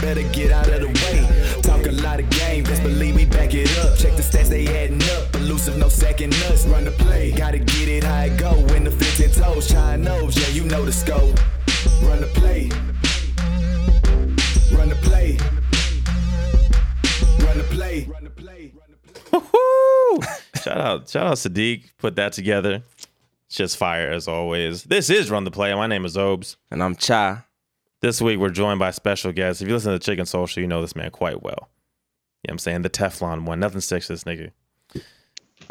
better 0.00 0.22
get 0.32 0.50
out 0.50 0.68
of 0.68 0.80
the 0.80 0.88
way. 0.88 1.62
Talk 1.62 1.86
a 1.86 1.92
lot 1.92 2.20
of 2.20 2.28
game, 2.30 2.64
best 2.64 2.82
believe 2.82 3.14
we 3.14 3.26
back 3.26 3.54
it 3.54 3.70
up. 3.78 3.96
Check 3.98 4.16
the 4.16 4.22
stats, 4.22 4.48
they 4.48 4.66
adding 4.66 5.02
up. 5.14 5.34
Elusive, 5.36 5.76
no 5.76 5.88
second 5.88 6.30
nuts. 6.40 6.66
Run 6.66 6.84
the 6.84 6.90
play, 6.92 7.32
gotta 7.32 7.58
get 7.58 7.88
it 7.88 8.04
how 8.04 8.22
it 8.22 8.38
go. 8.38 8.52
When 8.72 8.84
the 8.84 8.90
15 8.90 9.30
toes, 9.30 9.68
shine 9.68 10.02
nose, 10.02 10.36
yeah, 10.36 10.48
you 10.48 10.64
know 10.64 10.84
the 10.84 10.92
scope. 10.92 11.38
Run 12.02 12.20
the 12.20 12.30
play. 12.34 12.70
Run 14.76 14.88
the 14.88 14.96
play. 14.96 15.36
Run 17.44 17.58
the 17.58 17.64
play. 17.64 18.06
Run 18.06 18.24
the 18.24 18.30
play. 18.30 18.72
Woo! 19.32 20.20
shout 20.62 20.78
out, 20.78 21.08
shout 21.08 21.26
out 21.26 21.36
Sadiq, 21.36 21.84
put 21.98 22.16
that 22.16 22.32
together. 22.32 22.82
It's 23.46 23.56
just 23.56 23.76
fire 23.76 24.10
as 24.10 24.28
always. 24.28 24.84
This 24.84 25.10
is 25.10 25.28
Run 25.28 25.42
the 25.42 25.50
Play. 25.50 25.74
My 25.74 25.88
name 25.88 26.04
is 26.04 26.16
Obes. 26.16 26.56
And 26.70 26.80
I'm 26.80 26.94
Cha. 26.94 27.44
This 28.02 28.22
week 28.22 28.38
we're 28.38 28.48
joined 28.48 28.78
by 28.78 28.92
special 28.92 29.30
guests. 29.30 29.60
If 29.60 29.68
you 29.68 29.74
listen 29.74 29.92
to 29.92 29.98
the 29.98 30.02
Chicken 30.02 30.24
Social, 30.24 30.62
you 30.62 30.66
know 30.66 30.80
this 30.80 30.96
man 30.96 31.10
quite 31.10 31.42
well. 31.42 31.68
Yeah, 32.42 32.52
I'm 32.52 32.58
saying 32.58 32.80
the 32.80 32.88
Teflon 32.88 33.44
one. 33.44 33.60
Nothing 33.60 33.82
sticks 33.82 34.06
to 34.06 34.14
this 34.14 34.24
nigga. 34.24 34.52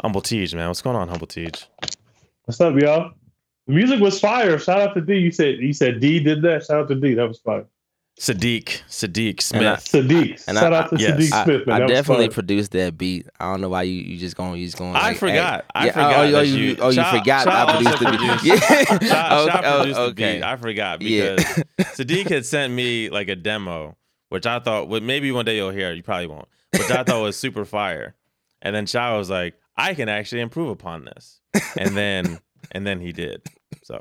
Humble 0.00 0.22
Teej, 0.22 0.54
man. 0.54 0.68
What's 0.68 0.80
going 0.80 0.94
on, 0.94 1.08
Humble 1.08 1.26
Teej? 1.26 1.66
What's 2.44 2.60
up, 2.60 2.80
y'all? 2.80 3.10
The 3.66 3.72
music 3.72 3.98
was 3.98 4.20
fire. 4.20 4.56
Shout 4.60 4.80
out 4.80 4.94
to 4.94 5.00
D. 5.00 5.16
You 5.16 5.32
said 5.32 5.58
you 5.58 5.72
said 5.72 5.98
D 5.98 6.20
did 6.20 6.42
that. 6.42 6.64
Shout 6.64 6.82
out 6.82 6.88
to 6.88 6.94
D. 6.94 7.14
That 7.14 7.26
was 7.26 7.40
fire. 7.40 7.66
Sadiq, 8.20 8.82
Sadiq 8.86 9.40
Smith. 9.40 9.62
And 9.62 9.68
I- 9.68 9.76
Sadiq. 9.76 10.44
And 10.46 10.58
Shout 10.58 10.72
I- 10.74 10.76
out 10.78 10.90
to 10.90 10.96
yes. 10.98 11.10
Sadiq 11.18 11.44
Smith. 11.44 11.66
Man. 11.66 11.74
I 11.76 11.78
That 11.78 11.84
was 11.86 11.92
definitely 11.94 12.26
fire. 12.26 12.32
produced 12.34 12.72
that 12.72 12.98
beat. 12.98 13.26
I 13.40 13.50
don't 13.50 13.62
know 13.62 13.70
why 13.70 13.84
you, 13.84 13.94
you 14.02 14.18
just 14.18 14.36
going 14.36 14.60
you 14.60 14.66
just 14.66 14.76
going. 14.76 14.94
I 14.94 15.00
like, 15.08 15.16
forgot. 15.16 15.64
I 15.74 15.86
yeah, 15.86 15.90
oh, 15.90 15.94
forgot 15.94 16.14
Oh, 16.18 16.22
you, 16.24 16.28
oh, 16.28 16.38
that 16.40 16.46
you, 16.46 16.54
you- 16.56 16.76
oh, 16.80 16.88
you 16.90 16.94
Cha- 16.96 17.18
forgot 17.18 17.44
Cha 17.44 17.66
I 17.66 17.72
produced 17.72 17.98
the 17.98 18.10
beat. 18.10 18.18
produced- 18.18 18.44
Yeah. 18.44 18.56
Shot, 18.58 18.92
Okay, 18.98 19.06
shot 19.08 19.64
oh, 19.64 19.78
produced 19.78 19.96
the 19.98 20.02
oh, 20.04 20.12
beat. 20.12 20.42
I 20.42 20.56
forgot 20.56 21.00
Yeah. 21.02 21.36
because 21.36 21.64
Sadiq 21.96 22.28
had 22.28 22.44
sent 22.44 22.74
me 22.74 23.08
like 23.08 23.28
a 23.30 23.36
demo, 23.36 23.96
which 24.28 24.44
I 24.44 24.58
thought, 24.58 24.88
well, 24.88 25.00
maybe 25.00 25.32
one 25.32 25.46
day 25.46 25.56
you'll 25.56 25.70
hear. 25.70 25.90
it, 25.90 25.96
You 25.96 26.02
probably 26.02 26.26
won't, 26.26 26.48
which 26.72 26.90
I 26.90 27.02
thought 27.04 27.22
was 27.22 27.38
super 27.38 27.64
fire. 27.64 28.14
And 28.60 28.76
then 28.76 28.84
Cha 28.84 29.16
was 29.16 29.30
like, 29.30 29.54
I 29.78 29.94
can 29.94 30.10
actually 30.10 30.42
improve 30.42 30.68
upon 30.68 31.06
this, 31.06 31.40
and 31.78 31.96
then 31.96 32.38
and 32.72 32.86
then 32.86 33.00
he 33.00 33.12
did. 33.12 33.40
So 33.82 33.98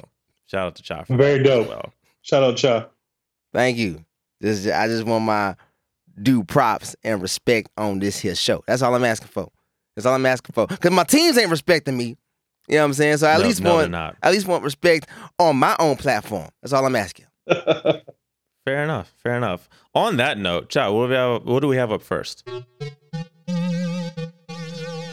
shout 0.48 0.68
out 0.68 0.76
to 0.76 0.84
Cha 0.84 1.04
for 1.06 1.16
Very 1.16 1.42
dope. 1.42 1.70
Well, 1.70 1.94
Shout 2.22 2.44
out 2.44 2.58
Cha. 2.58 2.88
Thank 3.54 3.78
you. 3.78 4.04
This 4.42 4.60
is- 4.66 4.72
I 4.72 4.88
just 4.88 5.06
want 5.06 5.26
my 5.26 5.56
due 6.22 6.44
props 6.44 6.96
and 7.04 7.22
respect 7.22 7.70
on 7.78 8.00
this 8.00 8.20
here 8.20 8.36
show. 8.36 8.64
That's 8.68 8.82
all 8.82 8.94
I'm 8.96 9.06
asking 9.06 9.30
for. 9.30 9.50
That's 9.96 10.06
all 10.06 10.14
I'm 10.16 10.26
asking 10.26 10.54
for. 10.54 10.68
Cause 10.68 10.92
my 10.92 11.04
teams 11.04 11.38
ain't 11.38 11.50
respecting 11.50 11.96
me. 11.98 12.18
You 12.68 12.76
know 12.76 12.82
what 12.82 12.86
I'm 12.86 12.94
saying? 12.94 13.18
So 13.18 13.28
I 13.28 13.32
at 13.34 13.40
No, 13.42 13.48
least 13.48 13.62
no, 13.62 13.70
they're 13.70 13.78
want 13.80 13.92
not. 13.92 14.16
at 14.22 14.32
least 14.32 14.48
want 14.48 14.64
respect 14.64 15.08
on 15.40 15.58
my 15.58 15.76
own 15.80 15.96
platform. 15.96 16.50
That's 16.62 16.72
all 16.74 16.86
I'm 16.86 16.96
asking. 16.96 17.26
Fair 17.48 18.84
enough. 18.84 19.12
Fair 19.24 19.36
enough. 19.36 19.68
On 19.96 20.18
that 20.18 20.38
note, 20.38 20.70
Cha, 20.70 20.92
what 20.92 21.06
do 21.08 21.10
we 21.10 21.16
have? 21.16 21.44
What 21.46 21.60
do 21.62 21.68
we 21.68 21.78
have 21.78 21.92
up 21.92 22.02
first? 22.04 22.48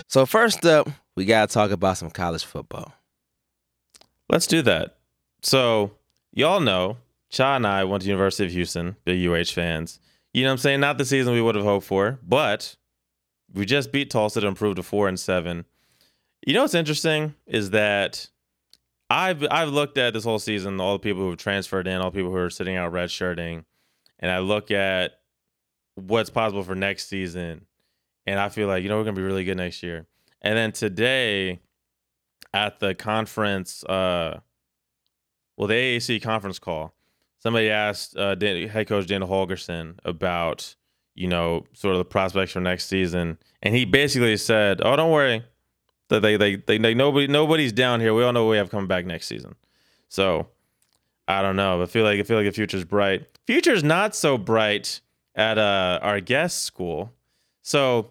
So 0.09 0.25
first 0.27 0.65
up, 0.65 0.89
we 1.15 1.25
gotta 1.25 1.53
talk 1.53 1.71
about 1.71 1.99
some 1.99 2.11
college 2.11 2.45
football. 2.45 2.93
Let's 4.29 4.47
do 4.47 4.63
that. 4.63 4.97
So, 5.43 5.93
y'all 6.33 6.61
know, 6.61 6.97
Cha 7.37 7.57
and 7.57 7.67
I 7.67 7.85
went 7.85 8.03
to 8.03 8.09
University 8.09 8.47
of 8.47 8.53
Houston, 8.53 8.97
big 9.05 9.29
UH 9.29 9.53
fans. 9.53 10.01
You 10.33 10.45
know 10.45 10.49
what 10.49 10.53
I'm 10.53 10.59
saying? 10.59 10.81
Not 10.81 10.97
the 10.97 11.05
season 11.05 11.35
we 11.35 11.43
would 11.43 11.55
have 11.55 11.65
hoped 11.65 11.85
for, 11.85 12.19
but 12.23 12.77
we 13.53 13.67
just 13.67 13.93
beat 13.93 14.09
Tulsa 14.09 14.41
to 14.41 14.47
improve 14.47 14.77
to 14.77 14.83
four 14.83 15.07
and 15.07 15.21
seven. 15.21 15.67
You 16.47 16.55
know 16.55 16.63
what's 16.63 16.75
interesting 16.75 17.35
is 17.47 17.71
that 17.71 18.31
I've 19.11 19.47
I've 19.51 19.69
looked 19.69 19.99
at 19.99 20.15
this 20.15 20.25
whole 20.25 20.39
season, 20.39 20.81
all 20.81 20.95
the 20.95 20.99
people 20.99 21.25
who 21.25 21.29
have 21.29 21.39
transferred 21.39 21.87
in, 21.87 22.01
all 22.01 22.11
the 22.11 22.17
people 22.17 22.31
who 22.31 22.39
are 22.39 22.49
sitting 22.49 22.77
out 22.77 22.91
redshirting, 22.91 23.67
and 24.19 24.31
I 24.31 24.39
look 24.39 24.71
at 24.71 25.21
what's 25.95 26.31
possible 26.31 26.63
for 26.63 26.75
next 26.75 27.07
season, 27.07 27.67
and 28.27 28.41
I 28.41 28.49
feel 28.49 28.67
like 28.67 28.83
you 28.83 28.89
know 28.89 28.97
we're 28.97 29.05
gonna 29.05 29.17
be 29.17 29.23
really 29.23 29.45
good 29.45 29.59
next 29.59 29.83
year. 29.83 30.07
And 30.41 30.57
then 30.57 30.73
today, 30.73 31.61
at 32.55 32.81
the 32.81 32.95
conference, 32.95 33.85
uh, 33.85 34.41
well, 35.59 35.69
the 35.69 35.75
AAC 35.75 36.23
conference 36.23 36.59
call, 36.59 36.95
somebody 37.47 37.71
asked 37.71 38.17
uh, 38.17 38.35
Dan- 38.35 38.67
head 38.69 38.89
coach 38.89 39.07
Dana 39.07 39.25
Holgorsen 39.25 39.99
about, 40.05 40.75
you 41.15 41.29
know, 41.29 41.65
sort 41.75 41.95
of 41.95 41.99
the 41.99 42.05
prospects 42.05 42.51
for 42.51 42.61
next 42.61 42.87
season, 42.87 43.39
and 43.63 43.73
he 43.73 43.85
basically 43.85 44.37
said, 44.37 44.81
"Oh, 44.85 44.97
don't 44.97 45.13
worry, 45.13 45.45
that 46.09 46.23
they, 46.23 46.37
they 46.37 46.57
they 46.57 46.79
they 46.79 46.93
nobody 46.93 47.29
nobody's 47.29 47.73
down 47.73 48.01
here. 48.01 48.13
We 48.15 48.25
all 48.25 48.33
know 48.33 48.47
what 48.47 48.51
we 48.51 48.57
have 48.57 48.69
coming 48.69 48.89
back 48.89 49.07
next 49.07 49.29
season." 49.29 49.55
So, 50.09 50.49
I 51.29 51.41
don't 51.41 51.55
know. 51.55 51.81
I 51.81 51.87
feel 51.87 52.03
like 52.03 52.19
I 52.19 52.25
feel 52.25 52.37
like 52.37 52.47
the 52.47 52.53
future's 52.53 52.85
bright. 52.85 53.29
Future's 53.47 53.85
not 53.85 54.17
so 54.17 54.37
bright 54.37 55.01
at 55.37 55.57
uh, 55.57 56.01
our 56.03 56.19
guest 56.21 56.65
school. 56.65 57.13
So, 57.63 58.11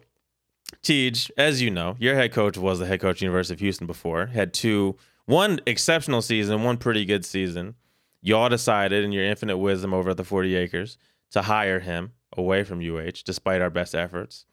Tej, 0.80 1.12
as 1.36 1.60
you 1.60 1.70
know, 1.70 1.96
your 1.98 2.14
head 2.14 2.32
coach 2.32 2.56
was 2.56 2.78
the 2.78 2.86
head 2.86 3.02
coach 3.02 3.18
of 3.18 3.22
University 3.22 3.52
of 3.52 3.60
Houston 3.60 3.86
before. 3.86 4.26
Had 4.26 4.54
two, 4.54 4.96
one 5.26 5.60
exceptional 5.66 6.22
season, 6.22 6.62
one 6.62 6.78
pretty 6.78 7.04
good 7.04 7.26
season. 7.26 7.74
Y'all 8.26 8.48
decided, 8.48 9.04
in 9.04 9.12
your 9.12 9.22
infinite 9.22 9.56
wisdom 9.56 9.94
over 9.94 10.10
at 10.10 10.16
the 10.16 10.24
40 10.24 10.56
Acres, 10.56 10.98
to 11.30 11.42
hire 11.42 11.78
him 11.78 12.10
away 12.36 12.64
from 12.64 12.80
UH, 12.80 13.22
despite 13.24 13.62
our 13.62 13.70
best 13.70 13.94
efforts. 13.94 14.46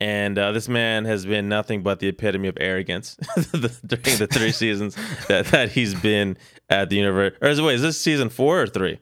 And 0.00 0.36
uh, 0.36 0.50
this 0.50 0.68
man 0.68 1.04
has 1.04 1.24
been 1.24 1.48
nothing 1.48 1.84
but 1.84 2.00
the 2.00 2.08
epitome 2.08 2.48
of 2.48 2.58
arrogance 2.58 3.14
during 3.52 4.18
the 4.18 4.28
three 4.28 4.50
seasons 4.52 4.96
that, 5.28 5.46
that 5.46 5.70
he's 5.70 5.94
been 5.94 6.36
at 6.68 6.90
the 6.90 6.96
university. 6.96 7.38
Or 7.40 7.48
is, 7.48 7.62
wait, 7.62 7.76
is 7.76 7.82
this 7.82 8.00
season 8.00 8.28
four 8.28 8.60
or 8.60 8.66
three? 8.66 8.98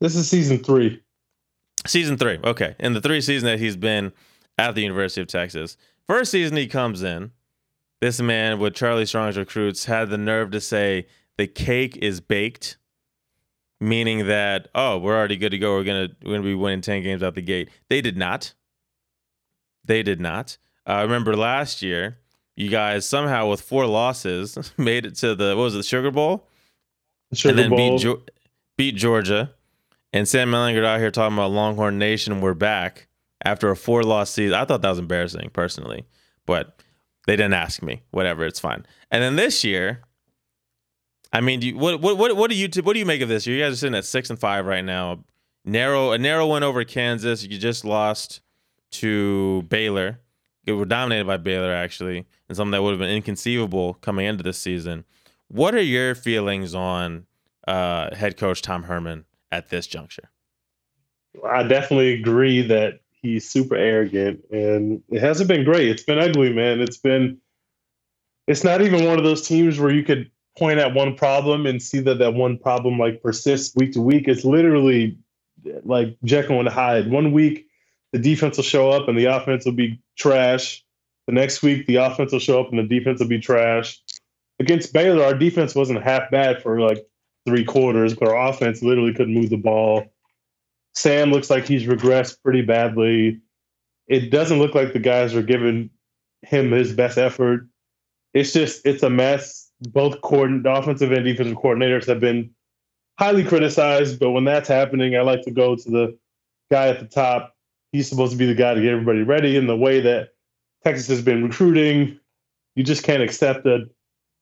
This 0.00 0.14
is 0.14 0.30
season 0.30 0.58
three. 0.62 1.02
Season 1.84 2.16
three. 2.16 2.38
Okay. 2.44 2.76
In 2.78 2.92
the 2.92 3.00
three 3.00 3.22
seasons 3.22 3.50
that 3.50 3.58
he's 3.58 3.76
been 3.76 4.12
at 4.56 4.76
the 4.76 4.82
University 4.82 5.20
of 5.20 5.26
Texas. 5.26 5.76
First 6.06 6.30
season 6.30 6.56
he 6.56 6.68
comes 6.68 7.02
in. 7.02 7.32
This 8.00 8.20
man 8.20 8.60
with 8.60 8.74
Charlie 8.74 9.06
Strong's 9.06 9.36
recruits 9.36 9.86
had 9.86 10.10
the 10.10 10.18
nerve 10.18 10.52
to 10.52 10.60
say 10.60 11.08
the 11.38 11.46
cake 11.46 11.96
is 11.96 12.20
baked, 12.20 12.76
meaning 13.80 14.26
that, 14.26 14.68
oh, 14.74 14.98
we're 14.98 15.16
already 15.16 15.36
good 15.36 15.50
to 15.50 15.58
go. 15.58 15.74
We're 15.74 15.84
gonna 15.84 16.08
we're 16.24 16.32
gonna 16.32 16.42
be 16.42 16.54
winning 16.54 16.80
10 16.80 17.02
games 17.02 17.22
out 17.22 17.34
the 17.34 17.42
gate. 17.42 17.68
They 17.88 18.00
did 18.00 18.16
not. 18.16 18.54
They 19.84 20.02
did 20.02 20.20
not. 20.20 20.58
Uh, 20.86 20.92
I 20.92 21.02
remember 21.02 21.36
last 21.36 21.82
year, 21.82 22.18
you 22.56 22.68
guys 22.70 23.06
somehow 23.06 23.48
with 23.50 23.60
four 23.60 23.86
losses 23.86 24.72
made 24.78 25.06
it 25.06 25.16
to 25.16 25.34
the 25.34 25.56
what 25.56 25.64
was 25.64 25.74
it, 25.74 25.78
the 25.78 25.82
Sugar 25.82 26.10
Bowl? 26.10 26.48
Sugar 27.32 27.50
and 27.50 27.58
then 27.58 27.70
Bowl. 27.70 27.78
beat 27.96 28.02
Geo- 28.02 28.22
beat 28.76 28.96
Georgia. 28.96 29.52
And 30.12 30.28
Sam 30.28 30.52
Ehlinger 30.52 30.84
out 30.84 31.00
here 31.00 31.10
talking 31.10 31.36
about 31.36 31.50
Longhorn 31.50 31.98
Nation, 31.98 32.40
we're 32.40 32.54
back 32.54 33.08
after 33.44 33.68
a 33.70 33.76
four 33.76 34.04
loss 34.04 34.30
season. 34.30 34.54
I 34.54 34.64
thought 34.64 34.80
that 34.82 34.90
was 34.90 35.00
embarrassing 35.00 35.50
personally, 35.52 36.06
but 36.46 36.80
they 37.26 37.34
didn't 37.34 37.54
ask 37.54 37.82
me. 37.82 38.02
Whatever, 38.12 38.44
it's 38.46 38.60
fine. 38.60 38.86
And 39.10 39.22
then 39.24 39.34
this 39.34 39.64
year, 39.64 40.02
I 41.34 41.40
mean, 41.40 41.62
you, 41.62 41.76
what 41.76 42.00
what 42.00 42.16
what 42.16 42.36
what 42.36 42.48
do 42.48 42.56
you 42.56 42.68
what 42.82 42.92
do 42.92 43.00
you 43.00 43.04
make 43.04 43.20
of 43.20 43.28
this? 43.28 43.44
You 43.44 43.58
guys 43.58 43.72
are 43.72 43.76
sitting 43.76 43.96
at 43.96 44.04
six 44.04 44.30
and 44.30 44.38
five 44.38 44.66
right 44.66 44.84
now. 44.84 45.24
Narrow 45.64 46.12
a 46.12 46.18
narrow 46.18 46.46
win 46.52 46.62
over 46.62 46.84
Kansas. 46.84 47.42
You 47.42 47.58
just 47.58 47.84
lost 47.84 48.40
to 48.92 49.62
Baylor. 49.62 50.20
You 50.64 50.76
were 50.76 50.84
dominated 50.84 51.26
by 51.26 51.38
Baylor 51.38 51.72
actually, 51.72 52.24
and 52.48 52.56
something 52.56 52.70
that 52.70 52.82
would 52.82 52.90
have 52.90 53.00
been 53.00 53.10
inconceivable 53.10 53.94
coming 53.94 54.26
into 54.26 54.44
this 54.44 54.58
season. 54.58 55.04
What 55.48 55.74
are 55.74 55.82
your 55.82 56.14
feelings 56.14 56.72
on 56.72 57.26
uh, 57.66 58.14
head 58.14 58.36
coach 58.36 58.62
Tom 58.62 58.84
Herman 58.84 59.24
at 59.50 59.70
this 59.70 59.88
juncture? 59.88 60.30
I 61.44 61.64
definitely 61.64 62.12
agree 62.12 62.62
that 62.62 63.00
he's 63.10 63.50
super 63.50 63.74
arrogant 63.74 64.44
and 64.52 65.02
it 65.10 65.20
hasn't 65.20 65.48
been 65.48 65.64
great. 65.64 65.88
It's 65.88 66.04
been 66.04 66.18
ugly, 66.18 66.52
man. 66.52 66.80
It's 66.80 66.98
been 66.98 67.38
it's 68.46 68.62
not 68.62 68.82
even 68.82 69.04
one 69.04 69.18
of 69.18 69.24
those 69.24 69.48
teams 69.48 69.80
where 69.80 69.92
you 69.92 70.04
could 70.04 70.30
point 70.56 70.78
at 70.78 70.94
one 70.94 71.16
problem 71.16 71.66
and 71.66 71.82
see 71.82 72.00
that 72.00 72.18
that 72.18 72.34
one 72.34 72.58
problem 72.58 72.98
like 72.98 73.22
persists 73.22 73.74
week 73.76 73.92
to 73.92 74.00
week. 74.00 74.28
It's 74.28 74.44
literally 74.44 75.18
like 75.84 76.16
Jekyll 76.24 76.60
and 76.60 76.68
Hyde. 76.68 77.10
One 77.10 77.32
week 77.32 77.66
the 78.12 78.18
defense 78.18 78.56
will 78.56 78.64
show 78.64 78.90
up 78.90 79.08
and 79.08 79.18
the 79.18 79.24
offense 79.24 79.64
will 79.64 79.72
be 79.72 80.00
trash. 80.16 80.84
The 81.26 81.32
next 81.32 81.62
week 81.62 81.86
the 81.86 81.96
offense 81.96 82.32
will 82.32 82.38
show 82.38 82.60
up 82.60 82.70
and 82.70 82.78
the 82.78 82.98
defense 82.98 83.20
will 83.20 83.28
be 83.28 83.40
trash. 83.40 84.00
Against 84.60 84.92
Baylor, 84.92 85.24
our 85.24 85.34
defense 85.34 85.74
wasn't 85.74 86.02
half 86.02 86.30
bad 86.30 86.62
for 86.62 86.80
like 86.80 87.04
three 87.44 87.64
quarters, 87.64 88.14
but 88.14 88.28
our 88.28 88.48
offense 88.48 88.82
literally 88.82 89.12
couldn't 89.12 89.34
move 89.34 89.50
the 89.50 89.56
ball. 89.56 90.04
Sam 90.94 91.32
looks 91.32 91.50
like 91.50 91.66
he's 91.66 91.84
regressed 91.84 92.40
pretty 92.42 92.62
badly. 92.62 93.40
It 94.06 94.30
doesn't 94.30 94.58
look 94.58 94.74
like 94.74 94.92
the 94.92 95.00
guys 95.00 95.34
are 95.34 95.42
giving 95.42 95.90
him 96.42 96.70
his 96.70 96.92
best 96.92 97.18
effort. 97.18 97.66
It's 98.32 98.52
just 98.52 98.86
it's 98.86 99.02
a 99.02 99.10
mess. 99.10 99.63
Both 99.88 100.20
coordin- 100.20 100.62
the 100.62 100.72
offensive 100.72 101.12
and 101.12 101.24
defensive 101.24 101.56
coordinators 101.56 102.06
have 102.06 102.20
been 102.20 102.50
highly 103.18 103.44
criticized, 103.44 104.18
but 104.18 104.30
when 104.30 104.44
that's 104.44 104.68
happening, 104.68 105.16
I 105.16 105.20
like 105.20 105.42
to 105.42 105.50
go 105.50 105.76
to 105.76 105.90
the 105.90 106.18
guy 106.70 106.88
at 106.88 107.00
the 107.00 107.06
top. 107.06 107.54
He's 107.92 108.08
supposed 108.08 108.32
to 108.32 108.38
be 108.38 108.46
the 108.46 108.54
guy 108.54 108.74
to 108.74 108.80
get 108.80 108.92
everybody 108.92 109.22
ready. 109.22 109.56
In 109.56 109.66
the 109.66 109.76
way 109.76 110.00
that 110.00 110.30
Texas 110.82 111.06
has 111.08 111.22
been 111.22 111.44
recruiting, 111.44 112.18
you 112.74 112.82
just 112.82 113.04
can't 113.04 113.22
accept 113.22 113.66
a 113.66 113.88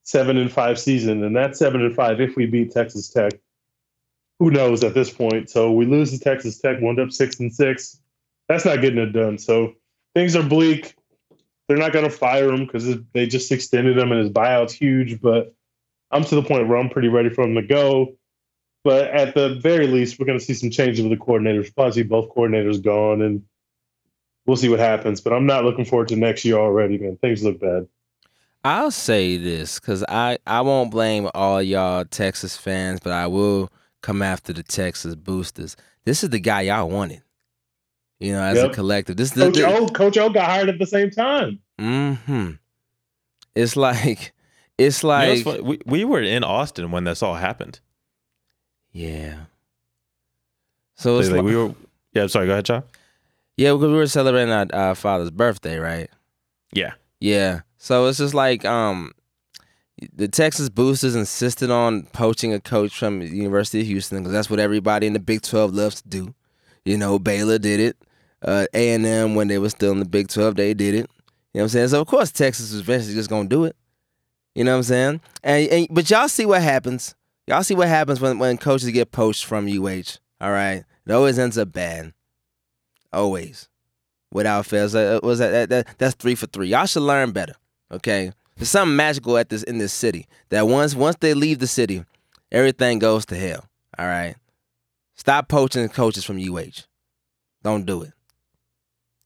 seven 0.05 0.37
and 0.37 0.51
five 0.51 0.79
season, 0.79 1.23
and 1.23 1.37
that's 1.37 1.59
seven 1.59 1.83
and 1.83 1.95
five 1.95 2.21
if 2.21 2.35
we 2.37 2.47
beat 2.47 2.73
Texas 2.73 3.11
Tech 3.11 3.35
who 4.43 4.51
knows 4.51 4.83
at 4.83 4.93
this 4.93 5.09
point? 5.09 5.49
So 5.49 5.71
we 5.71 5.87
lose 5.87 6.11
to 6.11 6.19
Texas 6.19 6.59
Tech, 6.59 6.81
wound 6.81 6.99
up 6.99 7.13
six 7.13 7.39
and 7.39 7.55
six. 7.55 8.01
That's 8.49 8.65
not 8.65 8.81
getting 8.81 8.99
it 8.99 9.13
done. 9.13 9.39
So 9.39 9.75
things 10.17 10.35
are 10.35 10.43
bleak. 10.43 10.97
They're 11.73 11.81
not 11.81 11.95
going 11.95 12.05
to 12.05 12.15
fire 12.15 12.53
him 12.53 12.67
because 12.67 12.99
they 13.15 13.27
just 13.27 13.51
extended 13.51 13.97
him 13.97 14.13
and 14.13 14.21
his 14.21 14.29
buyout's 14.29 14.75
huge. 14.75 15.23
But 15.23 15.55
I'm 16.11 16.23
to 16.23 16.35
the 16.35 16.43
point 16.43 16.69
where 16.69 16.77
I'm 16.77 16.91
pretty 16.91 17.09
ready 17.09 17.31
for 17.31 17.45
him 17.45 17.55
to 17.55 17.63
go. 17.63 18.13
But 18.85 19.07
at 19.07 19.35
the 19.35 19.55
very 19.55 19.87
least, 19.87 20.19
we're 20.19 20.27
going 20.27 20.39
to 20.39 20.45
see 20.45 20.53
some 20.53 20.69
changes 20.69 21.03
with 21.03 21.19
the 21.19 21.25
coordinators. 21.25 21.75
Probably 21.75 21.93
see 21.93 22.03
both 22.03 22.29
coordinators 22.29 22.83
gone, 22.83 23.23
and 23.23 23.43
we'll 24.45 24.59
see 24.59 24.69
what 24.69 24.81
happens. 24.81 25.23
But 25.23 25.33
I'm 25.33 25.47
not 25.47 25.65
looking 25.65 25.87
forward 25.87 26.09
to 26.09 26.17
next 26.17 26.45
year 26.45 26.57
already, 26.59 26.99
man. 26.99 27.17
Things 27.17 27.43
look 27.43 27.59
bad. 27.59 27.89
I'll 28.63 28.91
say 28.91 29.39
this 29.39 29.81
because 29.81 30.05
I, 30.11 30.37
I 30.47 30.61
won't 30.61 30.91
blame 30.91 31.31
all 31.33 31.63
y'all 31.63 32.05
Texas 32.05 32.55
fans, 32.55 33.01
but 33.01 33.15
I 33.15 33.29
will 33.29 33.71
come 34.03 34.21
after 34.21 34.53
the 34.53 34.63
Texas 34.63 35.15
boosters. 35.15 35.75
This 36.05 36.23
is 36.23 36.29
the 36.29 36.39
guy 36.39 36.61
y'all 36.61 36.91
wanted. 36.91 37.23
You 38.23 38.33
know, 38.33 38.43
as 38.43 38.57
Yep. 38.59 38.71
a 38.71 38.75
collective. 38.75 39.17
This 39.17 39.33
is 39.33 39.35
Coach 39.43 39.55
the, 39.57 39.67
O, 39.67 39.89
Coach 39.89 40.17
O 40.17 40.31
got 40.31 40.45
hired 40.49 40.69
at 40.69 40.79
the 40.79 40.87
same 40.87 41.11
time. 41.11 41.59
hmm 41.79 42.51
It's 43.55 43.77
like 43.77 44.33
it's 44.79 45.03
You 45.03 45.09
know, 45.09 45.15
like 45.15 45.47
it's 45.47 45.63
we, 45.63 45.81
we 45.87 46.05
were 46.05 46.23
in 46.23 46.45
Austin 46.45 46.91
when 46.93 47.05
this 47.05 47.23
all 47.23 47.35
happened. 47.35 47.81
yeah. 48.93 49.35
So 50.97 51.19
it's 51.19 51.29
Like, 51.31 51.39
like, 51.39 51.47
we 51.47 51.57
were. 51.57 51.75
Yeah, 52.13 52.27
sorry. 52.29 52.47
Go 52.47 52.53
ahead, 52.53 52.67
Chop. 52.67 52.97
yeah, 53.57 53.73
because 53.73 53.89
we 53.89 53.95
were 53.97 54.07
celebrating 54.07 54.53
our, 54.53 54.67
our 54.73 54.95
father's 54.95 55.31
birthday, 55.31 55.79
right? 55.79 56.09
Yeah. 56.73 56.93
Yeah. 57.21 57.61
So 57.79 58.07
it's 58.07 58.19
just 58.19 58.35
like 58.35 58.65
um 58.65 59.13
the 60.13 60.29
Texas 60.29 60.69
Boosters 60.69 61.15
insisted 61.17 61.71
on 61.71 62.05
poaching 62.13 62.53
a 62.53 62.61
coach 62.61 62.97
from 62.97 63.21
the 63.21 63.27
University 63.27 63.81
of 63.81 63.87
Houston 63.87 64.19
because 64.19 64.33
that's 64.33 64.51
what 64.51 64.61
everybody 64.61 65.07
in 65.07 65.13
the 65.13 65.19
Big 65.21 65.43
12 65.43 65.75
loves 65.75 66.03
to 66.03 66.09
do. 66.09 66.35
You 66.85 66.97
know, 66.99 67.19
Baylor 67.19 67.59
did 67.59 67.79
it. 67.81 67.97
Uh, 68.43 68.67
A&M, 68.75 69.35
when 69.35 69.49
they 69.49 69.59
were 69.59 69.71
still 69.71 69.93
in 69.93 69.99
the 69.99 70.05
Big 70.05 70.29
12, 70.29 70.57
they 70.57 70.75
did 70.75 70.95
it. 70.95 70.97
You 70.97 71.03
know 71.03 71.07
what 71.53 71.63
I'm 71.63 71.69
saying? 71.69 71.89
So, 71.89 72.01
of 72.01 72.07
course, 72.07 72.33
Texas 72.33 72.73
was 72.73 72.81
eventually 72.81 73.15
just 73.15 73.31
going 73.31 73.49
to 73.49 73.55
do 73.55 73.65
it. 73.65 73.77
You 74.55 74.65
know 74.65 74.73
what 74.73 74.79
I'm 74.79 74.83
saying? 74.83 75.21
And, 75.43 75.69
and 75.69 75.89
But 75.91 76.11
y'all 76.11 76.29
see 76.29 76.47
what 76.47 76.63
happens. 76.63 77.15
Y'all 77.47 77.63
see 77.63 77.75
what 77.75 77.89
happens 77.89 78.21
when, 78.21 78.39
when 78.39 78.59
coaches 78.59 78.91
get 78.91 79.13
poached 79.13 79.45
from 79.45 79.67
UH. 79.67 80.19
All 80.41 80.51
right? 80.51 80.85
It 81.07 81.13
always 81.13 81.39
ends 81.39 81.59
up 81.59 81.73
bad. 81.73 82.13
Always 83.13 83.69
without 84.33 84.67
fail. 84.67 85.21
Was 85.23 85.39
that, 85.39 85.51
that, 85.51 85.69
that 85.69 85.99
that's 85.99 86.15
three 86.15 86.35
for 86.35 86.47
three. 86.47 86.69
Y'all 86.69 86.87
should 86.87 87.03
learn 87.03 87.33
better. 87.33 87.55
Okay, 87.93 88.33
there's 88.57 88.71
something 88.71 88.97
magical 88.97 89.37
at 89.37 89.51
this 89.51 89.63
in 89.63 89.79
this 89.79 89.93
city 89.93 90.27
that 90.49 90.67
once 90.67 90.95
once 90.95 91.17
they 91.21 91.35
leave 91.35 91.59
the 91.59 91.67
city, 91.67 92.05
everything 92.51 92.99
goes 92.99 93.27
to 93.27 93.37
hell. 93.37 93.65
All 93.99 94.07
right, 94.07 94.35
stop 95.15 95.49
poaching 95.49 95.89
coaches 95.89 96.25
from 96.25 96.39
UH. 96.39 96.87
Don't 97.63 97.87
do 97.87 98.03
it. 98.03 98.13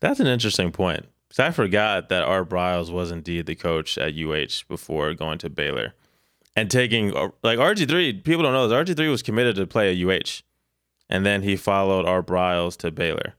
That's 0.07 0.21
an 0.21 0.27
interesting 0.29 0.71
point. 0.73 1.05
'Cause 1.31 1.41
I 1.41 1.51
forgot 1.51 2.09
that 2.09 2.23
Art 2.23 2.49
Briles 2.49 2.91
was 2.93 3.11
indeed 3.11 3.47
the 3.47 3.55
coach 3.57 3.99
at 3.99 4.15
UH 4.15 4.63
before 4.69 5.13
going 5.15 5.39
to 5.39 5.51
Baylor. 5.51 5.95
And 6.55 6.71
taking, 6.71 7.11
like, 7.43 7.59
RG3, 7.59 8.13
people 8.25 8.43
don't 8.43 8.53
know 8.53 8.67
this. 8.69 8.75
RG3 8.75 9.11
was 9.11 9.23
committed 9.23 9.57
to 9.57 9.67
play 9.67 9.91
at 9.91 9.97
UH. 9.99 10.43
And 11.11 11.27
then 11.27 11.43
he 11.43 11.57
followed 11.57 12.07
Art 12.07 12.27
Briles 12.27 12.77
to 12.79 12.91
Baylor. 12.91 13.35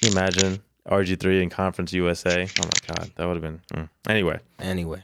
Can 0.00 0.10
you 0.10 0.18
imagine 0.18 0.62
RG3 0.88 1.42
in 1.42 1.50
Conference 1.50 1.92
USA? 1.92 2.48
Oh 2.60 2.64
my 2.64 2.94
God, 2.94 3.10
that 3.16 3.26
would 3.26 3.36
have 3.36 3.42
been. 3.42 3.60
mm. 3.74 3.88
Anyway, 4.08 4.40
Anyway, 4.58 5.02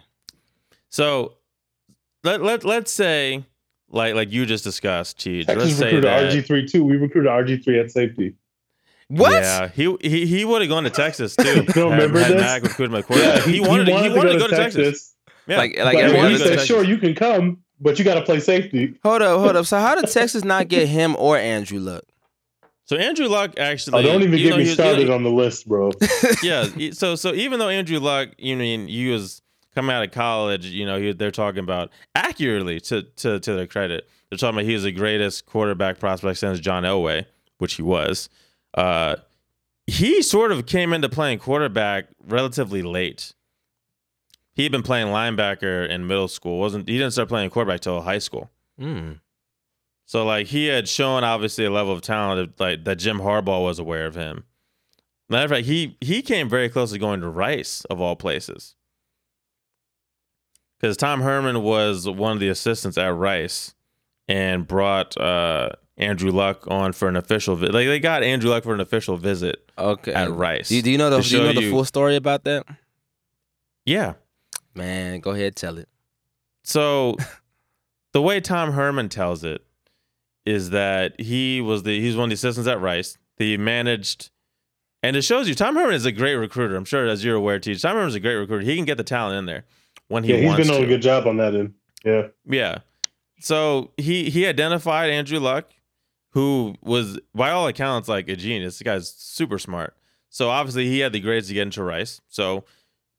so 0.89 1.35
let, 2.25 2.43
let, 2.43 2.65
let's 2.65 2.93
say, 2.93 3.45
like 3.91 4.15
like 4.15 4.33
you 4.33 4.47
just 4.47 4.65
discussed, 4.65 5.19
Cheech, 5.19 5.47
let's 5.49 5.75
say 5.77 6.01
that. 6.01 6.33
RG 6.33 6.47
three 6.47 6.67
too. 6.67 6.85
We 6.85 6.97
recruited 6.97 7.31
RG 7.31 7.63
three 7.65 7.79
at 7.79 7.91
safety. 7.91 8.35
What? 9.09 9.33
Yeah, 9.43 9.69
he 9.69 9.97
he, 10.01 10.27
he 10.27 10.45
would 10.45 10.63
have 10.63 10.69
gone 10.69 10.85
to 10.85 10.91
Texas 10.91 11.37
too. 11.37 11.65
don't 11.75 11.93
remember 11.93 12.19
had, 12.19 12.29
had 12.29 12.37
this? 12.39 12.41
Mac 12.43 12.63
recruited 12.63 12.93
him 12.93 12.99
at 12.99 13.07
quarterback. 13.07 13.43
he, 13.45 13.61
wanted, 13.61 13.89
he 13.89 13.93
wanted 14.11 14.33
to 14.33 14.39
go 14.39 14.49
to 14.49 14.57
Texas. 14.57 15.15
Yeah. 15.47 15.57
Like 15.59 15.77
like 15.77 15.95
But 15.97 16.05
everyone 16.05 16.31
he 16.31 16.39
said, 16.39 16.61
"Sure, 16.61 16.85
you 16.85 16.99
can 16.99 17.15
come, 17.15 17.59
but 17.81 17.99
you 17.99 18.05
got 18.05 18.15
to 18.15 18.23
play 18.23 18.41
safety." 18.41 18.95
Hold 19.03 19.23
up, 19.23 19.41
hold 19.41 19.57
up. 19.57 19.67
So 19.67 19.79
how 19.79 19.95
did 19.95 20.09
Texas 20.13 20.45
not 20.45 20.69
get 20.69 20.89
him 20.89 21.17
or 21.19 21.37
Andrew 21.37 21.79
Luck? 21.81 22.05
so 22.85 22.97
Andrew 22.97 23.27
Luck 23.29 23.59
actually. 23.59 23.99
Oh, 23.99 24.03
don't 24.03 24.23
even 24.23 24.39
you 24.39 24.45
get 24.45 24.51
know, 24.51 24.57
me 24.57 24.63
was- 24.65 24.75
started 24.75 25.01
you 25.01 25.07
know, 25.09 25.15
on 25.15 25.23
the 25.25 25.31
list, 25.31 25.67
bro. 25.69 25.91
yeah. 26.43 26.69
So 26.93 27.17
so 27.17 27.35
even 27.35 27.59
though 27.59 27.69
Andrew 27.69 27.99
Luck, 27.99 28.31
you 28.39 28.57
mean 28.57 28.87
he 28.87 29.09
was 29.11 29.43
coming 29.75 29.95
out 29.95 30.05
of 30.05 30.11
college, 30.13 30.67
you 30.67 30.85
know, 30.87 31.01
he, 31.01 31.13
they're 31.13 31.31
talking 31.31 31.61
about 31.61 31.91
accurately 32.15 32.81
to 32.81 33.03
to 33.03 33.41
to 33.41 33.55
their 33.55 33.67
credit. 33.67 34.09
They're 34.31 34.39
talking 34.39 34.57
about 34.59 34.65
he 34.67 34.75
was 34.75 34.85
the 34.85 34.93
greatest 34.93 35.47
quarterback 35.47 35.99
prospect 35.99 36.39
since 36.39 36.59
John 36.61 36.85
Elway, 36.85 37.27
which 37.59 37.75
he 37.75 37.83
was. 37.83 38.29
Uh, 38.75 39.17
he 39.87 40.23
sort 40.23 40.53
of 40.53 40.67
came 40.67 40.93
into 40.93 41.09
playing 41.09 41.39
quarterback 41.39 42.07
relatively 42.27 42.83
late. 42.83 43.33
He'd 44.55 44.73
been 44.73 44.83
playing 44.83 45.09
linebacker 45.09 45.89
in 45.89 46.07
middle 46.07 46.29
school. 46.29 46.59
wasn't 46.59 46.89
He 46.89 46.99
didn't 46.99 47.13
start 47.13 47.29
playing 47.29 47.51
quarterback 47.51 47.81
till 47.81 48.01
high 48.03 48.19
school. 48.19 48.51
Hmm. 48.79 49.13
So 50.05 50.25
like 50.25 50.49
he 50.49 50.67
had 50.67 50.89
shown 50.89 51.25
obviously 51.25 51.65
a 51.65 51.71
level 51.71 51.93
of 51.93 52.03
talent 52.03 52.57
that, 52.57 52.63
like 52.63 52.85
that 52.85 52.97
Jim 52.97 53.19
Harbaugh 53.19 53.63
was 53.65 53.79
aware 53.79 54.07
of 54.07 54.15
him. 54.15 54.45
Matter 55.29 55.45
of 55.45 55.51
fact, 55.51 55.67
he 55.67 55.97
he 56.01 56.21
came 56.21 56.49
very 56.49 56.69
close 56.69 56.93
to 56.93 56.99
going 56.99 57.21
to 57.23 57.29
Rice 57.29 57.85
of 57.87 58.01
all 58.01 58.17
places. 58.17 58.75
Because 60.79 60.97
Tom 60.97 61.23
Herman 61.23 61.63
was 61.63 62.09
one 62.09 62.33
of 62.33 62.41
the 62.41 62.49
assistants 62.49 62.99
at 62.99 63.15
Rice 63.15 63.75
and 64.29 64.67
brought 64.67 65.17
uh, 65.17 65.71
Andrew 65.99 66.31
Luck 66.31 66.65
on 66.69 66.93
for 66.93 67.09
an 67.09 67.17
official 67.17 67.55
visit. 67.57 67.75
Like 67.75 67.87
they 67.87 68.01
got 68.01 68.23
Andrew 68.23 68.51
Luck 68.51 68.65
for 68.65 68.75
an 68.75 68.81
official 68.81 69.17
visit 69.17 69.71
Okay. 69.79 70.13
at 70.13 70.31
Rice. 70.31 70.69
Do 70.69 70.77
you, 70.77 70.83
do 70.83 70.91
you 70.91 70.99
know 70.99 71.11
the 71.11 71.21
do 71.21 71.37
you 71.37 71.43
know 71.43 71.53
the 71.53 71.63
you- 71.63 71.71
full 71.71 71.85
story 71.85 72.17
about 72.17 72.45
that? 72.45 72.65
Yeah. 73.85 74.15
Man, 74.75 75.21
go 75.21 75.33
ahead, 75.33 75.55
tell 75.57 75.77
it. 75.79 75.89
So 76.65 77.17
the 78.13 78.23
way 78.23 78.41
Tom 78.41 78.73
Herman 78.73 79.09
tells 79.09 79.45
it 79.45 79.65
is 80.47 80.71
that 80.71 81.21
he 81.21 81.61
was 81.61 81.83
the 81.83 82.01
he's 82.01 82.17
one 82.17 82.25
of 82.25 82.31
the 82.31 82.35
assistants 82.35 82.69
at 82.69 82.81
Rice. 82.81 83.19
He 83.37 83.57
managed 83.57 84.31
and 85.03 85.17
it 85.17 85.23
shows 85.23 85.49
you 85.49 85.55
Tom 85.55 85.75
Herman 85.75 85.95
is 85.95 86.07
a 86.07 86.13
great 86.13 86.37
recruiter. 86.37 86.77
I'm 86.77 86.85
sure 86.85 87.07
as 87.07 87.25
you're 87.25 87.35
aware, 87.37 87.59
Teach. 87.59 87.83
Tom 87.83 87.97
Herman's 87.97 88.15
a 88.15 88.21
great 88.21 88.37
recruiter. 88.37 88.65
He 88.65 88.77
can 88.77 88.85
get 88.85 88.97
the 88.97 89.05
talent 89.05 89.37
in 89.39 89.47
there 89.47 89.65
when 90.09 90.23
he 90.25 90.31
yeah, 90.31 90.37
he's 90.39 90.47
wants 90.47 90.59
been 90.59 90.67
to. 90.69 90.73
doing 90.75 90.85
a 90.85 90.89
good 90.95 91.03
job 91.03 91.27
on 91.27 91.37
that 91.39 91.55
end. 91.55 91.75
Yeah, 92.05 92.29
Yeah. 92.47 92.79
So 93.41 93.91
he 93.97 94.31
he 94.31 94.47
identified 94.47 95.11
Andrew 95.11 95.41
Luck, 95.41 95.69
who 96.33 96.75
was 96.83 97.19
by 97.35 97.51
all 97.51 97.67
accounts 97.67 98.09
like 98.09 98.29
a 98.29 98.37
genius. 98.37 98.79
This 98.79 98.85
guy's 98.85 99.09
super 99.09 99.59
smart. 99.59 99.97
So 100.29 100.51
obviously 100.51 100.87
he 100.87 101.01
had 101.01 101.13
the 101.13 101.21
grades 101.21 101.49
to 101.49 101.55
get 101.55 101.63
into 101.63 101.83
Rice. 101.83 102.21
So 102.29 102.65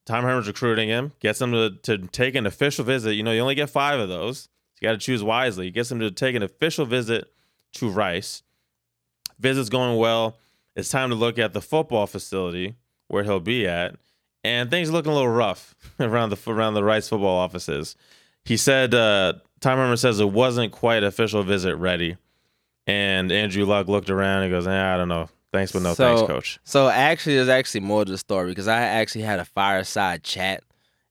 Tom 0.05 0.23
Herman's 0.23 0.47
recruiting 0.47 0.89
him, 0.89 1.13
gets 1.19 1.39
him 1.39 1.51
to, 1.51 1.71
to 1.83 1.99
take 2.07 2.35
an 2.35 2.45
official 2.45 2.83
visit. 2.83 3.13
You 3.13 3.23
know, 3.23 3.31
you 3.31 3.39
only 3.39 3.55
get 3.55 3.69
five 3.69 3.99
of 3.99 4.09
those. 4.09 4.49
You 4.81 4.87
got 4.87 4.93
to 4.93 4.97
choose 4.97 5.23
wisely. 5.23 5.65
He 5.65 5.71
gets 5.71 5.91
him 5.91 5.99
to 5.99 6.11
take 6.11 6.35
an 6.35 6.43
official 6.43 6.85
visit 6.85 7.31
to 7.73 7.89
Rice. 7.89 8.43
Visit's 9.39 9.69
going 9.69 9.97
well. 9.97 10.37
It's 10.75 10.89
time 10.89 11.09
to 11.09 11.15
look 11.15 11.37
at 11.37 11.53
the 11.53 11.61
football 11.61 12.07
facility 12.07 12.75
where 13.07 13.23
he'll 13.23 13.39
be 13.39 13.67
at, 13.67 13.95
and 14.43 14.69
things 14.69 14.91
looking 14.91 15.11
a 15.11 15.15
little 15.15 15.29
rough 15.29 15.75
around 15.99 16.31
the 16.31 16.51
around 16.51 16.73
the 16.73 16.83
Rice 16.83 17.09
football 17.09 17.37
offices. 17.37 17.95
He 18.43 18.57
said, 18.57 18.93
uh, 18.93 19.33
Tom 19.61 19.77
Herman 19.77 19.97
says 19.97 20.19
it 20.19 20.31
wasn't 20.31 20.73
quite 20.73 21.03
official 21.03 21.43
visit 21.43 21.75
ready, 21.77 22.17
and 22.87 23.31
Andrew 23.31 23.65
Luck 23.65 23.87
looked 23.87 24.09
around 24.09 24.43
and 24.43 24.51
goes, 24.51 24.67
eh, 24.67 24.93
I 24.93 24.97
don't 24.97 25.09
know, 25.09 25.29
thanks 25.51 25.71
but 25.71 25.81
no 25.81 25.93
So- 25.93 26.15
thanks, 26.17 26.31
coach. 26.31 26.59
So 26.63 26.89
actually, 26.89 27.35
there's 27.35 27.49
actually 27.49 27.81
more 27.81 28.05
to 28.05 28.11
the 28.11 28.17
story 28.17 28.49
because 28.49 28.67
I 28.67 28.81
actually 28.81 29.23
had 29.23 29.39
a 29.39 29.45
fireside 29.45 30.23
chat 30.23 30.63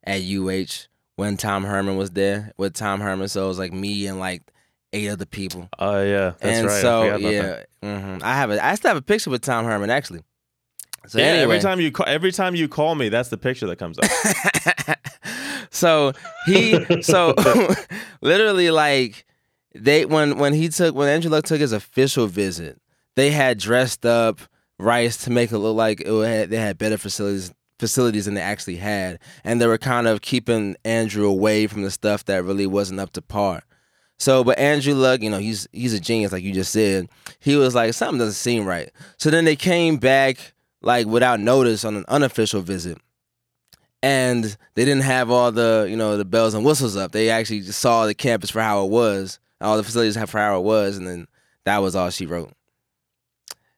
at 0.05 0.21
UH 0.23 0.89
when 1.17 1.37
Tom 1.37 1.65
Herman 1.65 1.97
was 1.97 2.11
there 2.11 2.53
with 2.57 2.75
Tom 2.75 3.01
Herman. 3.01 3.29
So 3.29 3.45
it 3.45 3.49
was 3.49 3.59
like 3.59 3.73
me 3.73 4.07
and 4.07 4.19
like 4.19 4.43
eight 4.93 5.09
other 5.09 5.27
people. 5.27 5.69
Oh 5.79 6.03
yeah, 6.03 6.33
that's 6.41 6.59
and 6.59 6.67
right. 6.67 6.81
So 6.83 7.19
that. 7.19 7.21
yeah, 7.21 7.63
hmm 7.83 8.19
I 8.23 8.35
have 8.35 8.51
a 8.51 8.65
I 8.65 8.75
still 8.75 8.91
have 8.91 8.97
a 8.99 9.03
picture 9.03 9.31
with 9.31 9.43
Tom 9.43 9.65
Herman 9.65 9.91
actually. 9.91 10.23
So 11.07 11.19
yeah, 11.19 11.25
anyway, 11.27 11.57
every 11.57 11.59
time 11.61 11.81
you 11.81 11.91
call, 11.91 12.07
every 12.09 12.31
time 12.33 12.55
you 12.55 12.69
call 12.69 12.95
me, 12.95 13.09
that's 13.09 13.29
the 13.29 13.37
picture 13.39 13.67
that 13.67 13.77
comes 13.77 13.99
up. 13.99 14.99
so 15.71 16.13
he 16.47 17.03
so 17.03 17.35
literally 18.21 18.71
like 18.71 19.25
they 19.75 20.05
when 20.05 20.39
when 20.39 20.55
he 20.55 20.69
took 20.69 20.95
when 20.95 21.09
Andrew 21.09 21.31
Luck 21.31 21.45
took 21.45 21.61
his 21.61 21.73
official 21.73 22.27
visit, 22.27 22.81
they 23.17 23.31
had 23.31 23.59
dressed 23.59 24.05
up 24.07 24.41
Rice 24.79 25.17
to 25.25 25.31
make 25.31 25.53
it 25.53 25.59
look 25.59 25.77
like 25.77 26.01
it 26.01 26.27
had, 26.27 26.51
they 26.51 26.57
had 26.57 26.79
better 26.79 26.99
facilities 26.99 27.53
facilities 27.79 28.27
than 28.27 28.35
they 28.35 28.41
actually 28.41 28.77
had, 28.77 29.19
and 29.43 29.61
they 29.61 29.67
were 29.67 29.79
kind 29.79 30.07
of 30.07 30.23
keeping 30.23 30.77
Andrew 30.85 31.27
away 31.27 31.67
from 31.67 31.83
the 31.83 31.91
stuff 31.91 32.25
that 32.27 32.45
really 32.45 32.67
wasn't 32.67 33.01
up 33.01 33.13
to 33.13 33.23
par. 33.23 33.65
So, 34.19 34.45
but 34.45 34.57
Andrew 34.57 34.95
Luck, 34.95 35.21
you 35.21 35.31
know, 35.31 35.39
he's 35.39 35.67
he's 35.73 35.93
a 35.93 35.99
genius, 36.01 36.31
like 36.31 36.45
you 36.45 36.53
just 36.53 36.73
said. 36.73 37.09
He 37.41 37.57
was 37.57 37.75
like, 37.75 37.93
something 37.95 38.19
doesn't 38.19 38.35
seem 38.35 38.67
right. 38.67 38.91
So 39.17 39.31
then 39.31 39.45
they 39.45 39.57
came 39.57 39.97
back 39.97 40.55
like 40.81 41.07
without 41.07 41.41
notice 41.41 41.85
on 41.85 41.97
an 41.97 42.05
unofficial 42.07 42.61
visit, 42.61 42.99
and 44.01 44.57
they 44.75 44.85
didn't 44.85 45.03
have 45.03 45.31
all 45.31 45.51
the 45.51 45.87
you 45.91 45.97
know 45.97 46.17
the 46.17 46.25
bells 46.25 46.55
and 46.55 46.65
whistles 46.65 46.97
up. 46.97 47.11
They 47.11 47.31
actually 47.31 47.63
just 47.63 47.81
saw 47.81 48.07
the 48.07 48.15
campus 48.15 48.51
for 48.51 48.61
how 48.61 48.85
it 48.85 48.91
was. 48.91 49.41
All 49.63 49.77
the 49.77 49.85
facilities 49.85 50.17
for 50.17 50.39
how 50.39 50.59
it 50.59 50.63
was, 50.65 50.97
and 50.99 51.07
then 51.07 51.27
that 51.65 51.79
was 51.79 51.95
all 51.97 52.11
she 52.11 52.27
wrote. 52.27 52.53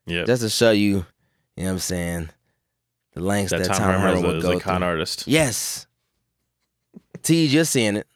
Yeah. 0.07 0.25
Just 0.25 0.43
to 0.43 0.49
show 0.51 0.71
you, 0.71 0.89
you 1.57 1.65
know 1.65 1.65
what 1.65 1.71
I'm 1.73 1.79
saying, 1.79 2.29
the 3.13 3.21
lengths 3.21 3.53
that, 3.53 3.59
that 3.61 3.69
Tom, 3.69 3.77
Tom 3.77 4.01
Herman 4.01 4.01
Herman 4.01 4.17
is 4.19 4.25
a, 4.25 4.27
would 4.27 4.43
go 4.43 4.59
a 4.59 4.61
con 4.61 4.81
through. 4.81 4.87
artist. 4.89 5.25
Yes. 5.27 5.87
T, 7.23 7.47
you're 7.47 7.65
seeing 7.65 7.97
it. 7.97 8.07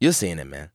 You're 0.00 0.12
seeing 0.12 0.38
it, 0.38 0.46
man. 0.46 0.70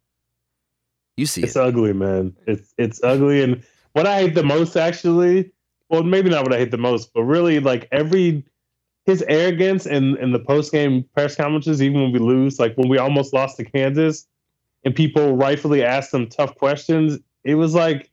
You 1.17 1.25
see 1.25 1.43
It's 1.43 1.55
it. 1.55 1.61
ugly, 1.61 1.93
man. 1.93 2.35
It's 2.47 2.73
it's 2.77 3.01
ugly, 3.03 3.43
and 3.43 3.61
what 3.93 4.07
I 4.07 4.21
hate 4.21 4.35
the 4.35 4.43
most, 4.43 4.75
actually, 4.77 5.51
well, 5.89 6.03
maybe 6.03 6.29
not 6.29 6.43
what 6.43 6.53
I 6.53 6.57
hate 6.57 6.71
the 6.71 6.77
most, 6.77 7.13
but 7.13 7.23
really, 7.23 7.59
like 7.59 7.87
every 7.91 8.45
his 9.05 9.21
arrogance 9.27 9.85
and 9.85 10.17
in, 10.17 10.23
in 10.25 10.31
the 10.31 10.39
post 10.39 10.71
game 10.71 11.03
press 11.15 11.35
conferences, 11.35 11.81
even 11.81 12.01
when 12.01 12.11
we 12.11 12.19
lose, 12.19 12.59
like 12.59 12.75
when 12.75 12.87
we 12.89 12.97
almost 12.97 13.33
lost 13.33 13.57
to 13.57 13.65
Kansas, 13.65 14.27
and 14.83 14.95
people 14.95 15.35
rightfully 15.35 15.83
asked 15.83 16.13
him 16.13 16.27
tough 16.27 16.55
questions, 16.55 17.19
it 17.43 17.55
was 17.55 17.73
like 17.73 18.09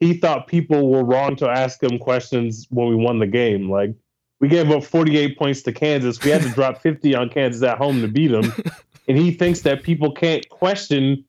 he 0.00 0.14
thought 0.14 0.46
people 0.46 0.90
were 0.90 1.04
wrong 1.04 1.36
to 1.36 1.48
ask 1.48 1.82
him 1.82 1.98
questions 1.98 2.66
when 2.70 2.88
we 2.88 2.96
won 2.96 3.18
the 3.18 3.26
game. 3.26 3.70
Like 3.70 3.94
we 4.40 4.48
gave 4.48 4.70
up 4.70 4.84
48 4.84 5.38
points 5.38 5.62
to 5.62 5.72
Kansas, 5.72 6.22
we 6.22 6.30
had 6.30 6.42
to 6.42 6.50
drop 6.50 6.82
50 6.82 7.14
on 7.14 7.28
Kansas 7.28 7.62
at 7.62 7.78
home 7.78 8.00
to 8.02 8.08
beat 8.08 8.28
them. 8.28 8.52
And 9.08 9.16
he 9.16 9.30
thinks 9.30 9.60
that 9.60 9.82
people 9.82 10.12
can't 10.12 10.48
question 10.48 11.24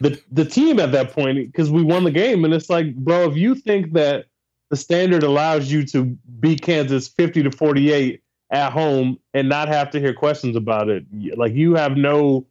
the 0.00 0.20
the 0.30 0.44
team 0.44 0.80
at 0.80 0.92
that 0.92 1.12
point 1.12 1.36
because 1.36 1.70
we 1.70 1.82
won 1.82 2.04
the 2.04 2.10
game. 2.10 2.44
And 2.44 2.54
it's 2.54 2.70
like, 2.70 2.94
bro, 2.96 3.28
if 3.30 3.36
you 3.36 3.54
think 3.54 3.92
that 3.92 4.26
the 4.70 4.76
standard 4.76 5.22
allows 5.22 5.70
you 5.70 5.84
to 5.88 6.04
beat 6.40 6.62
Kansas 6.62 7.08
50 7.08 7.42
to 7.42 7.50
48 7.50 8.22
at 8.50 8.72
home 8.72 9.18
and 9.34 9.48
not 9.48 9.68
have 9.68 9.90
to 9.90 10.00
hear 10.00 10.14
questions 10.14 10.56
about 10.56 10.88
it, 10.88 11.04
like 11.36 11.52
you 11.52 11.74
have 11.74 11.96
no 11.96 12.46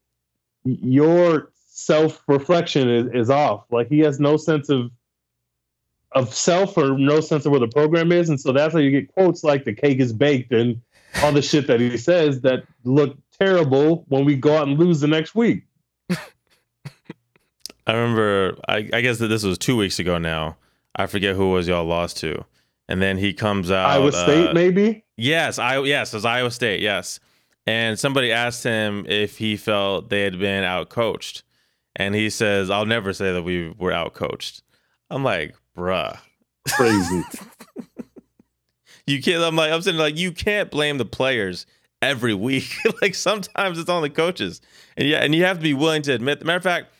your 0.63 1.50
self 1.85 2.23
reflection 2.27 2.89
is, 2.89 3.07
is 3.13 3.29
off. 3.29 3.65
Like 3.71 3.87
he 3.87 3.99
has 3.99 4.19
no 4.19 4.37
sense 4.37 4.69
of 4.69 4.91
of 6.13 6.33
self 6.33 6.77
or 6.77 6.97
no 6.97 7.21
sense 7.21 7.45
of 7.45 7.51
where 7.51 7.59
the 7.59 7.67
program 7.67 8.11
is. 8.11 8.29
And 8.29 8.39
so 8.39 8.51
that's 8.51 8.73
how 8.73 8.79
you 8.79 8.91
get 8.91 9.13
quotes 9.13 9.43
like 9.43 9.63
the 9.63 9.73
cake 9.73 9.99
is 9.99 10.11
baked 10.11 10.51
and 10.51 10.81
all 11.23 11.31
the 11.31 11.41
shit 11.41 11.67
that 11.67 11.79
he 11.79 11.97
says 11.97 12.41
that 12.41 12.63
look 12.83 13.17
terrible 13.37 14.05
when 14.09 14.25
we 14.25 14.35
go 14.35 14.57
out 14.57 14.67
and 14.67 14.77
lose 14.77 14.99
the 14.99 15.07
next 15.07 15.35
week. 15.35 15.63
I 16.09 16.17
remember, 17.87 18.57
I, 18.67 18.89
I 18.93 19.01
guess 19.01 19.19
that 19.19 19.27
this 19.27 19.43
was 19.43 19.57
two 19.57 19.77
weeks 19.77 19.99
ago 19.99 20.17
now. 20.17 20.57
I 20.95 21.07
forget 21.07 21.35
who 21.35 21.51
it 21.51 21.53
was 21.53 21.67
y'all 21.67 21.85
lost 21.85 22.17
to. 22.17 22.43
And 22.89 23.01
then 23.01 23.17
he 23.17 23.33
comes 23.33 23.71
out. 23.71 23.89
Iowa 23.89 24.11
State, 24.11 24.49
uh, 24.49 24.53
maybe? 24.53 25.05
Yes, 25.15 25.59
I 25.59 25.79
yes, 25.79 26.13
it 26.13 26.17
was 26.17 26.25
Iowa 26.25 26.51
State, 26.51 26.81
yes. 26.81 27.21
And 27.65 27.97
somebody 27.97 28.33
asked 28.33 28.63
him 28.63 29.05
if 29.07 29.37
he 29.37 29.55
felt 29.55 30.09
they 30.09 30.23
had 30.23 30.37
been 30.39 30.65
outcoached. 30.65 31.43
And 31.95 32.15
he 32.15 32.29
says, 32.29 32.69
I'll 32.69 32.85
never 32.85 33.13
say 33.13 33.33
that 33.33 33.43
we 33.43 33.69
were 33.77 33.91
outcoached. 33.91 34.61
I'm 35.09 35.23
like, 35.23 35.55
bruh. 35.77 36.17
Crazy. 36.69 37.23
You 39.07 39.21
can't 39.21 39.43
I'm 39.43 39.55
like 39.55 39.71
I'm 39.71 39.81
saying 39.81 39.97
like 39.97 40.17
you 40.17 40.31
can't 40.31 40.69
blame 40.69 40.97
the 40.97 41.05
players 41.05 41.65
every 42.01 42.33
week. 42.33 42.73
like 43.01 43.15
sometimes 43.15 43.77
it's 43.79 43.89
on 43.89 44.01
the 44.01 44.09
coaches. 44.09 44.61
And 44.97 45.07
yeah, 45.07 45.19
and 45.19 45.33
you 45.35 45.43
have 45.45 45.57
to 45.57 45.63
be 45.63 45.73
willing 45.73 46.01
to 46.03 46.13
admit. 46.13 46.43
Matter 46.45 46.57
of 46.57 46.63
fact, 46.63 46.93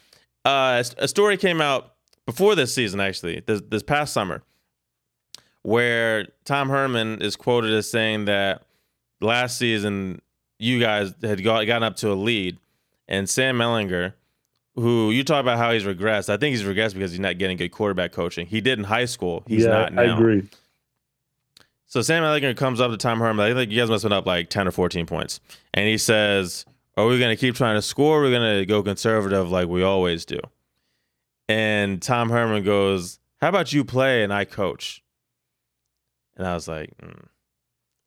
uh, 0.45 0.83
a 0.98 1.07
story 1.07 1.38
came 1.38 1.62
out 1.62 1.93
before 2.25 2.55
this 2.55 2.74
season, 2.74 3.00
actually, 3.00 3.41
this 3.45 3.62
this 3.69 3.83
past 3.83 4.13
summer, 4.13 4.43
where 5.63 6.27
Tom 6.45 6.69
Herman 6.69 7.21
is 7.21 7.36
quoted 7.36 7.74
as 7.74 7.89
saying 7.89 8.25
that 8.25 8.63
last 9.21 9.57
season 9.57 10.21
you 10.60 10.79
guys 10.79 11.13
had 11.21 11.43
got, 11.43 11.65
gotten 11.65 11.83
up 11.83 11.95
to 11.98 12.12
a 12.12 12.15
lead, 12.15 12.57
and 13.07 13.29
Sam 13.29 13.57
Ehlinger, 13.57 14.13
who 14.75 15.11
you 15.11 15.23
talk 15.23 15.41
about 15.41 15.57
how 15.57 15.71
he's 15.71 15.83
regressed, 15.83 16.29
I 16.29 16.37
think 16.37 16.55
he's 16.55 16.63
regressed 16.63 16.93
because 16.93 17.11
he's 17.11 17.19
not 17.19 17.37
getting 17.37 17.57
good 17.57 17.69
quarterback 17.69 18.11
coaching. 18.11 18.47
He 18.47 18.61
did 18.61 18.79
in 18.79 18.85
high 18.85 19.05
school. 19.05 19.43
He's 19.47 19.63
yeah, 19.63 19.69
not 19.69 19.93
now. 19.93 20.01
I 20.01 20.05
agree. 20.17 20.47
So 21.87 22.01
Sam 22.01 22.23
Ehlinger 22.23 22.55
comes 22.55 22.79
up 22.79 22.91
to 22.91 22.97
Tom 22.97 23.19
Herman. 23.19 23.45
I 23.45 23.53
think 23.53 23.69
you 23.69 23.77
guys 23.77 23.89
must 23.89 24.03
have 24.03 24.11
been 24.11 24.17
up 24.17 24.25
like 24.25 24.49
10 24.49 24.67
or 24.67 24.71
14 24.71 25.05
points. 25.05 25.41
And 25.73 25.87
he 25.87 25.97
says, 25.97 26.65
Are 26.95 27.05
we 27.05 27.19
going 27.19 27.35
to 27.35 27.39
keep 27.39 27.55
trying 27.55 27.75
to 27.75 27.81
score? 27.81 28.19
Or 28.19 28.21
are 28.21 28.23
we 28.23 28.31
going 28.31 28.59
to 28.59 28.65
go 28.65 28.81
conservative 28.81 29.51
like 29.51 29.67
we 29.67 29.83
always 29.83 30.23
do? 30.23 30.39
And 31.49 32.01
Tom 32.01 32.29
Herman 32.29 32.63
goes, 32.63 33.19
How 33.41 33.49
about 33.49 33.73
you 33.73 33.83
play 33.83 34.23
and 34.23 34.33
I 34.33 34.45
coach? 34.45 35.03
And 36.37 36.47
I 36.47 36.53
was 36.53 36.67
like, 36.67 36.95
mm. 36.97 37.25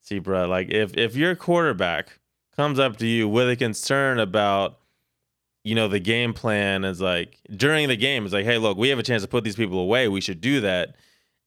See, 0.00 0.18
bro, 0.18 0.46
like 0.46 0.70
if, 0.70 0.96
if 0.96 1.16
your 1.16 1.34
quarterback 1.34 2.20
comes 2.56 2.78
up 2.78 2.96
to 2.98 3.06
you 3.06 3.28
with 3.28 3.48
a 3.48 3.56
concern 3.56 4.18
about, 4.18 4.78
you 5.64 5.74
know, 5.74 5.88
the 5.88 5.98
game 5.98 6.34
plan 6.34 6.84
is 6.84 7.00
like 7.00 7.38
during 7.50 7.88
the 7.88 7.96
game, 7.96 8.24
it's 8.24 8.34
like, 8.34 8.44
hey, 8.44 8.58
look, 8.58 8.76
we 8.76 8.90
have 8.90 8.98
a 8.98 9.02
chance 9.02 9.22
to 9.22 9.28
put 9.28 9.44
these 9.44 9.56
people 9.56 9.78
away. 9.78 10.08
We 10.08 10.20
should 10.20 10.40
do 10.40 10.60
that. 10.60 10.94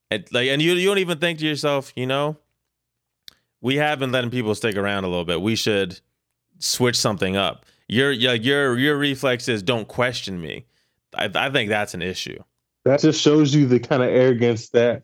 And 0.10 0.26
like, 0.32 0.50
and 0.50 0.62
you 0.62 0.74
you 0.74 0.88
don't 0.88 0.98
even 0.98 1.20
think 1.20 1.40
to 1.40 1.46
yourself, 1.46 1.94
you 1.96 2.08
know, 2.08 2.38
we 3.62 3.76
have 3.76 4.00
been 4.00 4.12
letting 4.12 4.32
people 4.32 4.56
stick 4.56 4.76
around 4.76 5.04
a 5.04 5.08
little 5.08 5.26
bit. 5.26 5.42
We 5.42 5.56
should 5.56 6.00
switch 6.60 6.98
something 6.98 7.36
up. 7.38 7.66
Your 7.88 8.12
your 8.12 8.34
your 8.34 8.78
your 8.78 8.98
reflex 8.98 9.48
is 9.48 9.62
don't 9.62 9.88
question 9.88 10.42
me. 10.42 10.66
I, 11.16 11.30
I 11.34 11.50
think 11.50 11.70
that's 11.70 11.94
an 11.94 12.02
issue. 12.02 12.42
That 12.86 13.02
just 13.02 13.22
shows 13.22 13.54
you 13.54 13.68
the 13.68 13.80
kind 13.80 14.02
of 14.02 14.10
arrogance 14.10 14.70
that 14.70 15.04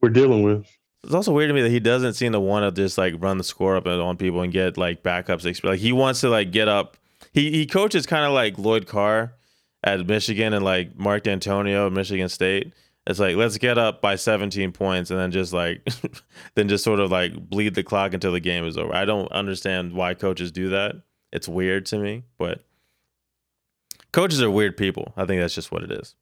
we're 0.00 0.10
dealing 0.10 0.42
with. 0.42 0.66
It's 1.04 1.14
also 1.14 1.32
weird 1.32 1.48
to 1.48 1.54
me 1.54 1.62
that 1.62 1.70
he 1.70 1.80
doesn't 1.80 2.14
seem 2.14 2.32
to 2.32 2.40
want 2.40 2.64
to 2.74 2.82
just 2.82 2.98
like 2.98 3.14
run 3.18 3.38
the 3.38 3.44
score 3.44 3.76
up 3.76 3.86
on 3.86 4.16
people 4.16 4.42
and 4.42 4.52
get 4.52 4.76
like 4.76 5.02
backups. 5.02 5.64
Like 5.64 5.78
he 5.78 5.92
wants 5.92 6.20
to 6.20 6.28
like 6.28 6.50
get 6.52 6.68
up. 6.68 6.96
He 7.32 7.50
he 7.50 7.66
coaches 7.66 8.06
kind 8.06 8.24
of 8.24 8.32
like 8.32 8.58
Lloyd 8.58 8.86
Carr 8.86 9.34
at 9.82 10.06
Michigan 10.06 10.52
and 10.52 10.64
like 10.64 10.96
Mark 10.96 11.24
Dantonio 11.24 11.86
at 11.86 11.92
Michigan 11.92 12.28
State. 12.28 12.72
It's 13.06 13.18
like 13.18 13.36
let's 13.36 13.58
get 13.58 13.78
up 13.78 14.00
by 14.00 14.16
17 14.16 14.72
points 14.72 15.10
and 15.10 15.18
then 15.18 15.30
just 15.32 15.52
like 15.52 15.86
then 16.54 16.68
just 16.68 16.84
sort 16.84 17.00
of 17.00 17.10
like 17.10 17.34
bleed 17.48 17.74
the 17.74 17.82
clock 17.82 18.14
until 18.14 18.32
the 18.32 18.40
game 18.40 18.64
is 18.64 18.76
over. 18.76 18.94
I 18.94 19.04
don't 19.04 19.30
understand 19.32 19.92
why 19.92 20.14
coaches 20.14 20.52
do 20.52 20.70
that. 20.70 20.96
It's 21.32 21.48
weird 21.48 21.86
to 21.86 21.98
me, 21.98 22.24
but 22.38 22.64
coaches 24.12 24.42
are 24.42 24.50
weird 24.50 24.76
people. 24.76 25.12
I 25.16 25.24
think 25.24 25.40
that's 25.40 25.54
just 25.54 25.72
what 25.72 25.82
it 25.82 25.90
is. 25.90 26.14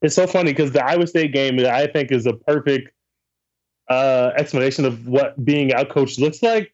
It's 0.00 0.14
so 0.14 0.26
funny 0.26 0.52
because 0.52 0.72
the 0.72 0.84
Iowa 0.84 1.06
State 1.06 1.32
game, 1.32 1.58
I 1.66 1.86
think, 1.88 2.12
is 2.12 2.24
a 2.24 2.32
perfect 2.32 2.92
uh, 3.88 4.30
explanation 4.36 4.84
of 4.84 5.06
what 5.06 5.44
being 5.44 5.70
outcoached 5.70 6.18
looks 6.18 6.42
like. 6.42 6.72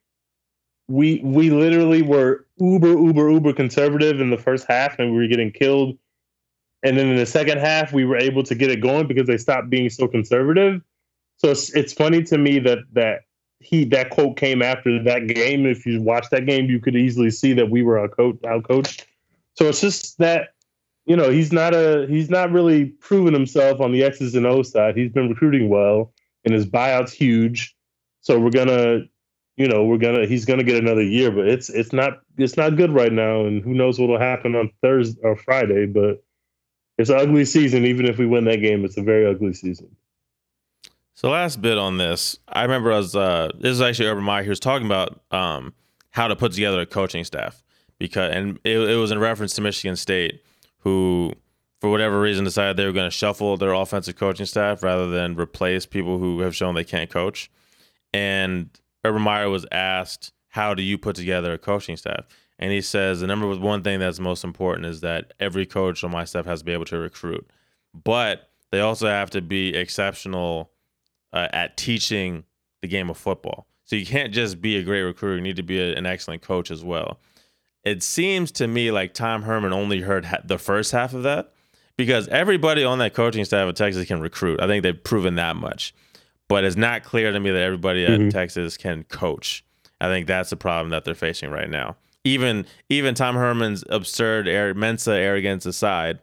We 0.89 1.21
we 1.25 1.51
literally 1.51 2.03
were 2.03 2.47
uber 2.59 2.91
uber 2.91 3.31
uber 3.31 3.53
conservative 3.53 4.21
in 4.21 4.31
the 4.31 4.39
first 4.39 4.67
half, 4.69 4.99
and 4.99 5.11
we 5.11 5.19
were 5.19 5.29
getting 5.29 5.51
killed. 5.51 5.97
And 6.83 6.99
then 6.99 7.09
in 7.09 7.17
the 7.17 7.27
second 7.27 7.59
half, 7.59 7.95
we 7.95 8.05
were 8.05 8.19
able 8.19 8.43
to 8.43 8.55
get 8.55 8.71
it 8.71 8.83
going 8.83 9.07
because 9.07 9.27
they 9.27 9.39
stopped 9.39 9.71
being 9.71 9.89
so 9.89 10.07
conservative. 10.07 10.83
So 11.37 11.51
it's 11.51 11.75
it's 11.75 11.93
funny 11.93 12.23
to 12.25 12.39
me 12.39 12.59
that 12.61 12.79
that 12.93 13.23
he 13.61 13.85
that 13.87 14.11
quote 14.11 14.37
came 14.37 14.63
after 14.63 15.03
that 15.03 15.27
game. 15.27 15.67
If 15.67 15.87
you 15.87 16.03
watch 16.03 16.29
that 16.31 16.47
game, 16.47 16.67
you 16.67 16.81
could 16.81 16.97
easily 16.97 17.31
see 17.31 17.55
that 17.55 17.71
we 17.71 17.83
were 17.83 17.99
out 17.99 18.15
coached. 18.67 19.07
So 19.55 19.69
it's 19.69 19.81
just 19.81 20.19
that 20.19 20.55
you 21.07 21.17
know 21.17 21.31
he's 21.31 21.53
not 21.53 21.75
a 21.75 22.07
he's 22.09 22.29
not 22.29 22.53
really 22.53 22.87
proven 22.87 23.33
himself 23.33 23.81
on 23.81 23.93
the 23.93 24.05
X's 24.05 24.35
and 24.35 24.47
O 24.47 24.63
side. 24.63 24.97
He's 24.97 25.13
been 25.13 25.29
recruiting 25.29 25.69
well, 25.69 26.13
and 26.45 26.53
his 26.53 26.67
buyout's 26.67 27.13
huge. 27.13 27.75
So 28.21 28.39
we're 28.39 28.51
gonna, 28.51 29.01
you 29.57 29.69
know, 29.69 29.85
we're 29.85 29.99
gonna 29.99 30.27
he's 30.27 30.45
gonna 30.45 30.65
get 30.65 30.83
another 30.83 31.03
year, 31.03 31.31
but 31.31 31.47
it's 31.47 31.69
it's 31.69 31.93
not 31.93 32.21
it's 32.37 32.57
not 32.57 32.77
good 32.77 32.93
right 32.93 33.13
now, 33.13 33.45
and 33.45 33.63
who 33.63 33.75
knows 33.75 33.99
what'll 33.99 34.19
happen 34.19 34.55
on 34.55 34.71
Thursday 34.83 35.21
or 35.23 35.37
Friday. 35.37 35.87
But 35.87 36.25
it's 36.99 37.11
an 37.11 37.19
ugly 37.19 37.45
season. 37.45 37.85
Even 37.85 38.07
if 38.07 38.19
we 38.19 38.27
win 38.27 38.45
that 38.45 38.59
game, 38.59 38.85
it's 38.85 38.97
a 38.97 39.03
very 39.03 39.27
ugly 39.27 39.53
season. 39.53 39.95
So 41.15 41.31
last 41.31 41.63
bit 41.63 41.79
on 41.79 41.97
this, 41.99 42.39
I 42.49 42.63
remember 42.63 42.91
as 42.91 43.15
uh, 43.15 43.51
this 43.59 43.71
is 43.71 43.81
actually 43.81 44.09
Urban 44.09 44.25
Meyer. 44.25 44.43
He 44.43 44.49
was 44.49 44.59
talking 44.59 44.87
about 44.87 45.21
um, 45.31 45.73
how 46.11 46.27
to 46.27 46.35
put 46.35 46.53
together 46.53 46.81
a 46.81 46.87
coaching 46.87 47.23
staff 47.23 47.63
because, 47.99 48.35
and 48.35 48.59
it, 48.65 48.77
it 48.79 48.97
was 48.97 49.13
in 49.13 49.21
reference 49.21 49.55
to 49.55 49.61
Michigan 49.61 49.95
State, 49.95 50.43
who 50.79 51.33
for 51.81 51.89
whatever 51.91 52.21
reason 52.21 52.45
decided 52.45 52.77
they 52.77 52.87
were 52.87 52.93
going 52.93 53.07
to 53.07 53.17
shuffle 53.17 53.57
their 53.57 53.75
offensive 53.75 54.17
coaching 54.17 54.47
staff 54.47 54.83
rather 54.83 55.09
than 55.09 55.37
replace 55.37 55.87
people 55.87 56.19
who 56.19 56.41
have 56.41 56.57
shown 56.57 56.75
they 56.75 56.83
can't 56.83 57.11
coach. 57.11 57.49
And 58.13 58.71
Urban 59.05 59.23
Meyer 59.23 59.49
was 59.51 59.67
asked, 59.71 60.33
"How 60.49 60.75
do 60.75 60.83
you 60.83 60.99
put 60.99 61.17
together 61.17 61.53
a 61.53 61.59
coaching 61.59 61.97
staff?" 61.97 62.27
And 62.59 62.73
he 62.73 62.81
says 62.81 63.21
the 63.21 63.27
number 63.27 63.55
one 63.57 63.83
thing 63.83 63.99
that's 63.99 64.21
most 64.21 64.45
important 64.45 64.87
is 64.87 65.01
that 65.01 65.35
every 65.41 65.67
coach 65.67 66.05
on 66.05 66.11
my 66.11 66.25
staff 66.25 66.47
has 66.47 66.61
to 66.61 66.65
be 66.65 66.73
able 66.73 66.85
to 66.87 66.99
recruit, 66.99 67.47
but 67.93 68.51
they 68.71 68.81
also 68.81 69.09
have 69.09 69.31
to 69.31 69.43
be 69.43 69.75
exceptional 69.75 70.71
uh, 71.33 71.49
at 71.53 71.77
teaching 71.77 72.45
the 72.81 72.89
game 72.89 73.11
of 73.11 73.17
football. 73.17 73.67
So 73.85 73.97
you 73.97 74.07
can't 74.07 74.33
just 74.33 74.61
be 74.61 74.77
a 74.77 74.83
great 74.83 75.03
recruiter; 75.03 75.37
you 75.37 75.43
need 75.43 75.57
to 75.57 75.63
be 75.63 75.81
a, 75.81 75.95
an 75.95 76.07
excellent 76.07 76.43
coach 76.43 76.71
as 76.71 76.83
well. 76.83 77.21
It 77.85 78.03
seems 78.03 78.51
to 78.53 78.67
me 78.67 78.91
like 78.91 79.13
Tom 79.13 79.43
Herman 79.43 79.73
only 79.73 80.01
heard 80.01 80.25
ha- 80.25 80.41
the 80.43 80.59
first 80.59 80.93
half 80.93 81.13
of 81.13 81.23
that 81.25 81.53
because 81.97 82.29
everybody 82.29 82.83
on 82.85 82.99
that 82.99 83.15
coaching 83.15 83.45
staff 83.45 83.69
at 83.69 83.77
Texas 83.77 84.07
can 84.07 84.21
recruit. 84.21 84.61
I 84.61 84.67
think 84.67 84.83
they've 84.83 85.05
proven 85.05 85.35
that 85.35 85.57
much, 85.57 85.95
but 86.49 86.65
it's 86.65 86.77
not 86.77 87.05
clear 87.05 87.33
to 87.33 87.41
me 87.41 87.51
that 87.51 87.63
everybody 87.63 88.05
at 88.05 88.19
Mhm. 88.21 88.31
Texas 88.31 88.77
can 88.77 89.05
coach. 89.05 89.65
I 90.01 90.09
think 90.09 90.27
that's 90.27 90.51
the 90.51 90.57
problem 90.57 90.91
that 90.91 91.05
they're 91.05 91.15
facing 91.15 91.51
right 91.51 91.71
now. 91.71 91.97
even 92.27 92.65
even 92.89 93.15
Tom 93.15 93.37
Herman's 93.37 93.85
absurd 93.91 94.49
air, 94.49 94.73
Mensa 94.73 95.13
arrogance 95.13 95.67
aside, 95.67 96.21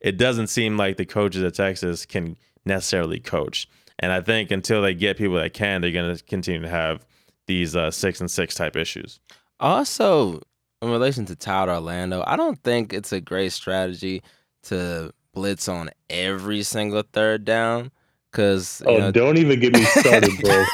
it 0.00 0.16
doesn't 0.16 0.48
seem 0.48 0.76
like 0.76 0.96
the 0.96 1.04
coaches 1.06 1.44
at 1.44 1.54
Texas 1.54 2.04
can 2.04 2.36
necessarily 2.64 3.20
coach. 3.20 3.68
And 4.00 4.10
I 4.10 4.20
think 4.20 4.50
until 4.50 4.82
they 4.82 4.94
get 4.94 5.16
people 5.16 5.36
that 5.36 5.52
can, 5.54 5.80
they're 5.80 5.92
going 5.92 6.16
to 6.16 6.20
continue 6.24 6.60
to 6.62 6.68
have 6.68 7.06
these 7.46 7.76
uh, 7.76 7.92
six 7.92 8.20
and 8.20 8.28
six 8.28 8.56
type 8.56 8.74
issues. 8.74 9.20
Also, 9.60 10.40
in 10.82 10.90
relation 10.90 11.24
to 11.26 11.36
Todd 11.36 11.68
Orlando, 11.68 12.24
I 12.26 12.34
don't 12.36 12.60
think 12.64 12.92
it's 12.92 13.12
a 13.12 13.20
great 13.20 13.52
strategy 13.52 14.22
to 14.64 15.12
blitz 15.32 15.68
on 15.68 15.90
every 16.10 16.62
single 16.64 17.04
third 17.12 17.44
down. 17.44 17.92
Cause 18.34 18.82
oh, 18.84 18.98
know, 18.98 19.10
don't 19.12 19.38
even 19.38 19.60
get 19.60 19.74
me 19.74 19.84
started, 19.84 20.32
bro. 20.40 20.64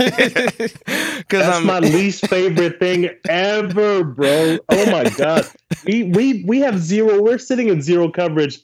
That's 1.29 1.59
I'm, 1.59 1.67
my 1.67 1.79
least 1.81 2.27
favorite 2.27 2.81
thing 2.81 3.11
ever, 3.29 4.03
bro. 4.03 4.57
Oh 4.71 4.91
my 4.91 5.05
god, 5.11 5.47
we 5.85 6.05
we 6.05 6.43
we 6.45 6.61
have 6.61 6.79
zero. 6.79 7.21
We're 7.21 7.37
sitting 7.37 7.69
in 7.69 7.83
zero 7.83 8.11
coverage 8.11 8.61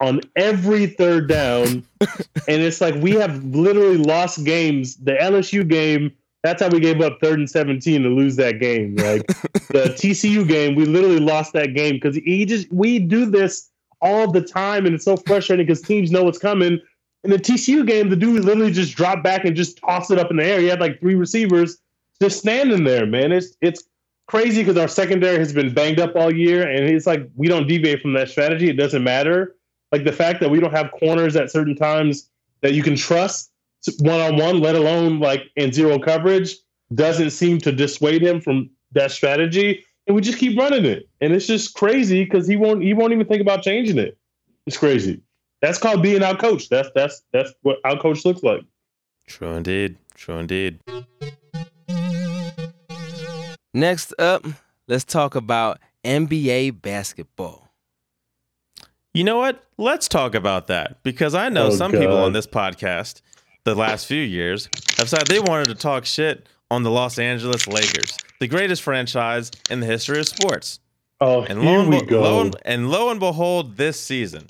on 0.00 0.20
every 0.36 0.86
third 0.86 1.28
down, 1.28 1.84
and 2.00 2.62
it's 2.62 2.80
like 2.80 2.94
we 2.94 3.14
have 3.14 3.44
literally 3.46 3.98
lost 3.98 4.44
games. 4.44 4.94
The 4.94 5.14
LSU 5.14 5.66
game, 5.66 6.12
that's 6.44 6.62
how 6.62 6.68
we 6.68 6.78
gave 6.78 7.00
up 7.00 7.18
third 7.20 7.40
and 7.40 7.50
seventeen 7.50 8.04
to 8.04 8.10
lose 8.10 8.36
that 8.36 8.60
game. 8.60 8.94
Like 8.94 9.26
the 9.70 9.92
TCU 9.98 10.46
game, 10.46 10.76
we 10.76 10.84
literally 10.84 11.18
lost 11.18 11.52
that 11.54 11.74
game 11.74 11.94
because 11.94 12.14
he 12.14 12.44
just 12.44 12.72
we 12.72 13.00
do 13.00 13.26
this 13.26 13.70
all 14.00 14.30
the 14.30 14.40
time, 14.40 14.86
and 14.86 14.94
it's 14.94 15.04
so 15.04 15.16
frustrating 15.16 15.66
because 15.66 15.82
teams 15.82 16.12
know 16.12 16.22
what's 16.22 16.38
coming 16.38 16.80
in 17.26 17.32
the 17.32 17.38
TCU 17.38 17.84
game, 17.84 18.08
the 18.08 18.14
dude 18.14 18.44
literally 18.44 18.70
just 18.70 18.94
dropped 18.94 19.24
back 19.24 19.44
and 19.44 19.56
just 19.56 19.78
tossed 19.78 20.12
it 20.12 20.18
up 20.18 20.30
in 20.30 20.36
the 20.36 20.44
air. 20.44 20.60
He 20.60 20.68
had 20.68 20.80
like 20.80 21.00
three 21.00 21.16
receivers 21.16 21.78
just 22.22 22.38
standing 22.38 22.84
there, 22.84 23.04
man. 23.04 23.32
It's 23.32 23.56
it's 23.60 23.82
crazy 24.28 24.62
because 24.62 24.76
our 24.76 24.86
secondary 24.86 25.36
has 25.38 25.52
been 25.52 25.74
banged 25.74 25.98
up 25.98 26.14
all 26.14 26.32
year, 26.32 26.68
and 26.68 26.84
it's 26.84 27.04
like 27.04 27.28
we 27.34 27.48
don't 27.48 27.66
deviate 27.66 28.00
from 28.00 28.12
that 28.12 28.28
strategy. 28.28 28.68
It 28.68 28.74
doesn't 28.74 29.02
matter. 29.02 29.56
Like 29.90 30.04
the 30.04 30.12
fact 30.12 30.38
that 30.40 30.50
we 30.50 30.60
don't 30.60 30.70
have 30.70 30.92
corners 30.92 31.34
at 31.34 31.50
certain 31.50 31.74
times 31.74 32.30
that 32.60 32.74
you 32.74 32.84
can 32.84 32.94
trust 32.94 33.50
one 33.98 34.20
on 34.20 34.36
one, 34.36 34.60
let 34.60 34.76
alone 34.76 35.18
like 35.18 35.42
in 35.56 35.72
zero 35.72 35.98
coverage, 35.98 36.54
doesn't 36.94 37.30
seem 37.30 37.58
to 37.58 37.72
dissuade 37.72 38.22
him 38.22 38.40
from 38.40 38.70
that 38.92 39.10
strategy. 39.10 39.84
And 40.06 40.14
we 40.14 40.22
just 40.22 40.38
keep 40.38 40.56
running 40.56 40.84
it, 40.84 41.08
and 41.20 41.32
it's 41.32 41.48
just 41.48 41.74
crazy 41.74 42.22
because 42.22 42.46
he 42.46 42.54
won't 42.54 42.84
he 42.84 42.94
won't 42.94 43.12
even 43.12 43.26
think 43.26 43.42
about 43.42 43.62
changing 43.62 43.98
it. 43.98 44.16
It's 44.64 44.76
crazy. 44.76 45.22
That's 45.62 45.78
called 45.78 46.02
being 46.02 46.22
out 46.22 46.38
coached. 46.38 46.70
That's 46.70 46.90
that's 46.94 47.22
that's 47.32 47.52
what 47.62 47.78
out 47.84 48.00
coach 48.00 48.24
looks 48.24 48.42
like. 48.42 48.62
True 49.26 49.52
indeed. 49.52 49.96
True 50.14 50.36
indeed. 50.36 50.80
Next 53.74 54.14
up, 54.18 54.46
let's 54.88 55.04
talk 55.04 55.34
about 55.34 55.78
NBA 56.04 56.80
basketball. 56.80 57.68
You 59.12 59.24
know 59.24 59.38
what? 59.38 59.64
Let's 59.78 60.08
talk 60.08 60.34
about 60.34 60.66
that 60.66 61.02
because 61.02 61.34
I 61.34 61.48
know 61.48 61.66
oh, 61.66 61.70
some 61.70 61.92
God. 61.92 62.00
people 62.00 62.16
on 62.18 62.32
this 62.32 62.46
podcast 62.46 63.22
the 63.64 63.74
last 63.74 64.06
few 64.06 64.22
years 64.22 64.68
have 64.98 65.08
said 65.08 65.26
they 65.26 65.40
wanted 65.40 65.68
to 65.68 65.74
talk 65.74 66.04
shit 66.04 66.48
on 66.70 66.82
the 66.82 66.90
Los 66.90 67.18
Angeles 67.18 67.66
Lakers, 67.66 68.16
the 68.40 68.46
greatest 68.46 68.82
franchise 68.82 69.50
in 69.70 69.80
the 69.80 69.86
history 69.86 70.18
of 70.20 70.28
sports. 70.28 70.80
Oh, 71.20 71.42
and 71.42 71.60
here 71.60 71.70
lo 71.70 71.80
and, 71.80 71.90
we 71.90 72.02
go. 72.02 72.22
Lo 72.22 72.40
and, 72.42 72.56
and 72.64 72.90
lo 72.90 73.10
and 73.10 73.18
behold, 73.18 73.76
this 73.76 73.98
season, 73.98 74.48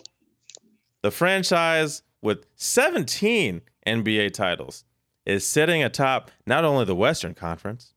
the 1.06 1.12
franchise 1.12 2.02
with 2.20 2.46
17 2.56 3.60
NBA 3.86 4.32
titles 4.32 4.82
is 5.24 5.46
sitting 5.46 5.84
atop 5.84 6.32
not 6.48 6.64
only 6.64 6.84
the 6.84 6.96
Western 6.96 7.32
Conference, 7.32 7.94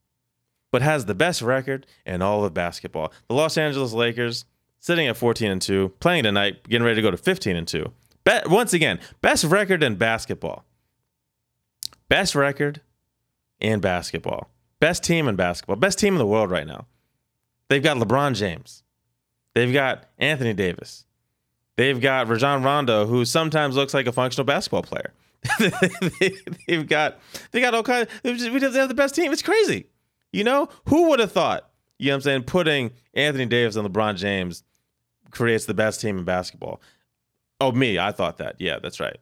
but 0.72 0.84
has 0.84 1.06
the 1.06 1.16
best 1.16 1.42
record 1.42 1.88
in 2.06 2.22
all 2.22 2.46
of 2.46 2.54
basketball. 2.54 3.12
The 3.28 3.34
Los 3.34 3.58
Angeles 3.58 3.94
Lakers 3.94 4.46
sitting 4.78 5.08
at 5.08 5.18
14 5.18 5.50
and 5.50 5.60
2, 5.60 5.90
playing 6.00 6.22
tonight, 6.22 6.70
getting 6.70 6.86
ready 6.86 6.98
to 6.98 7.02
go 7.02 7.10
to 7.10 7.18
15 7.18 7.56
and 7.56 7.68
2. 7.68 7.92
Be- 8.26 8.42
once 8.46 8.74
again, 8.74 9.00
best 9.22 9.44
record 9.44 9.82
in 9.82 9.96
basketball. 9.96 10.64
Best 12.10 12.36
record 12.36 12.82
in 13.60 13.80
basketball. 13.80 14.52
Best 14.80 15.04
team 15.04 15.28
in 15.28 15.36
basketball. 15.36 15.78
Best 15.78 15.98
team 15.98 16.14
in 16.14 16.20
the 16.20 16.28
world 16.28 16.52
right 16.52 16.68
now. 16.68 16.86
They've 17.70 17.82
got 17.82 17.98
LeBron 17.98 18.36
James. 18.36 18.84
They've 19.56 19.74
got 19.74 20.06
Anthony 20.20 20.54
Davis. 20.54 21.08
They've 21.80 22.02
got 22.02 22.28
Rajon 22.28 22.62
Rondo, 22.62 23.06
who 23.06 23.24
sometimes 23.24 23.78
looks 23.78 23.94
like 23.94 24.06
a 24.06 24.12
functional 24.12 24.44
basketball 24.44 24.82
player. 24.82 25.14
they've 26.68 26.86
got 26.86 27.20
they 27.52 27.62
got 27.62 27.74
all 27.74 27.84
kinds. 27.84 28.10
Of, 28.26 28.52
we 28.52 28.60
have 28.60 28.90
the 28.90 28.94
best 28.94 29.16
team. 29.16 29.32
It's 29.32 29.42
crazy. 29.42 29.86
You 30.34 30.44
know 30.44 30.68
who 30.88 31.08
would 31.08 31.22
have 31.22 31.32
thought? 31.32 31.70
You 31.98 32.08
know 32.08 32.16
what 32.16 32.16
I'm 32.16 32.22
saying? 32.24 32.44
Putting 32.44 32.92
Anthony 33.14 33.46
Davis 33.46 33.78
and 33.78 33.88
LeBron 33.88 34.18
James 34.18 34.66
creates 35.32 35.68
the 35.68 35.74
best 35.74 36.02
team 36.02 36.18
in 36.18 36.26
basketball. 36.26 36.82
Oh, 37.62 37.72
me. 37.72 37.98
I 37.98 38.12
thought 38.12 38.40
that. 38.40 38.58
Yeah, 38.60 38.80
that's 38.80 39.00
right. 39.00 39.18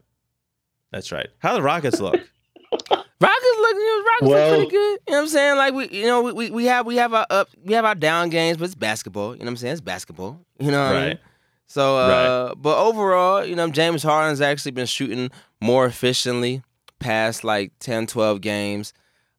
That's 0.92 1.12
right. 1.12 1.28
How 1.38 1.54
the 1.54 1.62
Rockets 1.62 2.00
look? 2.00 2.16
Rockets 2.72 2.90
look, 2.90 3.76
you 3.76 3.86
know, 3.86 4.04
Rockets 4.04 4.22
well, 4.22 4.50
look 4.50 4.58
pretty 4.58 4.72
good. 4.72 5.00
You 5.08 5.14
know 5.14 5.18
what 5.18 5.22
I'm 5.22 5.28
saying? 5.28 5.58
Like 5.58 5.74
we, 5.76 5.90
you 5.90 6.08
know, 6.08 6.34
we, 6.34 6.50
we 6.50 6.66
have 6.66 6.88
we 6.88 6.96
have 6.96 7.14
our 7.14 7.28
up, 7.30 7.50
we 7.64 7.76
have 7.76 7.86
our 7.86 7.94
down 7.94 8.30
games, 8.30 8.58
but 8.58 8.66
it's 8.66 8.74
basketball. 8.74 9.34
You 9.34 9.42
know 9.42 9.46
what 9.46 9.52
I'm 9.52 9.58
saying? 9.58 9.74
It's 9.74 9.82
basketball. 9.82 10.40
You 10.58 10.72
know, 10.72 10.84
what 10.84 10.94
right? 10.94 11.04
I 11.04 11.08
mean? 11.10 11.20
So, 11.68 11.98
uh, 11.98 12.48
right. 12.48 12.62
but 12.62 12.78
overall, 12.78 13.46
you 13.46 13.56
know, 13.56 13.70
James 13.70 14.02
Harden's 14.02 14.42
actually 14.42 14.72
been 14.72 14.86
shooting 14.86 15.30
more 15.60 15.86
efficiently 15.86 16.64
past 17.00 17.44
like 17.44 17.74
10, 17.80 18.08
12 18.08 18.42
games. 18.42 18.94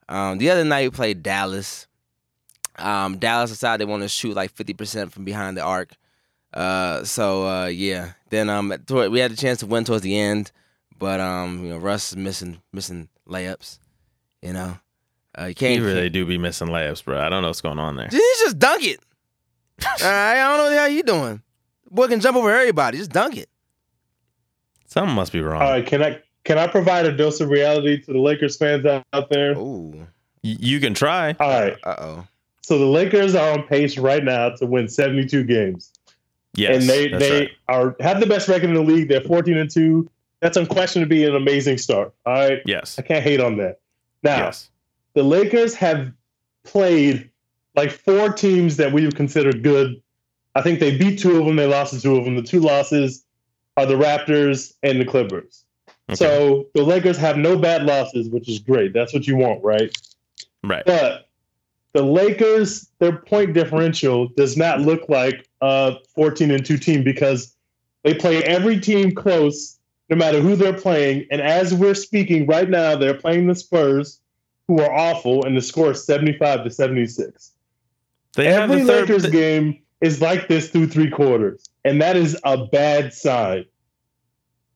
Um, 0.09 0.38
the 0.38 0.51
other 0.51 0.64
night 0.64 0.91
we 0.91 0.91
played 0.91 1.23
Dallas. 1.23 1.87
Um, 2.77 3.19
Dallas 3.19 3.51
decided 3.51 3.81
they 3.81 3.91
want 3.91 4.03
to 4.03 4.09
shoot 4.09 4.35
like 4.35 4.55
50% 4.55 5.11
from 5.11 5.25
behind 5.25 5.57
the 5.57 5.62
arc. 5.62 5.95
Uh, 6.53 7.05
so 7.05 7.47
uh, 7.47 7.67
yeah, 7.67 8.12
then 8.31 8.49
um, 8.49 8.73
we 8.91 9.21
had 9.21 9.33
a 9.33 9.37
chance 9.37 9.61
to 9.61 9.67
win 9.67 9.85
towards 9.85 10.03
the 10.03 10.17
end, 10.17 10.51
but 10.99 11.21
um, 11.21 11.64
you 11.64 11.71
know, 11.71 11.79
Russ 11.79 12.11
is 12.11 12.17
missing 12.17 12.61
missing 12.73 13.09
layups. 13.29 13.79
You 14.41 14.55
know, 14.55 14.79
uh, 15.38 15.47
you 15.47 15.55
can't. 15.55 15.77
You 15.77 15.85
really 15.85 16.09
do 16.09 16.25
be 16.25 16.38
missing 16.38 16.69
layups, 16.69 17.05
bro. 17.05 17.21
I 17.21 17.29
don't 17.29 17.43
know 17.43 17.49
what's 17.49 17.61
going 17.61 17.79
on 17.79 17.97
there. 17.97 18.09
He's 18.11 18.41
just 18.41 18.59
dunk 18.59 18.83
it. 18.83 19.01
All 19.87 20.11
right, 20.11 20.41
I 20.41 20.57
don't 20.57 20.73
know 20.73 20.79
how 20.79 20.87
you 20.87 21.03
doing. 21.03 21.43
Boy 21.90 22.09
can 22.09 22.20
jump 22.20 22.37
over 22.37 22.51
everybody. 22.51 22.98
Just 22.98 23.12
dunk 23.12 23.37
it. 23.37 23.48
Something 24.87 25.14
must 25.14 25.33
be 25.33 25.40
wrong. 25.40 25.61
All 25.61 25.70
right, 25.70 25.87
can 25.87 26.03
I 26.03 26.22
can 26.44 26.59
I 26.59 26.66
provide 26.66 27.07
a 27.07 27.16
dose 27.16 27.40
of 27.40 27.51
reality 27.51 28.01
to 28.03 28.12
the 28.12 28.18
Lakers 28.18 28.57
fans 28.57 28.87
out, 28.87 29.05
out 29.12 29.29
there? 29.31 29.53
Ooh. 29.53 30.07
You 30.42 30.81
can 30.81 30.94
try. 30.94 31.37
All 31.38 31.48
right. 31.48 31.77
Uh 31.85 31.96
oh. 31.98 32.27
So 32.62 32.79
the 32.79 32.87
Lakers 32.87 33.35
are 33.35 33.53
on 33.53 33.64
pace 33.64 33.98
right 33.98 34.22
now 34.22 34.51
to 34.51 34.66
win 34.66 34.88
72 34.88 35.44
games. 35.44 35.92
Yes, 36.55 36.81
and 36.81 36.88
they 36.88 37.09
they 37.09 37.40
right. 37.40 37.51
are 37.68 37.96
have 38.01 38.20
the 38.20 38.27
best 38.27 38.48
record 38.48 38.70
in 38.70 38.74
the 38.74 38.83
league. 38.83 39.09
They're 39.09 39.20
14 39.20 39.57
and 39.57 39.70
two. 39.70 40.11
That's 40.40 40.57
unquestionably 40.57 41.24
an 41.24 41.35
amazing 41.35 41.79
start. 41.79 42.14
All 42.24 42.33
right. 42.33 42.62
Yes. 42.64 42.98
I 42.98 43.03
can't 43.03 43.22
hate 43.22 43.40
on 43.40 43.57
that. 43.59 43.81
Now, 44.22 44.46
yes. 44.46 44.70
the 45.14 45.22
Lakers 45.22 45.74
have 45.74 46.12
played 46.64 47.31
like 47.74 47.90
four 47.90 48.33
teams 48.33 48.77
that 48.77 48.92
we 48.92 49.05
have 49.05 49.14
considered 49.14 49.62
good 49.62 50.01
I 50.59 50.62
think 50.62 50.81
they 50.81 50.99
beat 50.99 51.21
two 51.21 51.38
of 51.38 51.47
them. 51.47 51.55
They 51.55 51.68
lost 51.68 51.94
to 51.94 52.01
two 52.01 52.16
of 52.16 52.25
them. 52.25 52.35
The 52.35 52.42
two 52.42 52.59
losses 52.59 53.25
are 53.77 53.87
the 53.87 53.94
Raptors 53.94 54.75
and 54.83 55.01
the 55.01 55.05
Clippers. 55.05 55.64
Okay. 56.11 56.16
So 56.16 56.66
the 56.75 56.83
Lakers 56.83 57.16
have 57.16 57.37
no 57.37 57.57
bad 57.57 57.85
losses, 57.85 58.29
which 58.29 58.49
is 58.49 58.59
great. 58.59 58.92
That's 58.92 59.14
what 59.14 59.25
you 59.29 59.37
want, 59.37 59.62
right? 59.62 59.97
Right. 60.64 60.85
But 60.85 61.29
the 61.92 62.03
Lakers, 62.03 62.88
their 62.99 63.16
point 63.16 63.55
differential 63.55 64.31
does 64.37 64.57
not 64.57 64.81
look 64.81 65.09
like 65.09 65.49
a 65.61 65.94
14 66.16 66.51
and 66.51 66.66
2 66.66 66.77
team 66.77 67.05
because 67.05 67.55
they 68.03 68.14
play 68.14 68.42
every 68.42 68.81
team 68.81 69.14
close 69.14 69.79
no 70.11 70.16
matter 70.16 70.40
who 70.40 70.57
they're 70.57 70.73
playing. 70.73 71.29
And 71.31 71.40
as 71.40 71.73
we're 71.73 71.94
speaking 71.94 72.49
right 72.49 72.68
now, 72.68 72.97
they're 72.97 73.14
playing 73.14 73.47
the 73.47 73.55
Spurs, 73.55 74.21
who 74.66 74.81
are 74.81 74.92
awful, 74.92 75.44
and 75.44 75.57
the 75.57 75.62
score 75.62 75.92
is 75.92 76.05
75 76.05 76.64
to 76.64 76.71
76. 76.71 77.53
They 78.35 78.49
every 78.49 78.83
Lakers 78.83 79.27
game 79.27 79.83
is 80.01 80.21
like 80.21 80.49
this 80.49 80.71
through 80.71 80.89
three 80.89 81.11
quarters, 81.11 81.69
and 81.85 82.01
that 82.01 82.17
is 82.17 82.39
a 82.45 82.67
bad 82.67 83.13
sign. 83.13 83.65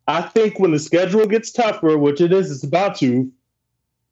I 0.08 0.22
think 0.22 0.58
when 0.58 0.72
the 0.72 0.78
schedule 0.78 1.26
gets 1.26 1.52
tougher, 1.52 1.96
which 1.96 2.20
it 2.20 2.32
is, 2.32 2.50
it's 2.50 2.64
about 2.64 2.96
to, 2.96 3.30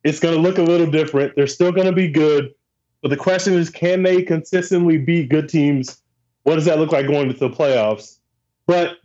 it's 0.04 0.20
going 0.20 0.34
to 0.34 0.40
look 0.40 0.58
a 0.58 0.62
little 0.62 0.90
different. 0.90 1.34
They're 1.34 1.46
still 1.46 1.72
going 1.72 1.86
to 1.86 1.92
be 1.92 2.08
good, 2.08 2.54
but 3.02 3.08
the 3.08 3.16
question 3.16 3.54
is, 3.54 3.70
can 3.70 4.02
they 4.02 4.22
consistently 4.22 4.98
beat 4.98 5.28
good 5.28 5.48
teams? 5.48 6.00
What 6.44 6.54
does 6.54 6.64
that 6.66 6.78
look 6.78 6.92
like 6.92 7.06
going 7.06 7.32
to 7.32 7.38
the 7.38 7.50
playoffs? 7.50 8.18
But 8.66 8.98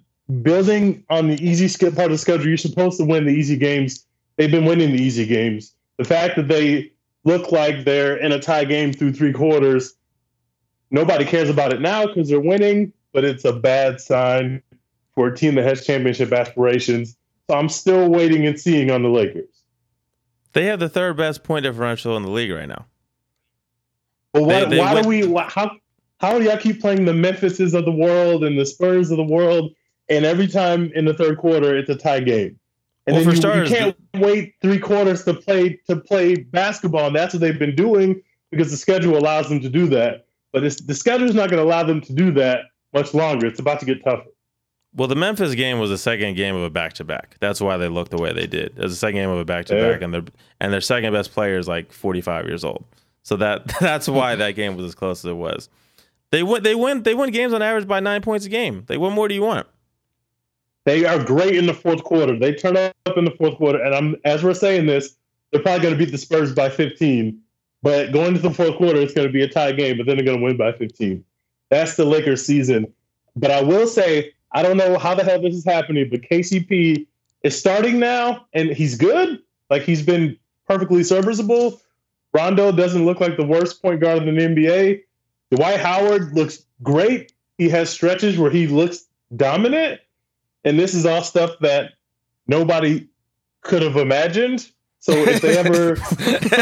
building 0.44 1.04
on 1.10 1.28
the 1.28 1.44
easy 1.44 1.68
skip 1.68 1.96
part 1.96 2.06
of 2.06 2.12
the 2.12 2.18
schedule, 2.18 2.48
you're 2.48 2.58
supposed 2.58 3.00
to 3.00 3.06
win 3.06 3.26
the 3.26 3.32
easy 3.32 3.58
games. 3.58 4.06
They've 4.38 4.52
been 4.52 4.66
winning 4.66 4.92
the 4.92 5.02
easy 5.02 5.26
games. 5.26 5.74
The 5.98 6.04
fact 6.04 6.36
that 6.36 6.48
they 6.48 6.92
look 7.24 7.52
like 7.52 7.84
they're 7.84 8.16
in 8.18 8.32
a 8.32 8.40
tie 8.40 8.66
game 8.66 8.94
through 8.94 9.14
three 9.14 9.34
quarters 9.34 9.96
nobody 10.96 11.26
cares 11.26 11.50
about 11.50 11.74
it 11.74 11.82
now 11.82 12.08
because 12.08 12.30
they're 12.30 12.40
winning, 12.40 12.92
but 13.14 13.24
it's 13.24 13.46
a 13.46 13.54
bad 13.54 14.00
sign 14.00 14.64
for 15.14 15.28
a 15.28 15.36
team 15.36 15.56
that 15.56 15.66
has 15.66 15.86
championship 15.86 16.32
aspirations. 16.32 17.16
So 17.48 17.56
I'm 17.56 17.70
still 17.70 18.10
waiting 18.10 18.48
and 18.48 18.60
seeing 18.60 18.90
on 18.90 19.04
the 19.04 19.10
Lakers. 19.10 19.50
They 20.54 20.66
have 20.66 20.80
the 20.80 20.90
third 20.90 21.18
best 21.18 21.44
point 21.44 21.64
differential 21.64 22.16
in 22.18 22.24
the 22.24 22.32
league 22.32 22.52
right 22.52 22.68
now. 22.68 22.86
Well, 24.34 24.46
why, 24.46 24.64
they, 24.64 24.70
they 24.72 24.80
why 24.80 25.02
do 25.02 25.08
we? 25.08 25.28
Why, 25.28 25.44
how 25.44 25.72
how 26.20 26.40
do 26.40 26.46
y'all 26.46 26.58
keep 26.58 26.82
playing 26.82 27.06
the 27.06 27.14
Memphises 27.14 27.74
of 27.74 27.86
the 27.86 27.92
world 27.92 28.44
and 28.44 28.58
the 28.58 28.66
Spurs 28.66 29.12
of 29.12 29.18
the 29.18 29.24
world, 29.24 29.74
and 30.10 30.26
every 30.26 30.48
time 30.48 30.92
in 30.96 31.06
the 31.06 31.14
third 31.14 31.38
quarter 31.38 31.78
it's 31.78 31.90
a 31.90 31.96
tie 31.96 32.22
game? 32.22 32.58
And 33.06 33.16
Well, 33.16 33.24
then 33.24 33.24
for 33.26 33.32
you, 33.32 33.42
starters, 33.42 33.70
you 33.70 33.76
can't 33.76 33.98
wait 34.16 34.56
three 34.62 34.80
quarters 34.80 35.24
to 35.26 35.34
play 35.34 35.80
to 35.88 35.98
play 35.98 36.36
basketball, 36.36 37.08
and 37.08 37.16
that's 37.16 37.34
what 37.34 37.42
they've 37.42 37.60
been 37.60 37.76
doing 37.76 38.22
because 38.50 38.72
the 38.72 38.78
schedule 38.78 39.18
allows 39.18 39.50
them 39.50 39.60
to 39.60 39.70
do 39.70 39.88
that. 39.88 40.25
But 40.56 40.64
it's, 40.64 40.80
the 40.80 40.94
schedule 40.94 41.28
is 41.28 41.36
not 41.36 41.50
going 41.50 41.62
to 41.62 41.66
allow 41.68 41.84
them 41.84 42.00
to 42.00 42.14
do 42.14 42.32
that 42.32 42.62
much 42.94 43.14
longer. 43.14 43.46
It's 43.46 43.60
about 43.60 43.82
to 43.82 43.86
get 43.86 44.02
tougher. 44.02 44.30
Well, 44.94 45.10
the 45.10 45.16
Memphis 45.16 45.54
game 45.54 45.80
was 45.80 45.90
the 45.90 45.98
second 45.98 46.38
game 46.38 46.56
of 46.56 46.64
a 46.64 46.70
back 46.70 46.94
to 46.94 47.04
back. 47.04 47.36
That's 47.42 47.60
why 47.60 47.76
they 47.76 47.90
looked 47.90 48.12
the 48.12 48.18
way 48.18 48.32
they 48.32 48.48
did. 48.48 48.68
It 48.68 48.78
was 48.78 48.94
the 48.94 48.98
second 48.98 49.18
game 49.18 49.30
of 49.30 49.38
a 49.38 49.44
back 49.44 49.66
to 49.66 49.76
back, 49.76 50.02
and 50.02 50.14
their 50.14 50.24
and 50.62 50.72
their 50.72 50.80
second 50.80 51.12
best 51.12 51.34
player 51.34 51.58
is 51.58 51.68
like 51.68 51.92
forty 51.92 52.22
five 52.22 52.46
years 52.46 52.64
old. 52.64 52.86
So 53.24 53.36
that 53.36 53.68
that's 53.82 54.08
why 54.08 54.36
that 54.36 54.52
game 54.52 54.78
was 54.78 54.86
as 54.86 54.96
close 54.96 55.26
as 55.26 55.32
it 55.32 55.36
was. 55.36 55.68
They 56.32 56.42
win. 56.42 56.64
They 56.64 56.74
win. 56.74 57.04
They 57.04 57.16
win 57.16 57.32
games 57.32 57.52
on 57.52 57.62
average 57.62 57.86
by 57.86 58.00
nine 58.00 58.22
points 58.22 58.46
a 58.46 58.50
game. 58.50 58.86
They 58.88 58.98
what 58.98 59.12
more 59.12 59.28
do 59.28 59.36
you 59.36 59.42
want? 59.42 59.68
They 60.86 61.04
are 61.04 61.22
great 61.22 61.58
in 61.58 61.66
the 61.66 61.74
fourth 61.74 62.06
quarter. 62.06 62.40
They 62.40 62.54
turn 62.54 62.78
up 62.78 63.18
in 63.18 63.26
the 63.26 63.36
fourth 63.38 63.58
quarter, 63.58 63.84
and 63.84 63.94
I'm 63.94 64.16
as 64.24 64.42
we're 64.42 64.54
saying 64.54 64.86
this, 64.86 65.18
they're 65.52 65.62
probably 65.62 65.82
going 65.82 65.96
to 65.96 65.98
beat 65.98 66.14
the 66.14 66.18
Spurs 66.18 66.54
by 66.54 66.70
15. 66.70 67.42
But 67.86 68.12
going 68.12 68.34
to 68.34 68.40
the 68.40 68.50
fourth 68.50 68.78
quarter, 68.78 69.00
it's 69.00 69.14
going 69.14 69.28
to 69.28 69.32
be 69.32 69.44
a 69.44 69.48
tie 69.48 69.72
game, 69.72 69.98
but 69.98 70.08
then 70.08 70.18
they're 70.18 70.26
going 70.26 70.40
to 70.40 70.44
win 70.44 70.58
by 70.58 70.72
15. 70.72 71.24
That's 71.70 71.96
the 71.96 72.04
Lakers 72.04 72.44
season. 72.44 72.92
But 73.36 73.52
I 73.52 73.62
will 73.62 73.86
say, 73.86 74.34
I 74.54 74.64
don't 74.64 74.76
know 74.76 74.98
how 74.98 75.14
the 75.14 75.24
hell 75.24 75.40
this 75.40 75.54
is 75.54 75.64
happening, 75.64 76.10
but 76.10 76.22
KCP 76.22 77.06
is 77.44 77.56
starting 77.56 78.00
now, 78.00 78.48
and 78.54 78.72
he's 78.72 78.98
good. 78.98 79.40
Like 79.70 79.84
he's 79.84 80.02
been 80.02 80.36
perfectly 80.68 81.04
serviceable. 81.04 81.80
Rondo 82.34 82.72
doesn't 82.72 83.06
look 83.06 83.20
like 83.20 83.38
the 83.38 83.46
worst 83.46 83.84
point 83.84 84.02
guard 84.02 84.28
in 84.28 84.36
the 84.36 84.42
NBA. 84.42 85.04
Dwight 85.52 85.80
Howard 85.80 86.34
looks 86.34 86.66
great. 86.82 87.34
He 87.60 87.70
has 87.70 87.92
stretches 87.92 88.40
where 88.40 88.50
he 88.50 88.66
looks 88.66 89.06
dominant. 89.36 90.02
And 90.64 90.80
this 90.80 90.96
is 90.96 91.06
all 91.06 91.22
stuff 91.22 91.52
that 91.62 91.92
nobody 92.48 93.08
could 93.62 93.84
have 93.84 93.96
imagined. 93.96 94.72
So 95.06 95.14
if 95.14 95.40
they 95.40 95.56
ever 95.56 95.98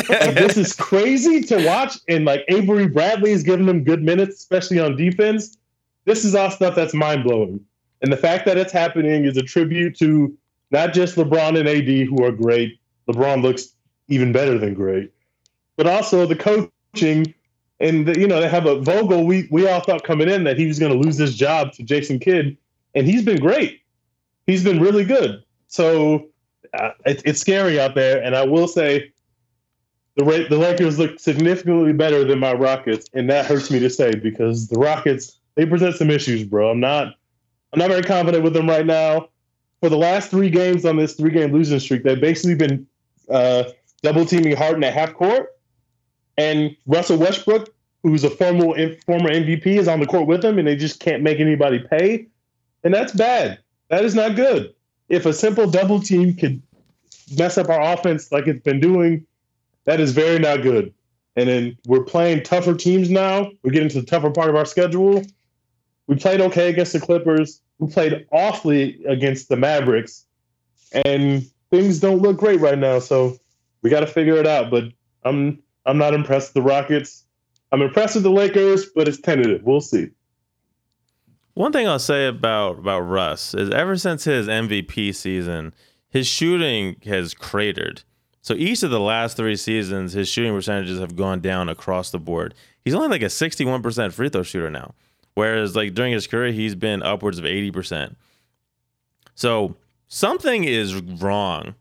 like, 0.09 0.35
this 0.35 0.57
is 0.57 0.73
crazy 0.73 1.39
to 1.43 1.65
watch, 1.65 1.99
and 2.09 2.25
like 2.25 2.43
Avery 2.49 2.89
Bradley 2.89 3.31
is 3.31 3.41
giving 3.41 3.67
them 3.67 3.85
good 3.85 4.03
minutes, 4.03 4.35
especially 4.35 4.81
on 4.81 4.97
defense. 4.97 5.57
This 6.03 6.25
is 6.25 6.35
all 6.35 6.51
stuff 6.51 6.75
that's 6.75 6.93
mind 6.93 7.23
blowing, 7.23 7.61
and 8.01 8.11
the 8.11 8.17
fact 8.17 8.45
that 8.45 8.57
it's 8.57 8.73
happening 8.73 9.23
is 9.23 9.37
a 9.37 9.43
tribute 9.43 9.97
to 9.99 10.37
not 10.71 10.91
just 10.91 11.15
LeBron 11.15 11.57
and 11.57 11.69
AD, 11.69 12.07
who 12.09 12.21
are 12.21 12.33
great. 12.33 12.81
LeBron 13.07 13.41
looks 13.41 13.75
even 14.09 14.33
better 14.33 14.57
than 14.57 14.73
great, 14.73 15.13
but 15.77 15.87
also 15.87 16.25
the 16.25 16.35
coaching. 16.35 17.33
And 17.79 18.05
the, 18.05 18.19
you 18.19 18.27
know 18.27 18.41
they 18.41 18.49
have 18.49 18.65
a 18.65 18.81
Vogel. 18.81 19.25
We 19.25 19.47
we 19.51 19.69
all 19.69 19.79
thought 19.79 20.03
coming 20.03 20.27
in 20.27 20.43
that 20.43 20.59
he 20.59 20.67
was 20.67 20.79
going 20.79 20.91
to 20.91 20.99
lose 20.99 21.15
his 21.15 21.37
job 21.37 21.71
to 21.73 21.83
Jason 21.83 22.19
Kidd, 22.19 22.57
and 22.93 23.07
he's 23.07 23.23
been 23.23 23.39
great. 23.39 23.79
He's 24.47 24.65
been 24.65 24.81
really 24.81 25.05
good. 25.05 25.45
So 25.69 26.27
uh, 26.73 26.91
it, 27.05 27.21
it's 27.25 27.39
scary 27.39 27.79
out 27.79 27.95
there, 27.95 28.21
and 28.21 28.35
I 28.35 28.43
will 28.43 28.67
say 28.67 29.11
the 30.15 30.47
the 30.49 30.57
Lakers 30.57 30.99
look 30.99 31.19
significantly 31.19 31.93
better 31.93 32.23
than 32.23 32.39
my 32.39 32.53
Rockets, 32.53 33.07
and 33.13 33.29
that 33.29 33.45
hurts 33.45 33.71
me 33.71 33.79
to 33.79 33.89
say 33.89 34.15
because 34.15 34.67
the 34.67 34.79
Rockets 34.79 35.39
they 35.55 35.65
present 35.65 35.95
some 35.95 36.09
issues, 36.09 36.43
bro. 36.43 36.69
I'm 36.69 36.79
not 36.79 37.15
I'm 37.71 37.79
not 37.79 37.89
very 37.89 38.03
confident 38.03 38.43
with 38.43 38.53
them 38.53 38.67
right 38.67 38.85
now. 38.85 39.29
For 39.81 39.89
the 39.89 39.97
last 39.97 40.31
three 40.31 40.49
games 40.49 40.85
on 40.85 40.97
this 40.97 41.13
three 41.13 41.31
game 41.31 41.51
losing 41.51 41.79
streak, 41.79 42.03
they've 42.03 42.19
basically 42.19 42.55
been 42.55 42.87
uh, 43.29 43.65
double 44.01 44.25
teaming 44.25 44.55
Harden 44.55 44.83
at 44.83 44.93
half 44.93 45.13
court, 45.13 45.49
and 46.37 46.75
Russell 46.85 47.17
Westbrook, 47.17 47.73
who's 48.01 48.23
a 48.23 48.29
former 48.29 48.95
former 49.05 49.29
MVP, 49.29 49.65
is 49.65 49.87
on 49.87 49.99
the 49.99 50.05
court 50.05 50.27
with 50.27 50.41
them, 50.41 50.57
and 50.57 50.67
they 50.67 50.75
just 50.75 50.99
can't 50.99 51.21
make 51.21 51.39
anybody 51.39 51.79
pay, 51.79 52.27
and 52.83 52.93
that's 52.93 53.13
bad. 53.13 53.59
That 53.89 54.05
is 54.05 54.15
not 54.15 54.35
good. 54.35 54.73
If 55.13 55.27
a 55.27 55.33
simple 55.33 55.69
double 55.69 55.99
team 55.99 56.33
could 56.33 56.59
mess 57.37 57.57
up 57.59 57.69
our 57.69 57.93
offense 57.93 58.31
like 58.31 58.47
it's 58.47 58.63
been 58.63 58.79
doing, 58.79 59.25
that 59.85 59.99
is 59.99 60.11
very 60.11 60.39
not 60.39 60.63
good. 60.63 60.91
And 61.35 61.47
then 61.47 61.77
we're 61.85 62.03
playing 62.03 62.43
tougher 62.43 62.73
teams 62.73 63.11
now. 63.11 63.51
We're 63.61 63.71
getting 63.71 63.89
to 63.89 64.01
the 64.01 64.07
tougher 64.07 64.31
part 64.31 64.49
of 64.49 64.55
our 64.55 64.65
schedule. 64.65 65.23
We 66.07 66.15
played 66.15 66.41
okay 66.41 66.69
against 66.69 66.93
the 66.93 66.99
Clippers. 66.99 67.61
We 67.77 67.91
played 67.91 68.25
awfully 68.31 69.03
against 69.05 69.49
the 69.49 69.55
Mavericks. 69.55 70.25
And 71.05 71.45
things 71.69 71.99
don't 71.99 72.21
look 72.21 72.37
great 72.37 72.59
right 72.59 72.77
now. 72.77 72.97
So 72.97 73.37
we 73.83 73.91
got 73.91 73.99
to 73.99 74.07
figure 74.07 74.37
it 74.37 74.47
out. 74.47 74.71
But 74.71 74.85
I'm 75.23 75.61
I'm 75.85 75.99
not 75.99 76.15
impressed 76.15 76.55
with 76.55 76.63
the 76.63 76.67
Rockets. 76.67 77.23
I'm 77.71 77.83
impressed 77.83 78.15
with 78.15 78.23
the 78.23 78.31
Lakers, 78.31 78.87
but 78.95 79.07
it's 79.07 79.19
tentative. 79.19 79.63
We'll 79.63 79.81
see. 79.81 80.09
One 81.55 81.71
thing 81.71 81.87
I'll 81.87 81.99
say 81.99 82.25
about 82.27 82.79
about 82.79 83.01
Russ 83.01 83.53
is 83.53 83.69
ever 83.69 83.95
since 83.95 84.23
his 84.23 84.47
MVP 84.47 85.13
season, 85.13 85.73
his 86.09 86.25
shooting 86.25 86.95
has 87.05 87.33
cratered. 87.33 88.03
So 88.41 88.55
each 88.55 88.83
of 88.83 88.89
the 88.89 88.99
last 88.99 89.37
three 89.37 89.55
seasons, 89.55 90.13
his 90.13 90.27
shooting 90.27 90.53
percentages 90.53 90.99
have 90.99 91.15
gone 91.15 91.39
down 91.39 91.69
across 91.69 92.11
the 92.11 92.19
board. 92.19 92.53
He's 92.83 92.95
only 92.95 93.07
like 93.07 93.21
a 93.21 93.25
61% 93.25 94.11
free 94.11 94.29
throw 94.29 94.43
shooter 94.43 94.69
now, 94.69 94.95
whereas 95.35 95.75
like 95.75 95.93
during 95.93 96.11
his 96.11 96.27
career, 96.27 96.51
he's 96.51 96.75
been 96.75 97.01
upwards 97.03 97.39
of 97.39 97.45
80%. 97.45 98.15
So 99.35 99.77
something 100.07 100.65
is 100.65 100.95
wrong 100.95 101.75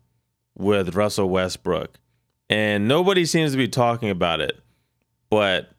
with 0.55 0.95
Russell 0.95 1.29
Westbrook, 1.29 1.99
and 2.49 2.87
nobody 2.87 3.25
seems 3.25 3.51
to 3.51 3.57
be 3.57 3.67
talking 3.67 4.09
about 4.09 4.39
it. 4.39 4.59
But 5.29 5.72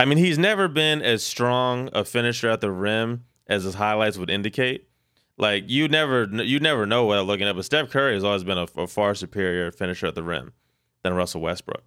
I 0.00 0.04
mean, 0.06 0.18
he's 0.18 0.38
never 0.38 0.68
been 0.68 1.02
as 1.02 1.22
strong 1.22 1.88
a 1.92 2.04
finisher 2.04 2.48
at 2.50 2.60
the 2.60 2.70
rim 2.70 3.24
as 3.46 3.64
his 3.64 3.74
highlights 3.74 4.18
would 4.18 4.30
indicate. 4.30 4.88
Like 5.36 5.64
you 5.68 5.88
never, 5.88 6.24
you 6.24 6.60
never 6.60 6.86
know 6.86 7.06
without 7.06 7.26
looking 7.26 7.46
at. 7.46 7.56
But 7.56 7.64
Steph 7.64 7.90
Curry 7.90 8.14
has 8.14 8.24
always 8.24 8.44
been 8.44 8.58
a, 8.58 8.66
a 8.76 8.86
far 8.86 9.14
superior 9.14 9.70
finisher 9.70 10.06
at 10.06 10.14
the 10.14 10.22
rim 10.22 10.52
than 11.02 11.14
Russell 11.14 11.40
Westbrook. 11.40 11.84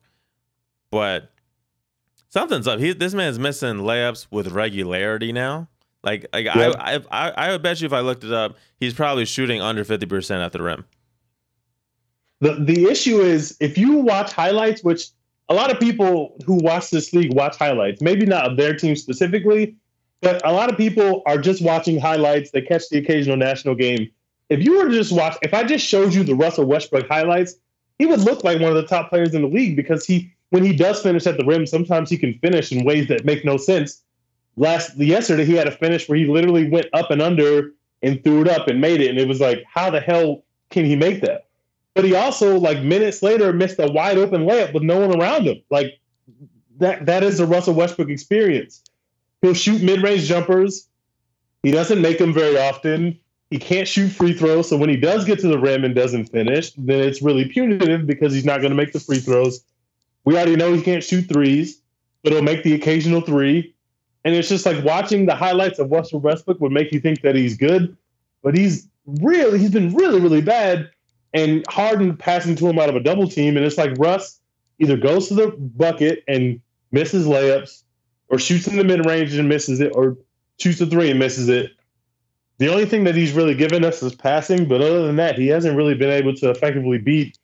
But 0.92 1.32
something's 2.30 2.68
up. 2.68 2.80
He, 2.80 2.94
this 2.94 3.14
man's 3.14 3.40
missing 3.40 3.78
layups 3.78 4.28
with 4.32 4.48
regularity 4.50 5.32
now. 5.32 5.70
Like, 6.04 6.28
like 6.32 6.46
Yep. 6.46 6.76
I, 6.80 6.96
I, 6.96 7.02
I, 7.12 7.30
I 7.32 7.52
would 7.52 7.62
bet 7.62 7.82
you 7.82 7.88
if 7.88 7.94
I 7.94 8.00
looked 8.00 8.24
it 8.24 8.32
up, 8.32 8.58
he's 8.80 8.94
probably 8.94 9.26
shooting 9.26 9.62
under 9.62 9.84
fifty 9.84 10.06
percent 10.06 10.42
at 10.42 10.54
the 10.54 10.62
rim. 10.62 10.86
The 12.40 12.54
the 12.54 12.86
issue 12.86 13.20
is 13.20 13.58
if 13.60 13.78
you 13.78 13.94
watch 13.94 14.32
highlights, 14.32 14.84
which 14.84 15.08
a 15.50 15.54
lot 15.54 15.72
of 15.72 15.80
people 15.80 16.36
who 16.46 16.56
watch 16.56 16.90
this 16.90 17.14
league 17.14 17.34
watch 17.34 17.58
highlights, 17.58 18.02
maybe 18.02 18.26
not 18.26 18.46
of 18.46 18.58
their 18.58 18.76
team 18.76 18.96
specifically, 18.96 19.76
but 20.22 20.46
a 20.46 20.52
lot 20.52 20.70
of 20.70 20.78
people 20.78 21.22
are 21.26 21.38
just 21.38 21.62
watching 21.62 22.00
highlights. 22.00 22.52
They 22.52 22.62
catch 22.62 22.90
the 22.90 22.98
occasional 22.98 23.38
national 23.38 23.76
game. 23.76 24.10
If 24.50 24.64
you 24.64 24.78
were 24.78 24.90
to 24.90 24.96
just 24.96 25.12
watch, 25.12 25.38
if 25.42 25.54
I 25.54 25.64
just 25.64 25.86
showed 25.86 26.14
you 26.14 26.24
the 26.24 26.36
Russell 26.36 26.66
Westbrook 26.66 27.08
highlights, 27.08 27.56
he 28.00 28.06
would 28.06 28.20
look 28.22 28.44
like 28.44 28.60
one 28.60 28.70
of 28.70 28.76
the 28.76 28.88
top 28.88 29.10
players 29.10 29.34
in 29.34 29.42
the 29.42 29.48
league 29.48 29.76
because 29.76 30.06
he, 30.06 30.32
when 30.50 30.64
he 30.64 30.76
does 30.76 31.02
finish 31.02 31.26
at 31.28 31.38
the 31.38 31.46
rim, 31.46 31.66
sometimes 31.66 32.10
he 32.10 32.18
can 32.18 32.38
finish 32.40 32.72
in 32.72 32.86
ways 32.86 33.08
that 33.08 33.26
make 33.26 33.44
no 33.44 33.58
sense. 33.58 34.04
Last 34.56 34.98
yesterday, 34.98 35.46
he 35.46 35.54
had 35.54 35.68
a 35.68 35.72
finish 35.72 36.08
where 36.10 36.18
he 36.18 36.26
literally 36.26 36.70
went 36.70 36.88
up 36.94 37.12
and 37.12 37.22
under 37.22 37.72
and 38.02 38.24
threw 38.24 38.42
it 38.42 38.48
up 38.48 38.68
and 38.68 38.82
made 38.82 39.02
it, 39.02 39.10
and 39.10 39.20
it 39.20 39.28
was 39.28 39.40
like, 39.40 39.64
how 39.72 39.90
the 39.90 40.00
hell 40.00 40.44
can 40.70 40.86
he 40.86 40.96
make 40.96 41.22
that? 41.22 41.47
But 41.98 42.06
he 42.06 42.14
also, 42.14 42.60
like 42.60 42.84
minutes 42.84 43.24
later, 43.24 43.52
missed 43.52 43.80
a 43.80 43.92
wide 43.92 44.20
open 44.20 44.46
layup 44.46 44.72
with 44.72 44.84
no 44.84 45.00
one 45.00 45.20
around 45.20 45.48
him. 45.48 45.64
Like 45.72 46.00
that, 46.78 47.08
that 47.08 47.24
is 47.24 47.40
the 47.40 47.48
Russell 47.48 47.74
Westbrook 47.74 48.12
experience. 48.12 48.84
He'll 49.42 49.56
shoot 49.56 49.82
mid-range 49.82 50.26
jumpers. 50.26 50.88
He 51.64 51.72
doesn't 51.72 52.00
make 52.00 52.20
them 52.20 52.36
very 52.36 52.56
often. 52.56 53.20
He 53.50 53.58
can't 53.58 53.88
shoot 53.88 54.10
free 54.10 54.34
throws. 54.34 54.70
So 54.70 54.78
when 54.78 54.90
he 54.90 54.96
does 54.96 55.26
get 55.26 55.40
to 55.40 55.48
the 55.48 55.58
rim 55.58 55.84
and 55.84 55.96
doesn't 55.96 56.28
finish, 56.28 56.72
then 56.78 57.00
it's 57.00 57.24
really 57.24 57.46
punitive 57.46 58.06
because 58.06 58.32
he's 58.32 58.46
not 58.46 58.62
going 58.62 58.70
to 58.70 58.78
make 58.78 58.94
the 58.94 59.00
free 59.00 59.18
throws. 59.18 59.64
We 60.24 60.36
already 60.36 60.56
know 60.56 60.74
he 60.74 60.84
can't 60.84 61.04
shoot 61.04 61.24
threes, 61.24 61.82
but 62.24 62.32
he'll 62.32 62.44
make 62.44 62.62
the 62.62 62.76
occasional 62.76 63.22
three. 63.22 63.74
And 64.24 64.36
it's 64.36 64.50
just 64.50 64.68
like 64.68 64.86
watching 64.86 65.26
the 65.26 65.34
highlights 65.34 65.80
of 65.80 65.90
Russell 65.90 66.20
Westbrook 66.20 66.60
would 66.62 66.72
make 66.72 66.92
you 66.92 67.00
think 67.00 67.22
that 67.22 67.34
he's 67.34 67.58
good, 67.58 67.98
but 68.44 68.56
he's 68.56 68.88
really 69.08 69.58
he's 69.58 69.72
been 69.72 69.96
really 69.96 70.22
really 70.22 70.42
bad. 70.42 70.92
And 71.34 71.64
Harden 71.70 72.16
passing 72.18 72.56
to 72.56 72.68
him 72.68 72.80
out 72.80 72.90
of 72.90 72.96
a 72.96 73.00
double 73.00 73.28
team, 73.28 73.58
and 73.58 73.66
it's 73.66 73.78
like 73.78 73.98
Russ 73.98 74.40
either 74.80 74.98
goes 74.98 75.28
to 75.28 75.34
the 75.34 75.48
bucket 75.58 76.24
and 76.28 76.62
misses 76.92 77.26
layups, 77.26 77.84
or 78.30 78.40
shoots 78.40 78.68
in 78.68 78.78
the 78.78 78.84
mid 78.84 79.06
range 79.06 79.34
and 79.36 79.50
misses 79.50 79.80
it, 79.80 79.92
or 79.94 80.18
shoots 80.60 80.82
a 80.82 80.86
three 80.86 81.10
and 81.10 81.20
misses 81.20 81.50
it. 81.50 81.72
The 82.60 82.70
only 82.70 82.86
thing 82.86 83.04
that 83.04 83.16
he's 83.16 83.34
really 83.34 83.54
given 83.54 83.84
us 83.84 84.02
is 84.02 84.16
passing, 84.16 84.68
but 84.68 84.82
other 84.82 85.06
than 85.06 85.16
that, 85.18 85.38
he 85.38 85.48
hasn't 85.48 85.78
really 85.78 85.94
been 85.94 86.10
able 86.10 86.34
to 86.36 86.50
effectively 86.50 86.98
beat. 86.98 87.38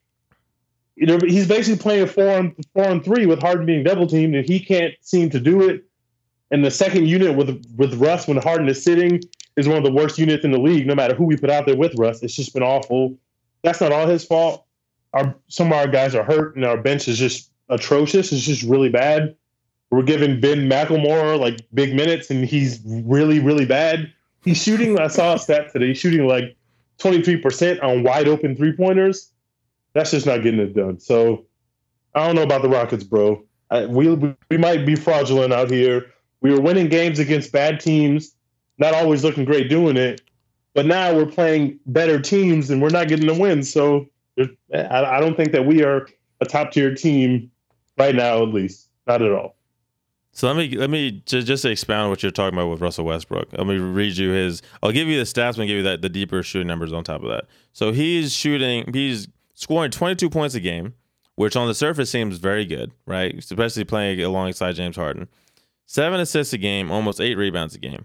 You 0.96 1.06
know, 1.06 1.18
he's 1.22 1.46
basically 1.46 1.80
playing 1.80 2.06
four 2.06 2.36
on 2.36 2.54
four 2.72 2.88
on 2.88 3.02
three 3.02 3.26
with 3.26 3.40
Harden 3.40 3.66
being 3.66 3.84
double 3.84 4.06
teamed, 4.06 4.34
and 4.34 4.46
he 4.46 4.58
can't 4.58 4.94
seem 5.02 5.30
to 5.30 5.40
do 5.40 5.68
it. 5.68 5.84
And 6.50 6.64
the 6.64 6.70
second 6.70 7.08
unit 7.08 7.36
with 7.36 7.64
with 7.76 7.94
Russ 7.94 8.26
when 8.28 8.36
Harden 8.38 8.68
is 8.68 8.82
sitting 8.82 9.20
is 9.56 9.68
one 9.68 9.78
of 9.78 9.84
the 9.84 9.92
worst 9.92 10.18
units 10.18 10.44
in 10.44 10.50
the 10.50 10.58
league. 10.58 10.86
No 10.86 10.94
matter 10.94 11.14
who 11.14 11.24
we 11.24 11.36
put 11.36 11.50
out 11.50 11.66
there 11.66 11.76
with 11.76 11.94
Russ, 11.96 12.22
it's 12.22 12.34
just 12.34 12.52
been 12.52 12.62
awful. 12.62 13.16
That's 13.64 13.80
not 13.80 13.92
all 13.92 14.06
his 14.06 14.24
fault. 14.24 14.66
Our 15.14 15.34
some 15.48 15.68
of 15.68 15.72
our 15.72 15.88
guys 15.88 16.14
are 16.14 16.22
hurt, 16.22 16.54
and 16.54 16.64
our 16.64 16.76
bench 16.76 17.08
is 17.08 17.18
just 17.18 17.50
atrocious. 17.68 18.30
It's 18.30 18.42
just 18.42 18.62
really 18.62 18.90
bad. 18.90 19.34
we're 19.90 20.02
giving 20.02 20.40
Ben 20.40 20.68
McLemore 20.68 21.40
like 21.40 21.60
big 21.72 21.94
minutes, 21.94 22.30
and 22.30 22.44
he's 22.44 22.80
really 22.84 23.40
really 23.40 23.64
bad. 23.64 24.12
He's 24.44 24.62
shooting. 24.62 25.00
I 25.00 25.08
saw 25.08 25.34
a 25.34 25.38
stat 25.38 25.72
today. 25.72 25.88
He's 25.88 25.98
shooting 25.98 26.26
like 26.28 26.54
23% 26.98 27.82
on 27.82 28.02
wide 28.02 28.28
open 28.28 28.54
three 28.54 28.72
pointers. 28.72 29.30
That's 29.94 30.10
just 30.10 30.26
not 30.26 30.42
getting 30.42 30.60
it 30.60 30.74
done. 30.74 31.00
So 31.00 31.46
I 32.14 32.26
don't 32.26 32.36
know 32.36 32.42
about 32.42 32.60
the 32.60 32.68
Rockets, 32.68 33.04
bro. 33.04 33.42
I, 33.70 33.86
we 33.86 34.14
we 34.50 34.58
might 34.58 34.84
be 34.84 34.94
fraudulent 34.94 35.52
out 35.54 35.70
here. 35.70 36.12
We 36.42 36.50
were 36.50 36.60
winning 36.60 36.88
games 36.88 37.18
against 37.18 37.52
bad 37.52 37.80
teams, 37.80 38.34
not 38.76 38.92
always 38.92 39.24
looking 39.24 39.46
great 39.46 39.70
doing 39.70 39.96
it. 39.96 40.20
But 40.74 40.86
now 40.86 41.14
we're 41.14 41.26
playing 41.26 41.78
better 41.86 42.20
teams 42.20 42.70
and 42.70 42.82
we're 42.82 42.90
not 42.90 43.08
getting 43.08 43.26
the 43.26 43.34
wins. 43.34 43.72
So 43.72 44.06
I, 44.74 45.20
don't 45.20 45.36
think 45.36 45.52
that 45.52 45.64
we 45.64 45.84
are 45.84 46.08
a 46.40 46.44
top 46.44 46.72
tier 46.72 46.94
team 46.94 47.50
right 47.96 48.14
now, 48.14 48.42
at 48.42 48.48
least. 48.48 48.88
Not 49.06 49.22
at 49.22 49.30
all. 49.30 49.54
So 50.32 50.48
let 50.48 50.56
me 50.56 50.76
let 50.76 50.90
me 50.90 51.22
just, 51.26 51.46
just 51.46 51.64
expound 51.64 52.10
what 52.10 52.24
you're 52.24 52.32
talking 52.32 52.58
about 52.58 52.68
with 52.68 52.80
Russell 52.80 53.04
Westbrook. 53.04 53.52
Let 53.52 53.68
me 53.68 53.76
read 53.76 54.16
you 54.16 54.30
his. 54.30 54.62
I'll 54.82 54.90
give 54.90 55.06
you 55.06 55.16
the 55.16 55.24
stats 55.24 55.58
and 55.58 55.68
give 55.68 55.76
you 55.76 55.82
that 55.84 56.02
the 56.02 56.08
deeper 56.08 56.42
shooting 56.42 56.66
numbers 56.66 56.92
on 56.92 57.04
top 57.04 57.22
of 57.22 57.28
that. 57.28 57.44
So 57.72 57.92
he's 57.92 58.32
shooting. 58.32 58.92
He's 58.92 59.28
scoring 59.54 59.92
22 59.92 60.28
points 60.28 60.56
a 60.56 60.60
game, 60.60 60.94
which 61.36 61.54
on 61.54 61.68
the 61.68 61.74
surface 61.74 62.10
seems 62.10 62.38
very 62.38 62.66
good, 62.66 62.90
right? 63.06 63.32
Especially 63.36 63.84
playing 63.84 64.20
alongside 64.20 64.72
James 64.72 64.96
Harden. 64.96 65.28
Seven 65.86 66.18
assists 66.18 66.52
a 66.52 66.58
game, 66.58 66.90
almost 66.90 67.20
eight 67.20 67.36
rebounds 67.36 67.76
a 67.76 67.78
game. 67.78 68.04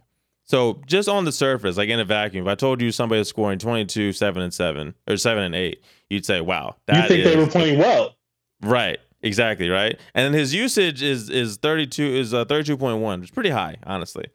So 0.49 0.81
just 0.87 1.07
on 1.07 1.25
the 1.25 1.31
surface, 1.31 1.77
like 1.77 1.89
in 1.89 1.99
a 1.99 2.05
vacuum, 2.05 2.47
if 2.47 2.51
I 2.51 2.55
told 2.55 2.81
you 2.81 2.91
somebody 2.91 3.19
was 3.19 3.27
scoring 3.29 3.59
22, 3.59 4.13
7 4.13 4.41
and 4.41 4.51
7 4.51 4.95
or 5.07 5.15
7 5.15 5.43
and 5.43 5.53
8, 5.53 5.83
you'd 6.09 6.25
say, 6.25 6.41
"Wow, 6.41 6.75
that 6.87 7.03
You 7.03 7.07
think 7.07 7.25
is, 7.25 7.31
they 7.31 7.39
were 7.39 7.47
playing 7.47 7.77
well." 7.77 8.15
Right. 8.59 8.97
Exactly, 9.21 9.69
right? 9.69 9.99
And 10.15 10.25
then 10.25 10.33
his 10.33 10.55
usage 10.55 11.03
is 11.03 11.29
is 11.29 11.57
32 11.57 12.03
is 12.03 12.33
uh, 12.33 12.45
32.1. 12.45 13.23
is 13.23 13.29
pretty 13.29 13.51
high, 13.51 13.75
honestly. 13.83 14.25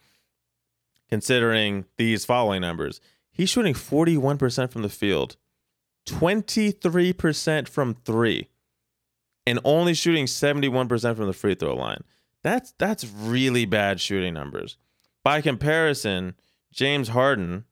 Considering 1.09 1.85
these 1.97 2.25
following 2.25 2.61
numbers. 2.61 3.01
He's 3.33 3.51
shooting 3.51 3.75
41% 3.75 4.71
from 4.71 4.83
the 4.83 4.89
field, 4.89 5.37
23% 6.07 7.69
from 7.69 7.95
3, 8.05 8.49
and 9.45 9.59
only 9.65 9.95
shooting 9.95 10.27
71% 10.27 11.17
from 11.17 11.27
the 11.27 11.33
free 11.33 11.57
throw 11.57 11.75
line. 11.75 12.05
That's 12.45 12.73
that's 12.79 13.05
really 13.05 13.65
bad 13.65 14.01
shooting 14.01 14.35
numbers. 14.35 14.77
By 15.25 15.41
comparison, 15.41 16.35
James 16.73 17.09
Harden 17.09 17.65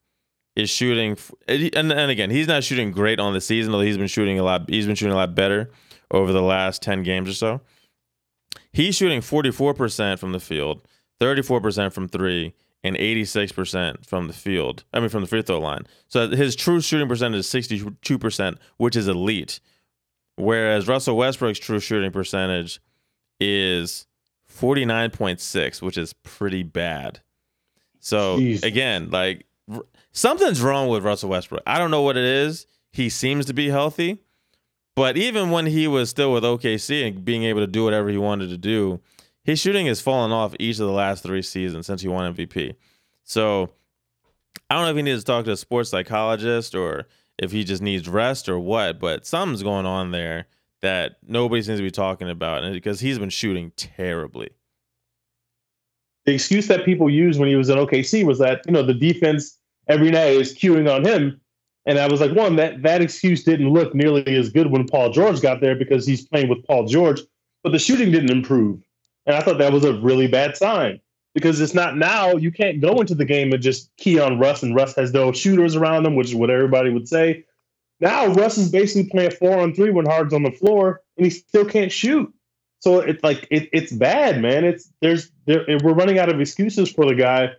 is 0.57 0.71
shooting, 0.71 1.17
and, 1.47 1.93
and 1.93 2.11
again, 2.11 2.31
he's 2.31 2.49
not 2.49 2.65
shooting 2.65 2.91
great 2.91 3.21
on 3.21 3.35
the 3.35 3.41
season. 3.41 3.73
Though 3.73 3.81
he's 3.81 3.99
been 3.99 4.07
shooting 4.07 4.39
a 4.39 4.43
lot. 4.43 4.69
He's 4.69 4.87
been 4.87 4.97
shooting 4.97 5.13
a 5.13 5.17
lot 5.17 5.35
better 5.35 5.71
over 6.11 6.33
the 6.33 6.43
last 6.43 6.83
ten 6.83 7.03
games 7.03 7.29
or 7.29 7.35
so. 7.35 7.61
He's 8.73 8.97
shooting 8.97 9.21
44% 9.21 10.19
from 10.19 10.33
the 10.33 10.41
field, 10.41 10.83
34% 11.21 11.93
from 11.93 12.09
three, 12.09 12.55
and 12.83 12.97
86% 12.97 14.07
from 14.07 14.27
the 14.27 14.33
field. 14.33 14.85
I 14.93 15.01
mean, 15.01 15.09
from 15.09 15.21
the 15.23 15.27
free 15.27 15.43
throw 15.43 15.61
line. 15.61 15.87
So 16.09 16.29
his 16.29 16.57
true 16.57 16.81
shooting 16.81 17.09
percentage 17.09 17.41
is 17.41 17.47
62%, 17.47 18.57
which 18.79 18.97
is 18.97 19.09
elite. 19.09 19.61
Whereas 20.37 20.89
Russell 20.89 21.17
Westbrook's 21.17 21.59
true 21.59 21.81
shooting 21.81 22.11
percentage 22.11 22.81
is 23.39 24.07
49.6, 24.51 25.83
which 25.83 25.99
is 25.99 26.15
pretty 26.23 26.63
bad. 26.63 27.21
So 28.03 28.39
Jeez. 28.39 28.65
again, 28.65 29.11
like 29.11 29.47
something's 30.11 30.61
wrong 30.61 30.89
with 30.89 31.05
Russell 31.05 31.31
Westbrook. 31.31 31.63
I 31.67 31.79
don't 31.79 31.91
know 31.91 32.03
what 32.03 32.17
it 32.17 32.25
is. 32.25 32.67
He 32.93 33.09
seems 33.09 33.47
to 33.47 33.55
be 33.55 33.71
healthy, 33.71 34.19
but 34.97 35.17
even 35.17 35.51
when 35.51 35.67
he 35.67 35.87
was 35.87 36.11
still 36.11 36.33
with 36.33 36.43
OKC 36.43 37.07
and 37.07 37.25
being 37.25 37.45
able 37.45 37.61
to 37.61 37.67
do 37.67 37.85
whatever 37.85 38.11
he 38.11 38.19
wanted 38.19 38.51
to 38.51 38.59
do, 38.59 39.01
his 39.45 39.61
shooting 39.61 39.87
has 39.87 40.01
fallen 40.01 40.33
off 40.33 40.55
each 40.59 40.79
of 40.79 40.87
the 40.87 40.93
last 40.93 41.23
three 41.23 41.43
seasons 41.43 41.87
since 41.87 42.03
he 42.03 42.09
won 42.09 42.35
MVP. 42.35 42.75
So 43.23 43.71
I 44.69 44.75
don't 44.75 44.85
know 44.85 44.91
if 44.91 44.97
he 44.97 45.03
needs 45.03 45.23
to 45.23 45.27
talk 45.27 45.45
to 45.47 45.53
a 45.53 45.57
sports 45.57 45.91
psychologist 45.91 46.75
or 46.75 47.07
if 47.39 47.53
he 47.53 47.63
just 47.63 47.83
needs 47.83 48.09
rest 48.09 48.49
or 48.49 48.59
what, 48.59 48.99
but 48.99 49.25
something's 49.25 49.63
going 49.63 49.87
on 49.87 50.11
there 50.11 50.49
that 50.81 51.19
nobody 51.27 51.63
seems 51.63 51.79
to 51.79 51.85
be 51.85 51.91
talking 51.93 52.29
about 52.29 52.71
because 52.73 52.99
he's 52.99 53.19
been 53.19 53.31
shooting 53.31 53.71
terribly 53.77 54.51
the 56.25 56.35
excuse 56.35 56.69
that 56.69 56.85
people 56.85 57.11
used 57.11 57.41
when 57.41 57.49
he 57.49 57.57
was 57.57 57.69
in 57.69 57.79
OKC 57.79 58.25
was 58.25 58.39
that 58.39 58.63
you 58.67 58.73
know 58.73 58.83
the 58.83 58.95
defense 58.95 59.59
every 59.89 60.11
night 60.11 60.33
is 60.33 60.55
queuing 60.55 60.93
on 60.93 61.05
him, 61.05 61.41
and 61.87 61.99
I 61.99 62.07
was 62.09 62.21
like, 62.21 62.33
one 62.33 62.57
that 62.57 62.83
that 62.83 63.03
excuse 63.03 63.45
didn't 63.45 63.71
look 63.71 63.95
nearly 63.95 64.37
as 64.37 64.49
good 64.49 64.71
when 64.71 64.87
Paul 64.87 65.11
George 65.11 65.41
got 65.41 65.61
there 65.61 65.75
because 65.75 66.07
he's 66.07 66.27
playing 66.27 66.49
with 66.49 66.65
Paul 66.67 66.87
George, 66.87 67.21
but 67.63 67.73
the 67.73 67.79
shooting 67.79 68.11
didn't 68.13 68.31
improve, 68.31 68.81
and 69.27 69.37
I 69.37 69.41
thought 69.41 69.59
that 69.59 69.73
was 69.73 69.85
a 69.85 69.95
really 70.01 70.29
bad 70.29 70.57
sign 70.57 71.01
because 71.35 71.61
it's 71.61 71.75
not 71.75 71.97
now. 71.97 72.33
You 72.33 72.53
can't 72.53 72.81
go 72.81 73.01
into 73.01 73.15
the 73.15 73.25
game 73.25 73.53
and 73.53 73.63
just 73.63 73.91
key 73.97 74.21
on 74.21 74.39
Russ, 74.39 74.63
and 74.63 74.75
Russ 74.75 74.95
has 74.97 75.13
no 75.13 75.33
shooters 75.33 75.77
around 75.77 76.07
him, 76.07 76.15
which 76.15 76.29
is 76.29 76.35
what 76.35 76.51
everybody 76.51 76.91
would 76.91 77.09
say. 77.09 77.45
Now 78.01 78.27
Russ 78.27 78.59
is 78.59 78.71
basically 78.71 79.11
playing 79.11 79.31
four 79.33 79.59
on 79.59 79.75
three 79.75 79.91
when 79.91 80.07
Harden's 80.07 80.35
on 80.35 80.43
the 80.43 80.51
floor, 80.53 81.03
and 81.17 81.25
he 81.25 81.31
still 81.31 81.65
can't 81.65 81.93
shoot. 81.93 82.33
So 82.81 82.99
it's 82.99 83.23
like 83.23 83.47
it, 83.51 83.69
it's 83.73 83.93
bad, 83.93 84.41
man. 84.43 84.65
It's 84.65 84.93
there's 85.01 85.31
there, 85.31 85.32
we're 85.47 85.95
running 85.95 86.19
out 86.19 86.29
of 86.29 86.41
excuses 86.41 86.91
for 86.91 87.07
the 87.07 87.15
guy, 87.15 87.51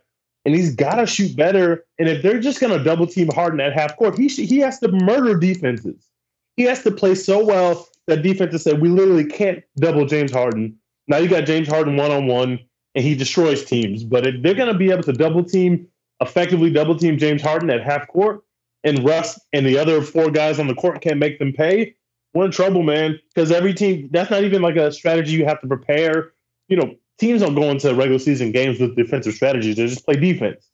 and 0.45 0.55
he's 0.55 0.75
got 0.75 0.95
to 0.95 1.05
shoot 1.05 1.35
better. 1.35 1.85
And 1.99 2.09
if 2.09 2.21
they're 2.21 2.39
just 2.39 2.59
going 2.59 2.77
to 2.77 2.83
double 2.83 3.07
team 3.07 3.29
Harden 3.29 3.59
at 3.59 3.73
half 3.73 3.95
court, 3.97 4.17
he 4.17 4.27
he 4.27 4.59
has 4.59 4.79
to 4.79 4.89
murder 4.89 5.37
defenses. 5.37 6.09
He 6.57 6.63
has 6.63 6.83
to 6.83 6.91
play 6.91 7.15
so 7.15 7.43
well 7.43 7.87
that 8.07 8.21
defenses 8.21 8.63
say 8.63 8.73
we 8.73 8.89
literally 8.89 9.25
can't 9.25 9.63
double 9.77 10.05
James 10.05 10.31
Harden. 10.31 10.75
Now 11.07 11.17
you 11.17 11.29
got 11.29 11.45
James 11.45 11.67
Harden 11.67 11.95
one 11.95 12.11
on 12.11 12.27
one, 12.27 12.59
and 12.95 13.03
he 13.03 13.15
destroys 13.15 13.65
teams. 13.65 14.03
But 14.03 14.27
if 14.27 14.41
they're 14.41 14.53
going 14.53 14.71
to 14.71 14.77
be 14.77 14.91
able 14.91 15.03
to 15.03 15.13
double 15.13 15.43
team 15.43 15.87
effectively 16.21 16.69
double 16.69 16.95
team 16.95 17.17
James 17.17 17.41
Harden 17.41 17.69
at 17.69 17.83
half 17.83 18.07
court, 18.07 18.43
and 18.83 19.03
Russ 19.03 19.39
and 19.53 19.65
the 19.65 19.77
other 19.77 20.01
four 20.01 20.29
guys 20.29 20.59
on 20.59 20.67
the 20.67 20.75
court 20.75 21.01
can't 21.01 21.17
make 21.17 21.39
them 21.39 21.53
pay, 21.53 21.95
we're 22.33 22.45
in 22.45 22.51
trouble, 22.51 22.83
man. 22.83 23.19
Because 23.33 23.51
every 23.51 23.73
team, 23.73 24.09
that's 24.11 24.29
not 24.29 24.43
even 24.43 24.61
like 24.61 24.75
a 24.75 24.91
strategy 24.91 25.33
you 25.33 25.45
have 25.45 25.61
to 25.61 25.67
prepare. 25.67 26.33
You 26.67 26.77
know, 26.77 26.95
teams 27.23 27.41
don't 27.41 27.55
go 27.55 27.69
into 27.69 27.93
regular 27.93 28.19
season 28.19 28.51
games 28.51 28.79
with 28.79 28.95
defensive 28.95 29.33
strategies; 29.33 29.75
they 29.75 29.87
just 29.87 30.05
play 30.05 30.15
defense. 30.15 30.69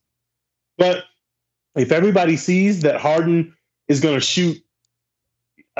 But 0.78 1.04
if 1.76 1.92
everybody 1.92 2.38
sees 2.38 2.82
that 2.82 3.00
Harden 3.00 3.56
is 3.88 4.00
going 4.00 4.16
to 4.16 4.26
shoot, 4.26 4.58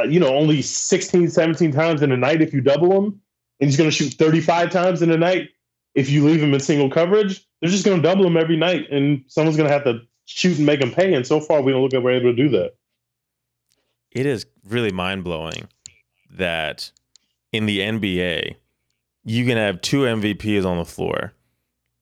uh, 0.02 0.06
you 0.06 0.20
know, 0.20 0.34
only 0.36 0.62
16, 0.62 1.30
17 1.30 1.72
times 1.72 2.02
in 2.02 2.12
a 2.12 2.18
night 2.18 2.42
if 2.42 2.54
you 2.54 2.62
double 2.62 2.92
him, 2.92 3.22
and 3.60 3.70
he's 3.70 3.78
going 3.78 3.90
to 3.90 3.96
shoot 3.96 4.14
35 4.14 4.70
times 4.72 5.02
in 5.02 5.12
a 5.12 5.18
night 5.18 5.50
if 5.96 6.10
you 6.10 6.26
leave 6.26 6.42
him 6.42 6.54
in 6.54 6.60
single 6.60 6.90
coverage, 6.90 7.46
they're 7.62 7.70
just 7.70 7.86
going 7.86 7.98
to 7.98 8.04
double 8.04 8.26
him 8.26 8.38
every 8.38 8.58
night, 8.58 8.90
and 8.92 9.24
someone's 9.28 9.58
going 9.58 9.68
to 9.68 9.74
have 9.74 9.84
to 9.84 10.00
shoot 10.26 10.58
and 10.58 10.66
make 10.66 10.82
him 10.82 10.92
pay. 10.92 11.14
And 11.14 11.26
so 11.26 11.40
far, 11.40 11.62
we 11.62 11.72
don't 11.72 11.82
look 11.82 11.94
like 11.94 12.04
we're 12.04 12.12
able 12.12 12.32
to 12.32 12.36
do 12.36 12.50
that 12.50 12.74
it 14.12 14.26
is 14.26 14.46
really 14.68 14.92
mind 14.92 15.24
blowing 15.24 15.68
that 16.32 16.92
in 17.52 17.66
the 17.66 17.80
NBA, 17.80 18.56
you 19.30 19.46
can 19.46 19.58
have 19.58 19.80
two 19.82 20.02
MVPs 20.02 20.66
on 20.66 20.78
the 20.78 20.86
floor, 20.86 21.34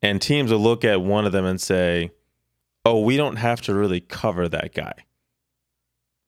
and 0.01 0.21
teams 0.21 0.49
will 0.49 0.59
look 0.59 0.85
at 0.85 1.01
one 1.01 1.25
of 1.25 1.33
them 1.33 1.43
and 1.43 1.59
say, 1.59 2.11
"Oh, 2.85 3.01
we 3.01 3.17
don't 3.17 3.35
have 3.35 3.61
to 3.63 3.73
really 3.73 3.99
cover 3.99 4.47
that 4.47 4.73
guy." 4.73 4.93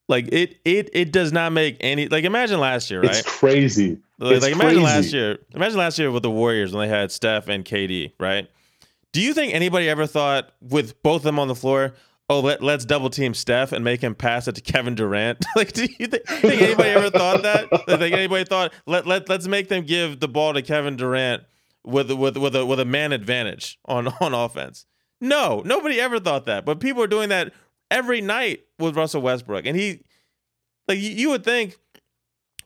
Like 0.09 0.27
it, 0.33 0.59
it, 0.65 0.89
it 0.91 1.13
does 1.13 1.31
not 1.31 1.53
make 1.53 1.77
any. 1.79 2.09
Like 2.09 2.25
imagine 2.25 2.59
last 2.59 2.91
year, 2.91 3.01
right? 3.01 3.11
It's 3.11 3.21
crazy. 3.21 3.99
Like, 4.17 4.35
it's 4.35 4.43
like 4.43 4.53
imagine 4.53 4.81
crazy. 4.81 4.85
last 4.85 5.13
year. 5.13 5.37
Imagine 5.53 5.77
last 5.77 5.99
year 5.99 6.11
with 6.11 6.23
the 6.23 6.31
Warriors 6.31 6.73
when 6.73 6.89
they 6.89 6.93
had 6.93 7.13
Steph 7.13 7.47
and 7.47 7.63
KD, 7.63 8.11
right? 8.19 8.49
Do 9.13 9.21
you 9.21 9.33
think 9.33 9.53
anybody 9.53 9.87
ever 9.87 10.05
thought 10.05 10.51
with 10.61 11.01
both 11.01 11.21
of 11.21 11.23
them 11.23 11.39
on 11.39 11.47
the 11.47 11.55
floor, 11.55 11.93
oh, 12.29 12.39
let, 12.39 12.61
let's 12.61 12.85
double 12.85 13.09
team 13.09 13.33
Steph 13.33 13.71
and 13.71 13.83
make 13.83 14.01
him 14.01 14.15
pass 14.15 14.47
it 14.47 14.55
to 14.55 14.61
Kevin 14.61 14.95
Durant. 14.95 15.43
like, 15.55 15.73
do 15.73 15.83
you 15.83 16.07
think, 16.07 16.25
think 16.25 16.61
anybody 16.61 16.89
ever 16.89 17.09
thought 17.09 17.41
that? 17.41 17.67
I 17.87 17.97
think 17.97 18.15
anybody 18.15 18.45
thought 18.45 18.73
let 18.85 19.07
let 19.07 19.27
let's 19.27 19.47
make 19.47 19.67
them 19.67 19.83
give 19.83 20.19
the 20.19 20.27
ball 20.27 20.53
to 20.53 20.61
Kevin 20.61 20.95
Durant 20.95 21.43
with 21.83 22.11
with 22.11 22.37
with 22.37 22.55
a 22.55 22.65
with 22.65 22.79
a 22.79 22.85
man 22.85 23.11
advantage 23.11 23.79
on 23.85 24.07
on 24.21 24.33
offense. 24.33 24.85
No, 25.21 25.61
nobody 25.65 25.99
ever 25.99 26.19
thought 26.19 26.45
that. 26.45 26.65
But 26.65 26.79
people 26.79 27.03
are 27.03 27.07
doing 27.07 27.29
that 27.29 27.51
every 27.91 28.21
night 28.21 28.61
with 28.77 28.95
Russell 28.95 29.21
Westbrook, 29.21 29.65
and 29.65 29.75
he 29.75 30.03
like 30.87 30.99
you, 30.99 31.09
you 31.09 31.29
would 31.29 31.43
think. 31.43 31.77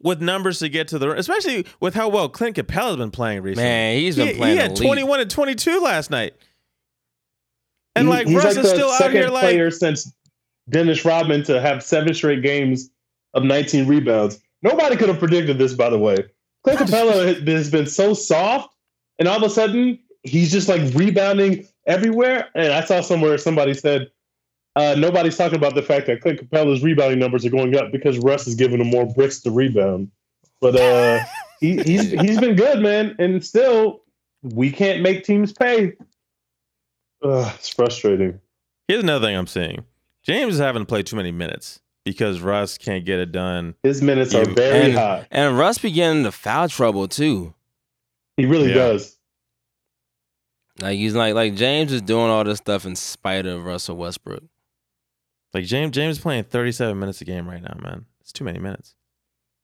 With 0.01 0.21
numbers 0.21 0.59
to 0.59 0.67
get 0.67 0.89
to 0.89 0.99
the, 0.99 1.11
especially 1.11 1.65
with 1.79 1.93
how 1.93 2.09
well 2.09 2.27
Clint 2.27 2.57
Capela's 2.57 2.97
been 2.97 3.09
playing 3.09 3.41
recently. 3.41 3.63
Man, 3.63 3.95
he's 3.95 4.17
been 4.17 4.27
he, 4.27 4.33
playing. 4.33 4.57
He 4.57 4.61
had 4.61 4.71
elite. 4.71 4.85
21 4.85 5.19
and 5.21 5.31
22 5.31 5.79
last 5.79 6.11
night. 6.11 6.33
And 7.95 8.09
like 8.09 8.27
he's 8.27 8.37
Russ 8.37 8.55
like 8.55 8.65
is 8.65 8.71
still 8.71 8.89
out 8.89 9.11
here 9.11 9.27
like 9.27 9.43
player 9.43 9.71
since 9.71 10.11
Dennis 10.69 11.05
Rodman 11.05 11.43
to 11.43 11.61
have 11.61 11.83
seven 11.83 12.13
straight 12.13 12.41
games 12.41 12.89
of 13.33 13.43
19 13.43 13.87
rebounds. 13.87 14.39
Nobody 14.61 14.95
could 14.95 15.09
have 15.09 15.19
predicted 15.19 15.57
this, 15.57 15.73
by 15.73 15.89
the 15.89 15.99
way. 15.99 16.17
Clint 16.63 16.79
Capela 16.79 17.45
has 17.47 17.69
been 17.69 17.85
so 17.85 18.13
soft, 18.13 18.73
and 19.19 19.27
all 19.27 19.37
of 19.37 19.43
a 19.43 19.49
sudden 19.49 19.99
he's 20.23 20.51
just 20.51 20.69
like 20.69 20.81
rebounding 20.93 21.67
everywhere. 21.85 22.49
And 22.55 22.71
I 22.71 22.83
saw 22.83 23.01
somewhere 23.01 23.37
somebody 23.37 23.73
said 23.73 24.09
uh, 24.75 24.95
nobody's 24.97 25.37
talking 25.37 25.57
about 25.57 25.75
the 25.75 25.83
fact 25.83 26.07
that 26.07 26.21
Clint 26.21 26.49
Capela's 26.49 26.81
rebounding 26.81 27.19
numbers 27.19 27.45
are 27.45 27.49
going 27.49 27.75
up 27.75 27.91
because 27.91 28.17
Russ 28.19 28.47
is 28.47 28.55
giving 28.55 28.81
him 28.81 28.87
more 28.87 29.05
bricks 29.05 29.39
to 29.41 29.51
rebound. 29.51 30.09
But 30.61 30.75
uh, 30.75 31.23
he, 31.59 31.77
he's 31.83 32.11
he's 32.11 32.39
been 32.39 32.55
good, 32.55 32.79
man, 32.79 33.15
and 33.19 33.45
still 33.45 34.01
we 34.41 34.71
can't 34.71 35.01
make 35.01 35.23
teams 35.23 35.53
pay. 35.53 35.93
Ugh, 37.23 37.51
it's 37.55 37.69
frustrating. 37.69 38.39
Here's 38.87 39.03
another 39.03 39.25
thing 39.27 39.35
I'm 39.37 39.47
seeing. 39.47 39.85
James 40.23 40.55
is 40.55 40.59
having 40.59 40.81
to 40.81 40.85
play 40.85 41.03
too 41.03 41.15
many 41.15 41.31
minutes 41.31 41.79
because 42.05 42.39
Russ 42.41 42.77
can't 42.77 43.05
get 43.05 43.19
it 43.19 43.31
done. 43.31 43.75
His 43.83 44.01
minutes 44.01 44.33
are 44.33 44.45
very 44.45 44.85
and, 44.87 44.93
high. 44.93 45.27
and 45.31 45.57
Russ 45.57 45.77
began 45.77 46.23
to 46.23 46.31
foul 46.31 46.67
trouble 46.69 47.07
too. 47.07 47.53
He 48.37 48.45
really 48.45 48.69
Yeah. 48.69 48.75
does. 48.75 49.17
Like 50.81 50.97
he's 50.97 51.13
like 51.13 51.35
like 51.35 51.55
James 51.55 51.91
is 51.91 52.01
doing 52.01 52.29
all 52.29 52.43
this 52.43 52.57
stuff 52.57 52.85
in 52.85 52.95
spite 52.95 53.45
of 53.45 53.63
Russell 53.63 53.95
Westbrook. 53.95 54.43
Like 55.53 55.65
James 55.65 55.91
James 55.93 56.17
is 56.17 56.21
playing 56.21 56.45
37 56.45 56.97
minutes 56.99 57.21
a 57.21 57.25
game 57.25 57.47
right 57.47 57.61
now, 57.61 57.77
man. 57.81 58.05
It's 58.21 58.31
too 58.33 58.43
many 58.43 58.59
minutes. 58.59 58.95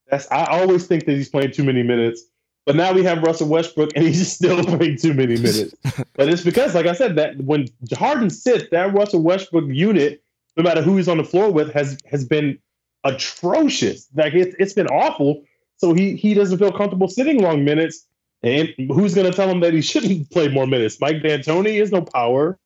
That's 0.08 0.30
I 0.32 0.46
always 0.46 0.86
think 0.88 1.06
that 1.06 1.14
he's 1.14 1.30
playing 1.30 1.52
too 1.52 1.64
many 1.64 1.82
minutes. 1.84 2.24
But 2.70 2.76
now 2.76 2.94
we 2.94 3.04
have 3.04 3.24
Russell 3.24 3.48
Westbrook 3.48 3.94
and 3.96 4.06
he's 4.06 4.32
still 4.36 4.64
playing 4.64 5.00
too 5.00 5.16
many 5.16 5.38
minutes. 5.38 5.74
but 6.14 6.30
it's 6.30 6.44
because, 6.44 6.76
like 6.76 6.86
I 6.86 6.94
said, 6.94 7.16
that 7.16 7.36
when 7.38 7.66
Harden 7.94 8.30
sits, 8.30 8.70
that 8.70 8.94
Russell 8.94 9.24
Westbrook 9.24 9.66
unit, 9.70 10.22
no 10.56 10.62
matter 10.62 10.84
who 10.84 10.96
he's 10.96 11.08
on 11.08 11.18
the 11.18 11.24
floor 11.24 11.52
with, 11.52 11.74
has 11.74 11.98
has 12.06 12.26
been 12.26 12.60
atrocious. 13.04 14.08
Like 14.14 14.36
it's 14.36 14.56
it's 14.60 14.74
been 14.74 14.86
awful. 14.90 15.42
So 15.78 15.96
he 15.96 16.16
he 16.16 16.36
doesn't 16.36 16.60
feel 16.60 16.72
comfortable 16.72 17.08
sitting 17.08 17.42
long 17.42 17.66
minutes. 17.66 18.06
And 18.44 18.70
who's 18.78 19.16
gonna 19.16 19.34
tell 19.34 19.50
him 19.50 19.62
that 19.62 19.74
he 19.74 19.82
shouldn't 19.92 20.30
play 20.30 20.48
more 20.48 20.68
minutes? 20.68 21.02
Mike 21.02 21.24
D'Antoni 21.24 21.80
has 21.80 21.92
no 21.92 22.04
power. 22.04 22.60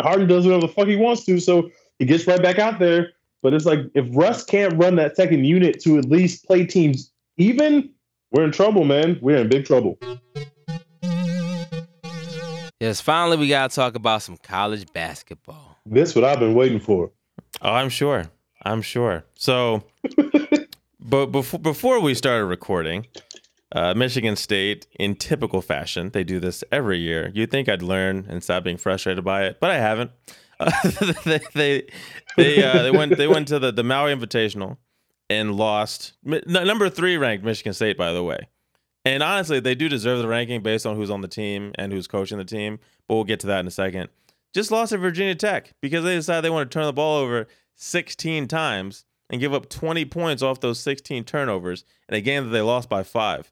Harden 0.00 0.28
does 0.28 0.44
whatever 0.44 0.66
the 0.66 0.72
fuck 0.74 0.88
he 0.88 0.96
wants 0.96 1.24
to, 1.24 1.40
so 1.40 1.70
he 1.98 2.04
gets 2.04 2.26
right 2.26 2.42
back 2.42 2.58
out 2.58 2.78
there. 2.78 3.12
But 3.40 3.54
it's 3.54 3.64
like 3.64 3.78
if 3.94 4.04
Russ 4.10 4.44
can't 4.44 4.74
run 4.76 4.96
that 4.96 5.16
second 5.16 5.46
unit 5.46 5.80
to 5.84 5.96
at 5.96 6.04
least 6.04 6.44
play 6.44 6.66
teams 6.66 7.10
even, 7.38 7.88
we're 8.32 8.44
in 8.44 8.52
trouble, 8.52 8.84
man. 8.84 9.18
We're 9.20 9.36
in 9.36 9.48
big 9.48 9.64
trouble. 9.64 9.98
Yes, 12.80 13.00
finally 13.00 13.36
we 13.36 13.48
gotta 13.48 13.72
talk 13.72 13.94
about 13.94 14.22
some 14.22 14.36
college 14.38 14.92
basketball. 14.92 15.78
This 15.86 16.16
what 16.16 16.24
I've 16.24 16.40
been 16.40 16.54
waiting 16.54 16.80
for. 16.80 17.12
Oh, 17.60 17.72
I'm 17.72 17.88
sure. 17.88 18.24
I'm 18.64 18.82
sure. 18.82 19.24
So, 19.34 19.84
but 21.00 21.26
before 21.26 21.60
before 21.60 22.00
we 22.00 22.14
started 22.14 22.46
recording, 22.46 23.06
uh, 23.72 23.94
Michigan 23.94 24.34
State, 24.34 24.86
in 24.98 25.14
typical 25.14 25.62
fashion, 25.62 26.10
they 26.10 26.24
do 26.24 26.40
this 26.40 26.64
every 26.72 26.98
year. 26.98 27.30
You'd 27.34 27.50
think 27.50 27.68
I'd 27.68 27.82
learn 27.82 28.26
and 28.28 28.42
stop 28.42 28.64
being 28.64 28.78
frustrated 28.78 29.24
by 29.24 29.44
it, 29.44 29.58
but 29.60 29.70
I 29.70 29.78
haven't. 29.78 30.10
Uh, 30.60 30.70
they 31.24 31.40
they 31.54 31.86
they, 32.36 32.62
uh, 32.62 32.82
they 32.84 32.92
went 32.92 33.16
they 33.16 33.26
went 33.26 33.48
to 33.48 33.58
the, 33.58 33.72
the 33.72 33.82
Maui 33.82 34.14
Invitational 34.14 34.76
and 35.40 35.54
lost. 35.54 36.12
Number 36.24 36.88
three 36.88 37.16
ranked 37.16 37.44
Michigan 37.44 37.72
State, 37.72 37.96
by 37.96 38.12
the 38.12 38.22
way. 38.22 38.48
And 39.04 39.22
honestly, 39.22 39.60
they 39.60 39.74
do 39.74 39.88
deserve 39.88 40.20
the 40.20 40.28
ranking 40.28 40.62
based 40.62 40.86
on 40.86 40.96
who's 40.96 41.10
on 41.10 41.22
the 41.22 41.28
team 41.28 41.72
and 41.76 41.92
who's 41.92 42.06
coaching 42.06 42.38
the 42.38 42.44
team. 42.44 42.78
But 43.08 43.16
we'll 43.16 43.24
get 43.24 43.40
to 43.40 43.46
that 43.48 43.60
in 43.60 43.66
a 43.66 43.72
second. 43.72 44.10
Just 44.54 44.70
lost 44.70 44.90
to 44.90 44.98
Virginia 44.98 45.34
Tech 45.34 45.72
because 45.80 46.04
they 46.04 46.14
decided 46.14 46.44
they 46.44 46.50
want 46.50 46.70
to 46.70 46.74
turn 46.74 46.86
the 46.86 46.92
ball 46.92 47.18
over 47.18 47.48
16 47.76 48.46
times 48.48 49.04
and 49.30 49.40
give 49.40 49.54
up 49.54 49.68
20 49.68 50.04
points 50.04 50.42
off 50.42 50.60
those 50.60 50.78
16 50.80 51.24
turnovers 51.24 51.84
in 52.08 52.14
a 52.14 52.20
game 52.20 52.44
that 52.44 52.50
they 52.50 52.60
lost 52.60 52.88
by 52.88 53.02
five. 53.02 53.50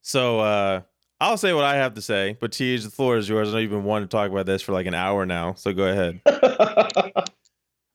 So 0.00 0.38
uh, 0.40 0.82
I'll 1.20 1.36
say 1.36 1.52
what 1.52 1.64
I 1.64 1.74
have 1.74 1.94
to 1.94 2.02
say, 2.02 2.36
but 2.40 2.52
Tej, 2.52 2.78
the 2.78 2.90
floor 2.90 3.16
is 3.16 3.28
yours. 3.28 3.48
I 3.48 3.52
know 3.52 3.58
you've 3.58 3.70
been 3.70 3.84
wanting 3.84 4.08
to 4.08 4.12
talk 4.12 4.30
about 4.30 4.46
this 4.46 4.62
for 4.62 4.72
like 4.72 4.86
an 4.86 4.94
hour 4.94 5.26
now, 5.26 5.54
so 5.54 5.72
go 5.72 5.88
ahead. 5.88 6.20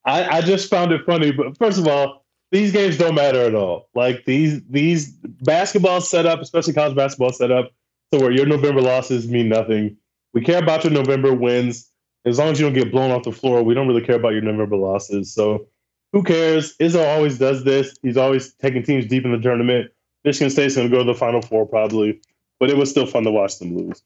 I, 0.06 0.38
I 0.38 0.41
just 0.41 0.69
found 0.69 0.91
it 0.91 1.06
funny, 1.06 1.32
but 1.32 1.58
first 1.58 1.78
of 1.78 1.88
all, 1.88 2.26
these 2.52 2.72
games 2.72 2.98
don't 2.98 3.16
matter 3.16 3.42
at 3.42 3.56
all. 3.56 3.90
Like 3.94 4.26
these 4.26 4.62
these 4.70 5.12
basketball 5.12 6.02
setup, 6.02 6.42
especially 6.42 6.74
college 6.74 6.96
basketball 6.96 7.32
setup, 7.32 7.72
so 8.12 8.20
where 8.20 8.32
your 8.32 8.46
November 8.46 8.82
losses 8.82 9.28
mean 9.28 9.50
nothing. 9.50 9.98
We 10.34 10.42
care 10.42 10.62
about 10.62 10.84
your 10.84 10.94
November 10.94 11.34
wins. 11.34 11.90
As 12.26 12.38
long 12.38 12.50
as 12.50 12.60
you 12.60 12.66
don't 12.66 12.74
get 12.74 12.92
blown 12.92 13.12
off 13.12 13.24
the 13.24 13.32
floor, 13.32 13.64
we 13.64 13.74
don't 13.74 13.88
really 13.88 14.06
care 14.06 14.16
about 14.16 14.34
your 14.34 14.42
November 14.42 14.76
losses. 14.76 15.34
So 15.34 15.68
who 16.12 16.24
cares? 16.24 16.76
Izzo 16.78 17.06
always 17.16 17.40
does 17.40 17.64
this. 17.64 17.96
He's 18.02 18.18
always 18.18 18.54
taking 18.56 18.84
teams 18.84 19.06
deep 19.06 19.26
in 19.26 19.32
the 19.32 19.40
tournament. 19.40 19.92
Michigan 20.26 20.50
State's 20.50 20.76
going 20.76 20.90
to 20.90 20.96
go 20.96 21.04
to 21.04 21.12
the 21.12 21.18
Final 21.18 21.42
Four 21.42 21.66
probably, 21.66 22.20
but 22.60 22.70
it 22.70 22.78
was 22.78 22.90
still 22.90 23.06
fun 23.06 23.24
to 23.24 23.32
watch 23.32 23.58
them 23.60 23.78
lose. 23.78 24.04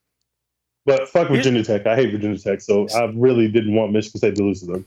But 0.85 1.07
fuck 1.07 1.29
Virginia 1.29 1.63
Tech. 1.63 1.87
I 1.87 1.95
hate 1.95 2.11
Virginia 2.11 2.37
Tech, 2.37 2.61
so 2.61 2.87
I 2.93 3.05
really 3.15 3.47
didn't 3.47 3.73
want 3.73 3.93
Michigan 3.93 4.17
State 4.19 4.35
to 4.35 4.43
lose 4.43 4.59
to 4.61 4.65
them. 4.67 4.85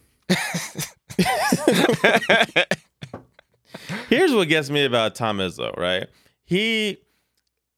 Here's 4.08 4.34
what 4.34 4.48
gets 4.48 4.70
me 4.70 4.84
about 4.84 5.14
Tom 5.14 5.38
Izzo, 5.38 5.76
right? 5.76 6.06
He 6.44 6.98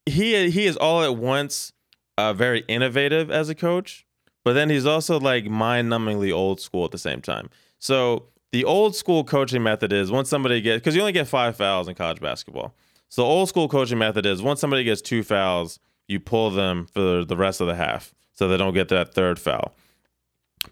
he 0.05 0.49
he 0.49 0.65
is 0.65 0.77
all 0.77 1.03
at 1.03 1.15
once 1.15 1.73
uh, 2.17 2.33
very 2.33 2.63
innovative 2.67 3.31
as 3.31 3.49
a 3.49 3.55
coach, 3.55 4.05
but 4.43 4.53
then 4.53 4.69
he's 4.69 4.85
also 4.85 5.19
like 5.19 5.45
mind-numbingly 5.45 6.33
old 6.33 6.59
school 6.59 6.85
at 6.85 6.91
the 6.91 6.97
same 6.97 7.21
time. 7.21 7.49
So 7.79 8.25
the 8.51 8.63
old 8.63 8.95
school 8.95 9.23
coaching 9.23 9.63
method 9.63 9.93
is 9.93 10.11
once 10.11 10.29
somebody 10.29 10.61
gets 10.61 10.81
because 10.81 10.95
you 10.95 11.01
only 11.01 11.13
get 11.13 11.27
five 11.27 11.55
fouls 11.55 11.87
in 11.87 11.95
college 11.95 12.19
basketball. 12.19 12.75
So 13.09 13.23
the 13.23 13.27
old 13.27 13.49
school 13.49 13.67
coaching 13.67 13.97
method 13.97 14.25
is 14.25 14.41
once 14.41 14.59
somebody 14.59 14.83
gets 14.83 15.01
two 15.01 15.23
fouls, 15.23 15.79
you 16.07 16.19
pull 16.19 16.51
them 16.51 16.85
for 16.93 17.25
the 17.25 17.37
rest 17.37 17.59
of 17.59 17.67
the 17.67 17.75
half 17.75 18.13
so 18.33 18.47
they 18.47 18.57
don't 18.57 18.73
get 18.73 18.89
that 18.89 19.13
third 19.13 19.39
foul. 19.39 19.73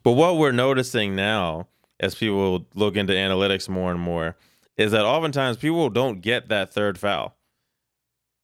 But 0.03 0.11
what 0.11 0.37
we're 0.37 0.51
noticing 0.51 1.15
now, 1.15 1.67
as 1.99 2.13
people 2.13 2.65
look 2.75 2.95
into 2.95 3.13
analytics 3.13 3.67
more 3.67 3.91
and 3.91 3.99
more, 3.99 4.35
is 4.77 4.91
that 4.91 5.05
oftentimes 5.05 5.57
people 5.57 5.89
don't 5.89 6.21
get 6.21 6.49
that 6.49 6.73
third 6.73 6.97
foul. 6.97 7.35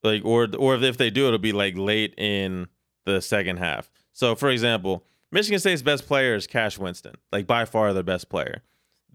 Like, 0.04 0.26
or 0.26 0.48
or 0.58 0.76
if 0.76 0.98
they 0.98 1.10
do, 1.10 1.28
it'll 1.28 1.40
be 1.40 1.54
like 1.54 1.78
late 1.78 2.14
in 2.18 2.68
the 3.06 3.22
second 3.22 3.58
half. 3.58 3.90
So, 4.12 4.36
for 4.36 4.50
example, 4.50 5.06
Michigan 5.32 5.60
State's 5.60 5.82
best 5.82 6.06
player 6.06 6.36
is 6.36 6.46
Cash 6.46 6.78
Winston, 6.78 7.16
like 7.32 7.48
by 7.48 7.66
far 7.66 7.94
their 7.94 8.04
best 8.04 8.30
player. 8.30 8.62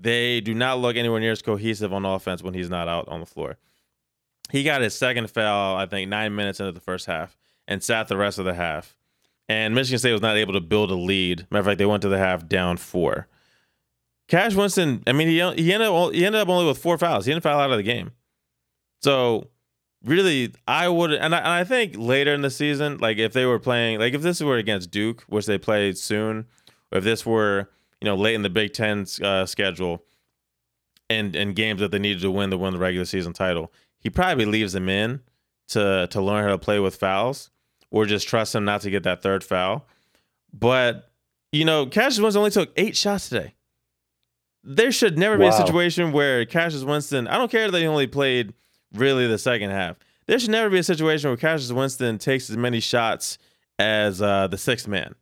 They 0.01 0.41
do 0.41 0.55
not 0.55 0.79
look 0.79 0.97
anywhere 0.97 1.21
near 1.21 1.33
as 1.33 1.43
cohesive 1.43 1.93
on 1.93 2.05
offense 2.05 2.43
when 2.43 2.55
he's 2.55 2.71
not 2.71 2.89
out 2.89 3.09
on 3.09 3.21
the 3.21 3.27
floor. 3.27 3.57
He 4.51 4.63
got 4.63 4.81
his 4.81 4.95
second 4.95 5.31
foul, 5.31 5.77
I 5.77 5.87
think, 5.87 6.09
nine 6.09 6.35
minutes 6.35 6.61
into 6.61 6.73
the 6.73 6.81
first 6.81 7.07
half, 7.07 7.37
and 7.67 7.83
sat 7.83 8.09
the 8.09 8.17
rest 8.17 8.39
of 8.39 8.45
the 8.45 8.55
half. 8.55 8.97
And 9.49 9.75
Michigan 9.75 9.99
State 9.99 10.13
was 10.13 10.23
not 10.23 10.37
able 10.37 10.55
to 10.55 10.61
build 10.61 10.91
a 10.91 10.95
lead. 10.95 11.47
Matter 11.51 11.61
of 11.61 11.67
fact, 11.67 11.79
they 11.79 11.87
went 11.87 12.03
to 12.03 12.09
the 12.09 12.19
half 12.19 12.49
down 12.49 12.77
four. 12.77 13.29
Cash 14.29 14.55
Winston, 14.55 15.03
I 15.07 15.13
mean, 15.13 15.29
he 15.29 15.37
he 15.63 15.73
ended 15.73 15.89
up, 15.89 16.13
he 16.13 16.25
ended 16.25 16.41
up 16.41 16.49
only 16.49 16.67
with 16.67 16.79
four 16.79 16.99
fouls. 16.99 17.25
He 17.25 17.33
didn't 17.33 17.43
foul 17.43 17.59
out 17.59 17.71
of 17.71 17.79
the 17.79 17.83
game. 17.83 18.11
So 19.03 19.49
really, 20.05 20.55
I 20.67 20.89
would, 20.89 21.13
and 21.13 21.35
I, 21.35 21.39
and 21.39 21.49
I 21.49 21.65
think 21.65 21.95
later 21.97 22.35
in 22.35 22.43
the 22.43 22.51
season, 22.51 22.99
like 22.99 23.17
if 23.19 23.33
they 23.33 23.47
were 23.47 23.59
playing, 23.59 23.99
like 23.99 24.15
if 24.15 24.23
this 24.23 24.41
were 24.43 24.57
against 24.59 24.91
Duke, 24.91 25.23
which 25.29 25.47
they 25.47 25.57
played 25.57 25.97
soon, 25.97 26.47
if 26.93 27.05
this 27.05 27.25
were 27.25 27.71
you 28.01 28.05
know 28.05 28.17
late 28.17 28.35
in 28.35 28.43
the 28.43 28.51
Big 28.51 28.75
Ten 28.75 29.07
uh, 29.23 29.47
schedule, 29.47 30.05
and 31.09 31.35
and 31.35 31.57
games 31.57 31.81
that 31.81 31.91
they 31.91 31.99
needed 31.99 32.21
to 32.23 32.31
win 32.31 32.51
to 32.51 32.59
win 32.59 32.75
the 32.75 32.79
regular 32.79 33.07
season 33.07 33.33
title, 33.33 33.73
he 33.99 34.11
probably 34.11 34.45
leaves 34.45 34.75
them 34.75 34.91
in 34.91 35.21
to 35.69 36.07
to 36.11 36.21
learn 36.21 36.45
how 36.45 36.51
to 36.51 36.59
play 36.59 36.81
with 36.81 36.97
fouls, 36.97 37.51
or 37.91 38.05
just 38.05 38.29
trust 38.29 38.55
him 38.55 38.67
not 38.67 38.83
to 38.83 38.91
get 38.91 39.05
that 39.05 39.23
third 39.23 39.43
foul. 39.43 39.87
But 40.53 41.11
you 41.51 41.65
know, 41.65 41.87
Cash 41.87 42.19
Winston 42.19 42.41
only 42.41 42.51
took 42.51 42.73
eight 42.77 42.95
shots 42.95 43.31
today. 43.31 43.55
There 44.71 44.93
should 44.93 45.17
never 45.17 45.39
be 45.39 45.47
a 45.47 45.53
situation 45.53 46.13
where 46.13 46.45
Cassius 46.45 46.85
Winston. 46.85 47.27
I 47.27 47.39
don't 47.39 47.51
care 47.51 47.71
that 47.71 47.79
he 47.79 47.87
only 47.87 48.07
played 48.07 48.53
really 48.93 49.27
the 49.27 49.39
second 49.39 49.71
half. 49.71 49.97
There 50.27 50.39
should 50.39 50.51
never 50.51 50.69
be 50.69 50.79
a 50.79 50.83
situation 50.83 51.31
where 51.31 51.39
Cassius 51.39 51.73
Winston 51.73 52.19
takes 52.19 52.51
as 52.51 52.59
many 52.59 52.81
shots 52.81 53.39
as 53.79 54.21
uh, 54.21 54.47
the 54.47 54.59
sixth 54.59 54.87
man. 54.87 55.15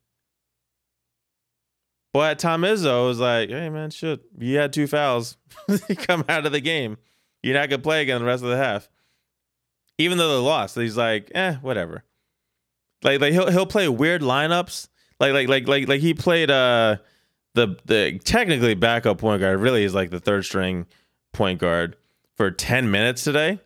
But 2.13 2.41
Tom 2.41 2.63
Izzo 2.63 3.07
was 3.07 3.21
like, 3.21 3.51
"Hey 3.51 3.69
man, 3.69 3.91
shit, 3.91 4.21
you 4.37 4.57
had 4.57 4.73
two 4.73 4.89
fouls. 4.89 5.37
you 5.69 5.95
come 5.95 6.25
out 6.29 6.45
of 6.45 6.51
the 6.51 6.61
game. 6.61 6.97
You're 7.45 7.55
not 7.55 7.71
gonna 7.71 7.83
play 7.83 8.03
again 8.03 8.21
the 8.21 8.27
rest 8.27 8.43
of 8.43 8.51
the 8.51 8.57
half." 8.57 8.89
Even 9.97 10.19
though 10.19 10.41
they 10.41 10.45
lost, 10.45 10.75
he's 10.75 10.97
like, 10.97 11.31
"Eh, 11.37 11.55
whatever." 11.63 12.03
Like, 13.05 13.21
like 13.21 13.33
he'll 13.33 13.51
he'll 13.53 13.67
play 13.67 13.89
weird 13.89 14.23
lineups. 14.23 14.89
Like, 15.21 15.35
like, 15.35 15.49
like, 15.49 15.69
like, 15.69 15.87
like 15.87 16.01
he 16.01 16.15
played 16.15 16.51
uh 16.51 16.97
the 17.57 17.77
the 17.87 18.21
technically 18.23 18.75
backup 18.75 19.19
point 19.19 19.41
guard. 19.41 19.59
Really, 19.59 19.83
is 19.83 19.95
like 19.95 20.11
the 20.11 20.21
third 20.21 20.45
string 20.45 20.87
point 21.33 21.59
guard 21.59 21.97
for 22.37 22.51
10 22.51 22.91
minutes 22.91 23.25
today. 23.25 23.59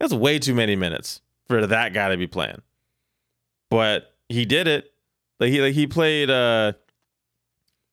That's 0.00 0.12
way 0.12 0.38
too 0.38 0.54
many 0.54 0.74
minutes 0.74 1.20
for 1.46 1.66
that 1.66 1.92
guy 1.92 2.08
to 2.08 2.16
be 2.16 2.26
playing. 2.26 2.62
But 3.70 4.14
he 4.28 4.44
did 4.44 4.66
it. 4.66 4.92
Like 5.38 5.50
he 5.50 5.60
like 5.60 5.74
he 5.74 5.86
played 5.86 6.30
uh 6.30 6.72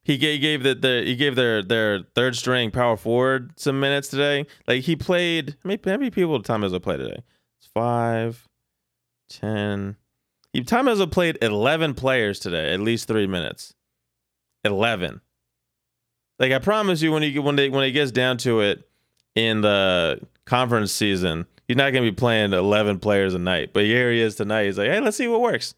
he 0.03 0.17
gave, 0.17 0.41
gave 0.41 0.63
the, 0.63 0.75
the 0.75 1.03
he 1.05 1.15
gave 1.15 1.35
their 1.35 1.61
their 1.61 2.03
third 2.15 2.35
string 2.35 2.71
power 2.71 2.95
forward 2.97 3.53
some 3.59 3.79
minutes 3.79 4.07
today. 4.07 4.45
Like 4.67 4.83
he 4.83 4.95
played 4.95 5.57
how 5.63 5.67
many, 5.67 5.79
how 5.83 5.97
many 5.97 6.11
people 6.11 6.37
did 6.37 6.45
Tom 6.45 6.61
Izzo 6.61 6.81
play 6.81 6.97
today? 6.97 7.23
It's 7.59 7.67
five, 7.73 8.47
ten. 9.29 9.97
He 10.53 10.63
Tom 10.63 10.85
Izzo 10.85 11.11
played 11.11 11.37
eleven 11.41 11.93
players 11.93 12.39
today, 12.39 12.73
at 12.73 12.79
least 12.79 13.07
three 13.07 13.27
minutes. 13.27 13.73
Eleven. 14.63 15.21
Like 16.39 16.51
I 16.51 16.59
promise 16.59 17.01
you, 17.01 17.11
when 17.11 17.23
he 17.23 17.39
when 17.39 17.55
they 17.55 17.69
when 17.69 17.83
it 17.83 17.91
gets 17.91 18.11
down 18.11 18.37
to 18.39 18.61
it 18.61 18.87
in 19.35 19.61
the 19.61 20.19
conference 20.45 20.91
season, 20.91 21.45
he's 21.67 21.77
not 21.77 21.93
gonna 21.93 22.05
be 22.05 22.11
playing 22.11 22.53
eleven 22.53 22.99
players 22.99 23.33
a 23.33 23.39
night. 23.39 23.73
But 23.73 23.85
here 23.85 24.11
he 24.11 24.21
is 24.21 24.35
tonight. 24.35 24.65
He's 24.65 24.77
like, 24.77 24.89
hey, 24.89 24.99
let's 24.99 25.17
see 25.17 25.27
what 25.27 25.41
works. 25.41 25.75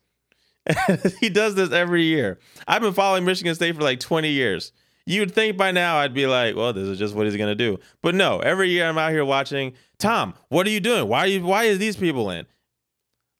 he 1.19 1.29
does 1.29 1.55
this 1.55 1.71
every 1.71 2.03
year. 2.03 2.39
I've 2.67 2.81
been 2.81 2.93
following 2.93 3.25
Michigan 3.25 3.55
State 3.55 3.75
for 3.75 3.81
like 3.81 3.99
20 4.01 4.29
years. 4.29 4.73
You'd 5.05 5.33
think 5.33 5.55
by 5.55 5.71
now 5.71 5.97
I'd 5.97 6.13
be 6.13 6.27
like, 6.27 6.57
well, 6.57 6.73
this 6.73 6.83
is 6.83 6.99
just 6.99 7.15
what 7.15 7.25
he's 7.25 7.37
gonna 7.37 7.55
do. 7.55 7.79
But 8.01 8.15
no, 8.15 8.39
every 8.39 8.69
year 8.69 8.85
I'm 8.85 8.97
out 8.97 9.11
here 9.11 9.23
watching. 9.23 9.73
Tom, 9.99 10.33
what 10.49 10.67
are 10.67 10.69
you 10.69 10.81
doing? 10.81 11.07
Why 11.07 11.19
are 11.19 11.27
you? 11.27 11.43
Why 11.45 11.63
is 11.63 11.79
these 11.79 11.95
people 11.95 12.29
in? 12.29 12.45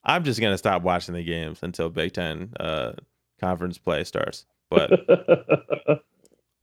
I'm 0.03 0.23
just 0.23 0.39
gonna 0.39 0.57
stop 0.57 0.81
watching 0.81 1.13
the 1.13 1.23
games 1.23 1.59
until 1.61 1.89
Big 1.89 2.13
Ten 2.13 2.53
uh, 2.57 2.93
conference 3.41 3.77
play 3.77 4.05
starts. 4.05 4.45
But 4.69 4.91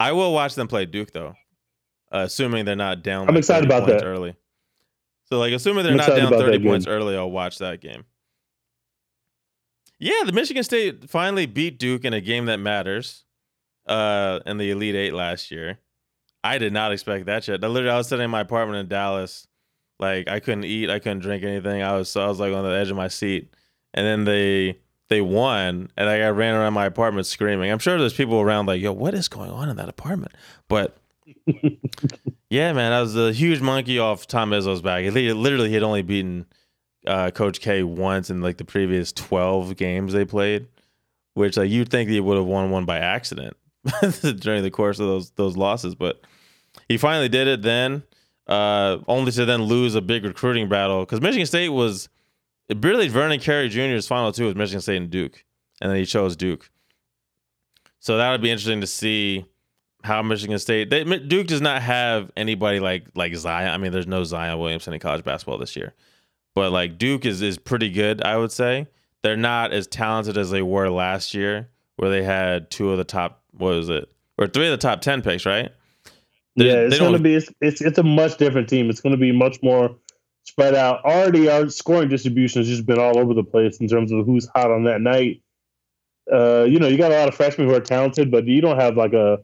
I 0.00 0.12
will 0.12 0.32
watch 0.32 0.54
them 0.54 0.68
play 0.68 0.86
Duke 0.86 1.12
though, 1.12 1.34
uh, 2.12 2.18
assuming 2.18 2.64
they're 2.64 2.76
not 2.76 3.02
down. 3.02 3.28
I'm 3.28 3.36
excited 3.36 3.64
about 3.64 3.86
that. 3.86 4.04
early. 4.04 4.36
So 5.24 5.38
like, 5.38 5.52
assuming 5.52 5.84
they're 5.84 5.92
I'm 5.92 5.98
not 5.98 6.08
down 6.16 6.30
30 6.30 6.62
points 6.62 6.86
early, 6.86 7.16
I'll 7.16 7.30
watch 7.30 7.58
that 7.58 7.80
game. 7.80 8.04
Yeah, 9.98 10.22
the 10.26 10.32
Michigan 10.32 10.64
State 10.64 11.08
finally 11.08 11.46
beat 11.46 11.78
Duke 11.78 12.04
in 12.04 12.12
a 12.12 12.20
game 12.20 12.46
that 12.46 12.58
matters, 12.58 13.24
uh, 13.86 14.40
in 14.44 14.58
the 14.58 14.70
Elite 14.70 14.94
Eight 14.94 15.14
last 15.14 15.50
year. 15.50 15.78
I 16.42 16.58
did 16.58 16.72
not 16.72 16.92
expect 16.92 17.26
that 17.26 17.44
shit. 17.44 17.64
I 17.64 17.68
literally, 17.68 17.94
I 17.94 17.96
was 17.96 18.08
sitting 18.08 18.24
in 18.24 18.30
my 18.30 18.40
apartment 18.40 18.80
in 18.80 18.88
Dallas, 18.88 19.46
like 19.98 20.28
I 20.28 20.40
couldn't 20.40 20.64
eat, 20.64 20.90
I 20.90 20.98
couldn't 20.98 21.20
drink 21.20 21.42
anything. 21.42 21.82
I 21.82 21.96
was, 21.96 22.14
I 22.16 22.26
was 22.26 22.38
like 22.38 22.52
on 22.52 22.64
the 22.64 22.70
edge 22.70 22.90
of 22.90 22.96
my 22.96 23.08
seat, 23.08 23.54
and 23.94 24.06
then 24.06 24.24
they 24.24 24.78
they 25.08 25.20
won, 25.20 25.90
and 25.96 26.08
I 26.08 26.28
ran 26.28 26.54
around 26.54 26.72
my 26.72 26.86
apartment 26.86 27.26
screaming. 27.26 27.70
I'm 27.70 27.78
sure 27.78 27.98
there's 27.98 28.14
people 28.14 28.40
around 28.40 28.66
like, 28.66 28.80
"Yo, 28.80 28.92
what 28.92 29.14
is 29.14 29.28
going 29.28 29.50
on 29.50 29.68
in 29.68 29.76
that 29.76 29.88
apartment?" 29.88 30.32
But 30.68 30.96
yeah, 32.50 32.72
man, 32.72 32.92
I 32.92 33.00
was 33.00 33.16
a 33.16 33.32
huge 33.32 33.60
monkey 33.60 33.98
off 33.98 34.26
Tom 34.26 34.50
Izzo's 34.50 34.82
back. 34.82 35.04
He 35.04 35.10
literally 35.32 35.68
he 35.68 35.74
had 35.74 35.82
only 35.82 36.02
beaten 36.02 36.46
uh, 37.06 37.30
Coach 37.30 37.60
K 37.60 37.82
once 37.82 38.30
in 38.30 38.40
like 38.40 38.56
the 38.56 38.64
previous 38.64 39.12
12 39.12 39.76
games 39.76 40.12
they 40.12 40.24
played, 40.24 40.66
which 41.34 41.56
like 41.56 41.70
you'd 41.70 41.90
think 41.90 42.10
he 42.10 42.20
would 42.20 42.36
have 42.36 42.46
won 42.46 42.70
one 42.70 42.84
by 42.84 42.98
accident 42.98 43.56
during 44.38 44.62
the 44.62 44.70
course 44.70 44.98
of 44.98 45.06
those 45.06 45.30
those 45.30 45.56
losses, 45.56 45.94
but 45.94 46.20
he 46.88 46.96
finally 46.96 47.28
did 47.28 47.46
it 47.46 47.62
then, 47.62 48.02
uh, 48.46 48.98
only 49.06 49.32
to 49.32 49.44
then 49.44 49.62
lose 49.62 49.94
a 49.94 50.00
big 50.00 50.24
recruiting 50.24 50.68
battle 50.68 51.00
because 51.00 51.20
Michigan 51.20 51.46
State 51.46 51.68
was 51.70 52.08
really 52.74 53.08
Vernon 53.08 53.40
Carey 53.40 53.68
Jr.'s 53.68 54.06
final 54.06 54.32
two 54.32 54.46
was 54.46 54.54
Michigan 54.54 54.80
State 54.80 54.96
and 54.96 55.10
Duke, 55.10 55.44
and 55.80 55.90
then 55.90 55.98
he 55.98 56.06
chose 56.06 56.36
Duke. 56.36 56.70
So 58.00 58.18
that 58.18 58.30
would 58.30 58.42
be 58.42 58.50
interesting 58.50 58.80
to 58.80 58.86
see 58.86 59.46
how 60.02 60.22
Michigan 60.22 60.58
State 60.58 60.90
they, 60.90 61.04
Duke 61.04 61.46
does 61.46 61.62
not 61.62 61.82
have 61.82 62.30
anybody 62.36 62.80
like 62.80 63.06
like 63.14 63.34
Zion. 63.34 63.70
I 63.72 63.78
mean, 63.78 63.92
there's 63.92 64.06
no 64.06 64.24
Zion 64.24 64.58
Williamson 64.58 64.92
in 64.92 65.00
college 65.00 65.24
basketball 65.24 65.58
this 65.58 65.76
year, 65.76 65.94
but 66.54 66.72
like 66.72 66.98
Duke 66.98 67.24
is 67.24 67.42
is 67.42 67.58
pretty 67.58 67.90
good. 67.90 68.22
I 68.22 68.36
would 68.36 68.52
say 68.52 68.86
they're 69.22 69.36
not 69.36 69.72
as 69.72 69.86
talented 69.86 70.36
as 70.36 70.50
they 70.50 70.62
were 70.62 70.90
last 70.90 71.32
year, 71.34 71.70
where 71.96 72.10
they 72.10 72.22
had 72.22 72.70
two 72.70 72.90
of 72.90 72.98
the 72.98 73.04
top 73.04 73.42
what 73.52 73.70
was 73.70 73.88
it 73.88 74.08
or 74.38 74.46
three 74.46 74.66
of 74.66 74.72
the 74.72 74.76
top 74.76 75.00
ten 75.00 75.22
picks, 75.22 75.46
right? 75.46 75.70
They- 76.56 76.66
yeah, 76.66 76.74
it's 76.86 76.98
going 76.98 77.14
to 77.14 77.18
be 77.18 77.34
it's, 77.34 77.50
it's 77.60 77.80
it's 77.80 77.98
a 77.98 78.02
much 78.02 78.36
different 78.36 78.68
team. 78.68 78.90
It's 78.90 79.00
going 79.00 79.14
to 79.14 79.20
be 79.20 79.32
much 79.32 79.62
more 79.62 79.96
spread 80.44 80.74
out. 80.74 81.04
Already, 81.04 81.48
our 81.48 81.68
scoring 81.68 82.08
distribution 82.08 82.60
has 82.60 82.68
just 82.68 82.86
been 82.86 82.98
all 82.98 83.18
over 83.18 83.34
the 83.34 83.42
place 83.42 83.78
in 83.78 83.88
terms 83.88 84.12
of 84.12 84.24
who's 84.24 84.46
hot 84.54 84.70
on 84.70 84.84
that 84.84 85.00
night. 85.00 85.42
Uh, 86.32 86.64
you 86.64 86.78
know, 86.78 86.86
you 86.86 86.96
got 86.96 87.12
a 87.12 87.16
lot 87.16 87.28
of 87.28 87.34
freshmen 87.34 87.68
who 87.68 87.74
are 87.74 87.80
talented, 87.80 88.30
but 88.30 88.46
you 88.46 88.60
don't 88.60 88.80
have 88.80 88.96
like 88.96 89.12
a 89.12 89.38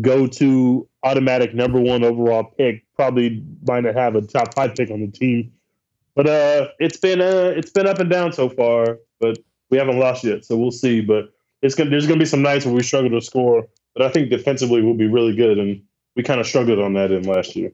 go-to 0.00 0.86
automatic 1.02 1.54
number 1.54 1.80
one 1.80 2.04
overall 2.04 2.44
pick. 2.44 2.84
Probably 2.96 3.42
might 3.66 3.84
not 3.84 3.94
have 3.94 4.16
a 4.16 4.22
top 4.22 4.54
five 4.54 4.74
pick 4.74 4.90
on 4.90 5.00
the 5.00 5.08
team, 5.08 5.52
but 6.14 6.26
uh, 6.26 6.68
it's 6.78 6.98
been 6.98 7.20
uh, 7.20 7.52
it's 7.56 7.70
been 7.70 7.86
up 7.86 7.98
and 7.98 8.10
down 8.10 8.32
so 8.32 8.48
far. 8.48 8.98
But 9.20 9.38
we 9.70 9.78
haven't 9.78 9.98
lost 9.98 10.24
yet, 10.24 10.44
so 10.44 10.56
we'll 10.56 10.70
see. 10.70 11.00
But 11.00 11.30
it's 11.62 11.74
gonna 11.74 11.90
there's 11.90 12.06
gonna 12.06 12.18
be 12.18 12.26
some 12.26 12.42
nights 12.42 12.66
where 12.66 12.74
we 12.74 12.82
struggle 12.82 13.10
to 13.10 13.20
score, 13.20 13.66
but 13.94 14.04
I 14.04 14.10
think 14.10 14.30
defensively 14.30 14.82
we'll 14.82 14.94
be 14.94 15.06
really 15.06 15.34
good 15.34 15.58
and 15.58 15.82
we 16.16 16.22
kind 16.22 16.40
of 16.40 16.46
struggled 16.46 16.80
on 16.80 16.94
that 16.94 17.12
in 17.12 17.22
last 17.24 17.54
year. 17.56 17.72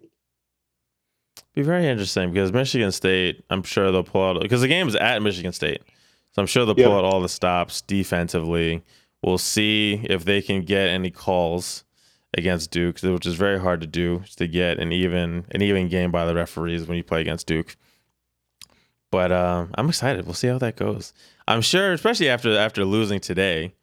Be 1.54 1.62
very 1.62 1.86
interesting 1.86 2.32
because 2.32 2.50
Michigan 2.52 2.92
State, 2.92 3.44
I'm 3.50 3.62
sure 3.62 3.90
they'll 3.92 4.02
pull 4.04 4.24
out 4.24 4.40
because 4.40 4.62
the 4.62 4.68
game 4.68 4.88
is 4.88 4.96
at 4.96 5.20
Michigan 5.22 5.52
State, 5.52 5.82
so 6.32 6.40
I'm 6.40 6.46
sure 6.46 6.64
they'll 6.64 6.74
pull 6.74 6.84
Yeah. 6.84 6.96
out 6.96 7.04
all 7.04 7.20
the 7.20 7.28
stops 7.28 7.82
defensively. 7.82 8.82
We'll 9.22 9.38
see 9.38 10.00
if 10.08 10.24
they 10.24 10.40
can 10.40 10.62
get 10.62 10.88
any 10.88 11.10
calls 11.10 11.84
against 12.36 12.70
Duke, 12.70 13.00
which 13.02 13.26
is 13.26 13.34
very 13.34 13.60
hard 13.60 13.82
to 13.82 13.86
do 13.86 14.22
to 14.36 14.46
get 14.48 14.78
an 14.78 14.92
even 14.92 15.44
an 15.50 15.60
even 15.60 15.88
game 15.88 16.10
by 16.10 16.24
the 16.24 16.34
referees 16.34 16.86
when 16.88 16.96
you 16.96 17.04
play 17.04 17.20
against 17.20 17.46
Duke. 17.46 17.76
But 19.10 19.30
um, 19.30 19.70
I'm 19.74 19.90
excited. 19.90 20.24
We'll 20.24 20.32
see 20.34 20.48
how 20.48 20.56
that 20.58 20.76
goes. 20.76 21.12
I'm 21.46 21.60
sure, 21.60 21.92
especially 21.92 22.30
after 22.30 22.56
after 22.56 22.84
losing 22.86 23.20
today, 23.20 23.74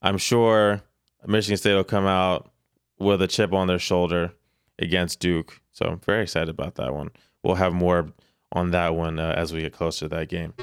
I'm 0.00 0.16
sure 0.16 0.80
Michigan 1.26 1.58
State 1.58 1.74
will 1.74 1.84
come 1.84 2.06
out 2.06 2.50
with 2.98 3.20
a 3.20 3.28
chip 3.28 3.52
on 3.52 3.66
their 3.66 3.78
shoulder 3.78 4.32
against 4.78 5.20
Duke. 5.20 5.60
So 5.74 5.86
I'm 5.86 5.98
very 5.98 6.22
excited 6.22 6.48
about 6.48 6.76
that 6.76 6.94
one. 6.94 7.10
We'll 7.42 7.56
have 7.56 7.74
more 7.74 8.12
on 8.52 8.70
that 8.70 8.94
one 8.94 9.18
uh, 9.18 9.34
as 9.36 9.52
we 9.52 9.60
get 9.60 9.72
closer 9.72 10.08
to 10.08 10.14
that 10.14 10.28
game. 10.28 10.54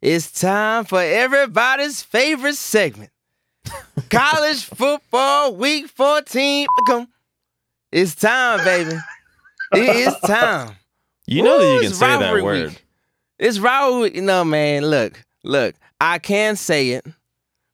It's 0.00 0.30
time 0.30 0.84
for 0.84 1.00
everybody's 1.00 2.02
favorite 2.02 2.54
segment. 2.54 3.10
College 4.10 4.64
football 4.64 5.56
week 5.56 5.88
14. 5.88 6.68
Come. 6.86 7.08
It's 7.90 8.14
time, 8.14 8.64
baby. 8.64 8.96
It 9.72 9.96
is 9.96 10.14
time. 10.24 10.76
You 11.26 11.42
know 11.42 11.58
that 11.58 11.74
you 11.74 11.80
can 11.88 11.92
say 11.92 12.06
that 12.18 12.42
word. 12.42 12.68
week. 12.68 12.84
It's 13.40 13.58
rivalry. 13.58 14.20
No, 14.20 14.44
man. 14.44 14.86
Look, 14.86 15.20
look. 15.42 15.74
I 16.00 16.20
can 16.20 16.54
say 16.54 16.90
it, 16.90 17.06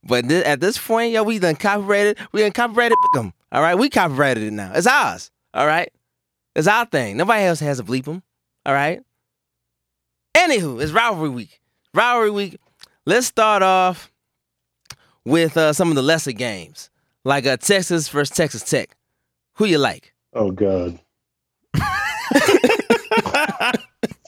but 0.02 0.30
at 0.30 0.60
this 0.60 0.78
point, 0.78 1.12
yo, 1.12 1.24
we 1.24 1.38
done 1.38 1.56
copyrighted. 1.56 2.18
We 2.32 2.40
done 2.40 2.52
copyrighted. 2.52 2.96
Come. 3.14 3.34
All 3.52 3.60
right, 3.60 3.76
we 3.76 3.90
copyrighted 3.90 4.42
it 4.42 4.52
now. 4.52 4.72
It's 4.74 4.86
ours. 4.86 5.30
All 5.52 5.66
right, 5.66 5.92
it's 6.56 6.66
our 6.66 6.86
thing. 6.86 7.18
Nobody 7.18 7.44
else 7.44 7.60
has 7.60 7.76
to 7.76 7.84
bleep 7.84 8.04
them. 8.04 8.22
All 8.64 8.72
right. 8.72 9.02
Anywho, 10.34 10.82
it's 10.82 10.92
rivalry 10.92 11.28
week. 11.28 11.60
Rivalry 11.92 12.30
week. 12.30 12.58
Let's 13.04 13.26
start 13.26 13.62
off 13.62 14.10
with 15.26 15.56
uh, 15.58 15.74
some 15.74 15.90
of 15.90 15.96
the 15.96 16.02
lesser 16.02 16.32
games, 16.32 16.88
like 17.24 17.44
uh, 17.46 17.58
Texas 17.58 18.08
versus 18.08 18.34
Texas 18.34 18.62
Tech. 18.62 18.96
Who 19.54 19.66
you 19.66 19.76
like? 19.78 20.14
Oh 20.32 20.50
God. 20.50 20.98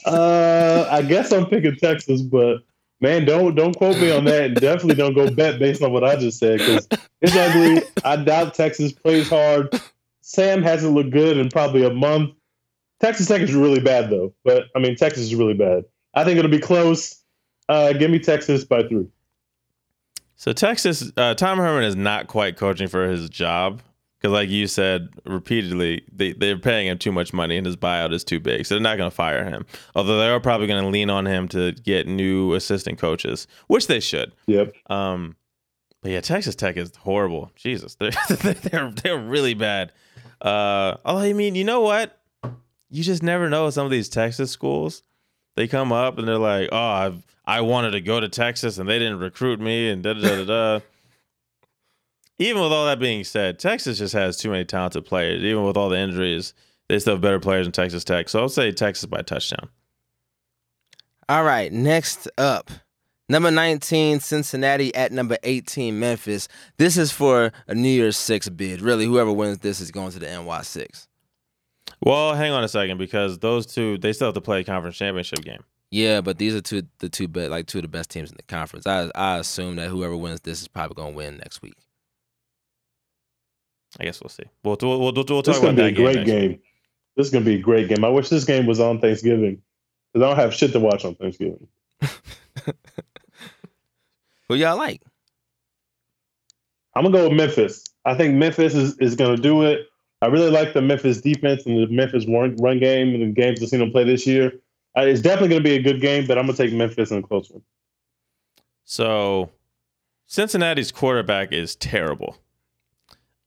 uh, 0.05 0.87
I 0.91 1.01
guess 1.01 1.31
I'm 1.31 1.47
picking 1.47 1.75
Texas, 1.77 2.21
but 2.21 2.57
man, 3.01 3.25
don't 3.25 3.55
don't 3.55 3.75
quote 3.75 3.97
me 3.99 4.11
on 4.11 4.25
that, 4.25 4.45
and 4.45 4.55
definitely 4.55 4.95
don't 4.95 5.13
go 5.13 5.29
bet 5.29 5.59
based 5.59 5.81
on 5.81 5.91
what 5.91 6.03
I 6.03 6.15
just 6.15 6.39
said 6.39 6.59
because 6.59 6.87
it's 7.21 7.35
ugly. 7.35 7.83
I 8.03 8.17
doubt 8.17 8.53
Texas 8.53 8.91
plays 8.91 9.29
hard. 9.29 9.79
Sam 10.21 10.63
hasn't 10.63 10.93
looked 10.93 11.11
good 11.11 11.37
in 11.37 11.49
probably 11.49 11.85
a 11.85 11.93
month. 11.93 12.33
Texas 12.99 13.27
Tech 13.27 13.41
is 13.41 13.53
really 13.53 13.79
bad 13.79 14.09
though, 14.09 14.33
but 14.43 14.65
I 14.75 14.79
mean 14.79 14.95
Texas 14.95 15.23
is 15.23 15.35
really 15.35 15.53
bad. 15.53 15.85
I 16.13 16.23
think 16.23 16.39
it'll 16.39 16.51
be 16.51 16.59
close. 16.59 17.21
Uh, 17.67 17.93
give 17.93 18.09
me 18.09 18.19
Texas 18.19 18.63
by 18.63 18.87
three. 18.87 19.07
So 20.37 20.53
Texas, 20.53 21.11
uh, 21.17 21.33
Tom 21.33 21.57
Herman 21.57 21.83
is 21.83 21.95
not 21.95 22.27
quite 22.27 22.57
coaching 22.57 22.87
for 22.87 23.07
his 23.07 23.29
job 23.29 23.81
because, 24.25 24.33
like 24.33 24.49
you 24.49 24.65
said 24.65 25.09
repeatedly, 25.25 26.03
they 26.11 26.33
they're 26.33 26.57
paying 26.57 26.87
him 26.87 26.97
too 26.97 27.11
much 27.11 27.31
money 27.31 27.57
and 27.57 27.65
his 27.65 27.75
buyout 27.75 28.11
is 28.11 28.23
too 28.23 28.39
big, 28.39 28.65
so 28.65 28.73
they're 28.73 28.81
not 28.81 28.97
going 28.97 29.09
to 29.09 29.15
fire 29.15 29.45
him. 29.45 29.67
Although 29.93 30.17
they 30.17 30.29
are 30.29 30.39
probably 30.39 30.65
going 30.65 30.83
to 30.83 30.89
lean 30.89 31.11
on 31.11 31.27
him 31.27 31.47
to 31.49 31.73
get 31.73 32.07
new 32.07 32.55
assistant 32.55 32.97
coaches, 32.97 33.45
which 33.67 33.85
they 33.85 33.99
should. 33.99 34.31
Yep. 34.47 34.73
Um, 34.89 35.35
but 36.01 36.11
yeah, 36.11 36.21
Texas 36.21 36.55
Tech 36.55 36.75
is 36.75 36.95
horrible. 36.95 37.51
Jesus, 37.55 37.95
they're 37.99 38.11
they're 38.31 38.91
they're 38.91 39.19
really 39.19 39.53
bad. 39.53 39.91
Uh, 40.41 40.97
oh, 41.05 41.17
I 41.17 41.33
mean, 41.33 41.53
you 41.53 41.63
know 41.63 41.81
what? 41.81 42.19
You 42.89 43.03
just 43.03 43.21
never 43.21 43.47
know. 43.47 43.69
Some 43.69 43.85
of 43.85 43.91
these 43.91 44.09
Texas 44.09 44.49
schools, 44.49 45.03
they 45.55 45.67
come 45.67 45.91
up 45.91 46.17
and 46.17 46.27
they're 46.27 46.39
like, 46.39 46.69
"Oh, 46.71 46.77
I've 46.77 47.23
I 47.45 47.61
wanted 47.61 47.91
to 47.91 48.01
go 48.01 48.19
to 48.19 48.27
Texas 48.27 48.79
and 48.79 48.89
they 48.89 48.97
didn't 48.97 49.19
recruit 49.19 49.59
me," 49.59 49.91
and 49.91 50.01
da 50.01 50.13
da 50.13 50.21
da 50.21 50.45
da. 50.45 50.79
Even 52.37 52.61
with 52.61 52.71
all 52.71 52.85
that 52.85 52.99
being 52.99 53.23
said, 53.23 53.59
Texas 53.59 53.97
just 53.97 54.13
has 54.13 54.37
too 54.37 54.49
many 54.49 54.65
talented 54.65 55.05
players. 55.05 55.43
Even 55.43 55.63
with 55.63 55.77
all 55.77 55.89
the 55.89 55.97
injuries, 55.97 56.53
they 56.89 56.99
still 56.99 57.13
have 57.13 57.21
better 57.21 57.39
players 57.39 57.65
than 57.65 57.71
Texas 57.71 58.03
Tech. 58.03 58.27
So 58.29 58.41
I'll 58.41 58.49
say 58.49 58.71
Texas 58.71 59.05
by 59.05 59.21
touchdown. 59.21 59.69
All 61.29 61.43
right, 61.43 61.71
next 61.71 62.27
up. 62.37 62.69
Number 63.27 63.49
19, 63.49 64.19
Cincinnati 64.19 64.93
at 64.93 65.11
number 65.11 65.37
18, 65.41 65.97
Memphis. 65.97 66.47
This 66.77 66.95
is 66.95 67.11
for 67.11 67.51
a 67.67 67.73
New 67.73 67.89
Year's 67.89 68.17
Six 68.17 68.49
bid. 68.49 68.81
Really, 68.81 69.05
whoever 69.05 69.31
wins 69.31 69.59
this 69.59 69.81
is 69.81 69.89
going 69.89 70.11
to 70.11 70.19
the 70.19 70.27
NY6. 70.27 71.07
Well, 72.01 72.35
hang 72.35 72.51
on 72.51 72.63
a 72.63 72.67
second 72.67 72.99
because 72.99 73.39
those 73.39 73.65
two 73.65 73.97
they 73.97 74.13
still 74.13 74.27
have 74.27 74.35
to 74.35 74.41
play 74.41 74.59
a 74.59 74.63
conference 74.63 74.97
championship 74.97 75.41
game. 75.41 75.63
Yeah, 75.89 76.21
but 76.21 76.37
these 76.37 76.53
are 76.53 76.61
two 76.61 76.83
the 76.99 77.09
two 77.09 77.27
be, 77.27 77.47
like 77.47 77.65
two 77.65 77.79
of 77.79 77.83
the 77.83 77.87
best 77.87 78.11
teams 78.11 78.29
in 78.29 78.37
the 78.37 78.43
conference. 78.43 78.85
I 78.85 79.09
I 79.15 79.37
assume 79.37 79.77
that 79.77 79.89
whoever 79.89 80.15
wins 80.15 80.41
this 80.41 80.61
is 80.61 80.67
probably 80.67 80.93
going 80.95 81.13
to 81.13 81.17
win 81.17 81.37
next 81.37 81.63
week. 81.63 81.77
I 83.99 84.03
guess 84.05 84.21
we'll 84.21 84.29
see. 84.29 84.43
We'll 84.63 84.77
we'll, 84.81 84.99
we'll, 84.99 85.13
we'll 85.13 85.41
This 85.41 85.43
talk 85.43 85.55
is 85.55 85.59
gonna 85.59 85.73
be 85.73 85.83
a 85.83 85.91
great 85.91 86.15
next 86.17 86.29
week. 86.31 86.39
game. 86.39 86.59
This 87.15 87.27
is 87.27 87.33
gonna 87.33 87.45
be 87.45 87.55
a 87.55 87.59
great 87.61 87.87
game. 87.87 88.03
I 88.03 88.09
wish 88.09 88.29
this 88.29 88.43
game 88.43 88.65
was 88.65 88.79
on 88.79 88.99
Thanksgiving 88.99 89.61
because 90.13 90.25
I 90.25 90.29
don't 90.29 90.37
have 90.37 90.53
shit 90.53 90.71
to 90.73 90.79
watch 90.79 91.05
on 91.05 91.15
Thanksgiving. 91.15 91.67
Who 94.47 94.55
y'all 94.55 94.77
like? 94.77 95.01
I'm 96.95 97.03
gonna 97.03 97.17
go 97.17 97.23
with 97.29 97.37
Memphis. 97.37 97.83
I 98.05 98.15
think 98.15 98.35
Memphis 98.35 98.75
is, 98.75 98.97
is 98.99 99.15
gonna 99.15 99.37
do 99.37 99.63
it. 99.63 99.87
I 100.21 100.27
really 100.27 100.49
like 100.49 100.73
the 100.73 100.81
Memphis 100.81 101.21
defense 101.21 101.65
and 101.65 101.77
the 101.77 101.87
Memphis 101.87 102.25
run, 102.27 102.55
run 102.57 102.79
game 102.79 103.13
and 103.13 103.21
the 103.21 103.27
games 103.41 103.61
I've 103.61 103.69
seen 103.69 103.79
them 103.79 103.91
play 103.91 104.03
this 104.05 104.25
year. 104.25 104.51
Uh, 104.97 105.01
it's 105.01 105.21
definitely 105.21 105.49
gonna 105.49 105.61
be 105.61 105.75
a 105.75 105.81
good 105.81 105.99
game, 106.01 106.25
but 106.25 106.37
I'm 106.37 106.45
gonna 106.45 106.57
take 106.57 106.73
Memphis 106.73 107.11
in 107.11 107.17
a 107.19 107.23
close 107.23 107.49
one. 107.49 107.61
So 108.83 109.49
Cincinnati's 110.25 110.91
quarterback 110.91 111.51
is 111.51 111.75
terrible. 111.75 112.37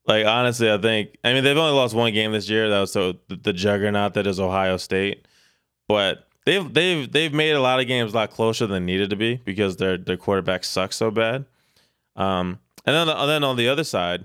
Like 0.08 0.24
honestly, 0.24 0.72
I 0.72 0.78
think 0.78 1.18
I 1.22 1.34
mean 1.34 1.44
they've 1.44 1.56
only 1.56 1.76
lost 1.76 1.94
one 1.94 2.12
game 2.14 2.32
this 2.32 2.48
year. 2.48 2.70
That 2.70 2.80
was 2.80 2.92
so 2.92 3.16
the, 3.28 3.52
juggernaut 3.52 4.14
that 4.14 4.26
is 4.26 4.40
Ohio 4.40 4.78
State, 4.78 5.28
but 5.86 6.26
they've 6.46 6.72
they've 6.72 7.12
they've 7.12 7.32
made 7.32 7.52
a 7.52 7.60
lot 7.60 7.78
of 7.78 7.86
games 7.86 8.14
a 8.14 8.16
lot 8.16 8.30
closer 8.30 8.66
than 8.66 8.86
needed 8.86 9.10
to 9.10 9.16
be 9.16 9.36
because 9.36 9.76
their 9.76 9.98
their 9.98 10.16
quarterback 10.16 10.64
sucks 10.64 10.96
so 10.96 11.10
bad. 11.10 11.44
Um, 12.16 12.58
and 12.86 12.96
then 12.96 13.08
and 13.08 13.28
then 13.28 13.44
on 13.44 13.56
the 13.56 13.68
other 13.68 13.84
side, 13.84 14.24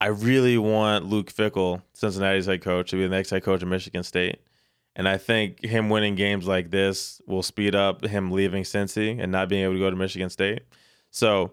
I 0.00 0.06
really 0.06 0.56
want 0.56 1.04
Luke 1.04 1.30
Fickell, 1.30 1.82
Cincinnati's 1.92 2.46
head 2.46 2.62
coach, 2.62 2.90
to 2.90 2.96
be 2.96 3.02
the 3.02 3.10
next 3.10 3.28
head 3.28 3.44
coach 3.44 3.62
of 3.62 3.68
Michigan 3.68 4.02
State. 4.02 4.40
And 4.96 5.06
I 5.06 5.18
think 5.18 5.62
him 5.62 5.90
winning 5.90 6.14
games 6.14 6.48
like 6.48 6.70
this 6.70 7.20
will 7.26 7.42
speed 7.42 7.74
up 7.74 8.04
him 8.04 8.32
leaving 8.32 8.64
Cincy 8.64 9.22
and 9.22 9.30
not 9.30 9.50
being 9.50 9.62
able 9.64 9.74
to 9.74 9.78
go 9.78 9.90
to 9.90 9.96
Michigan 9.96 10.30
State. 10.30 10.62
So 11.10 11.52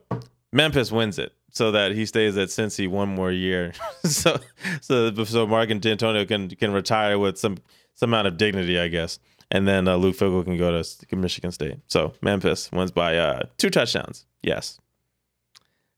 Memphis 0.54 0.92
wins 0.92 1.20
it 1.20 1.34
so 1.56 1.72
that 1.72 1.94
he 1.94 2.06
stays 2.06 2.38
at 2.38 2.50
Cincy 2.50 2.88
one 2.88 3.10
more 3.10 3.32
year. 3.32 3.74
so 4.04 4.38
so 4.82 5.12
so 5.24 5.48
Mark 5.48 5.70
and 5.70 5.82
Dantonio 5.82 6.28
can 6.28 6.50
can 6.50 6.72
retire 6.74 7.18
with 7.18 7.38
some 7.40 7.58
some 7.96 8.10
amount 8.10 8.28
of 8.28 8.38
dignity, 8.38 8.78
I 8.78 8.90
guess. 8.90 9.20
And 9.52 9.68
then 9.68 9.88
uh, 9.88 9.96
Luke 9.96 10.18
Fickell 10.18 10.44
can 10.44 10.58
go 10.58 10.82
to 10.82 11.16
Michigan 11.16 11.52
State. 11.52 11.78
So 11.88 12.14
Memphis 12.22 12.72
wins 12.72 12.92
by 12.92 13.18
uh, 13.18 13.44
two 13.58 13.70
touchdowns. 13.70 14.26
Yes. 14.44 14.80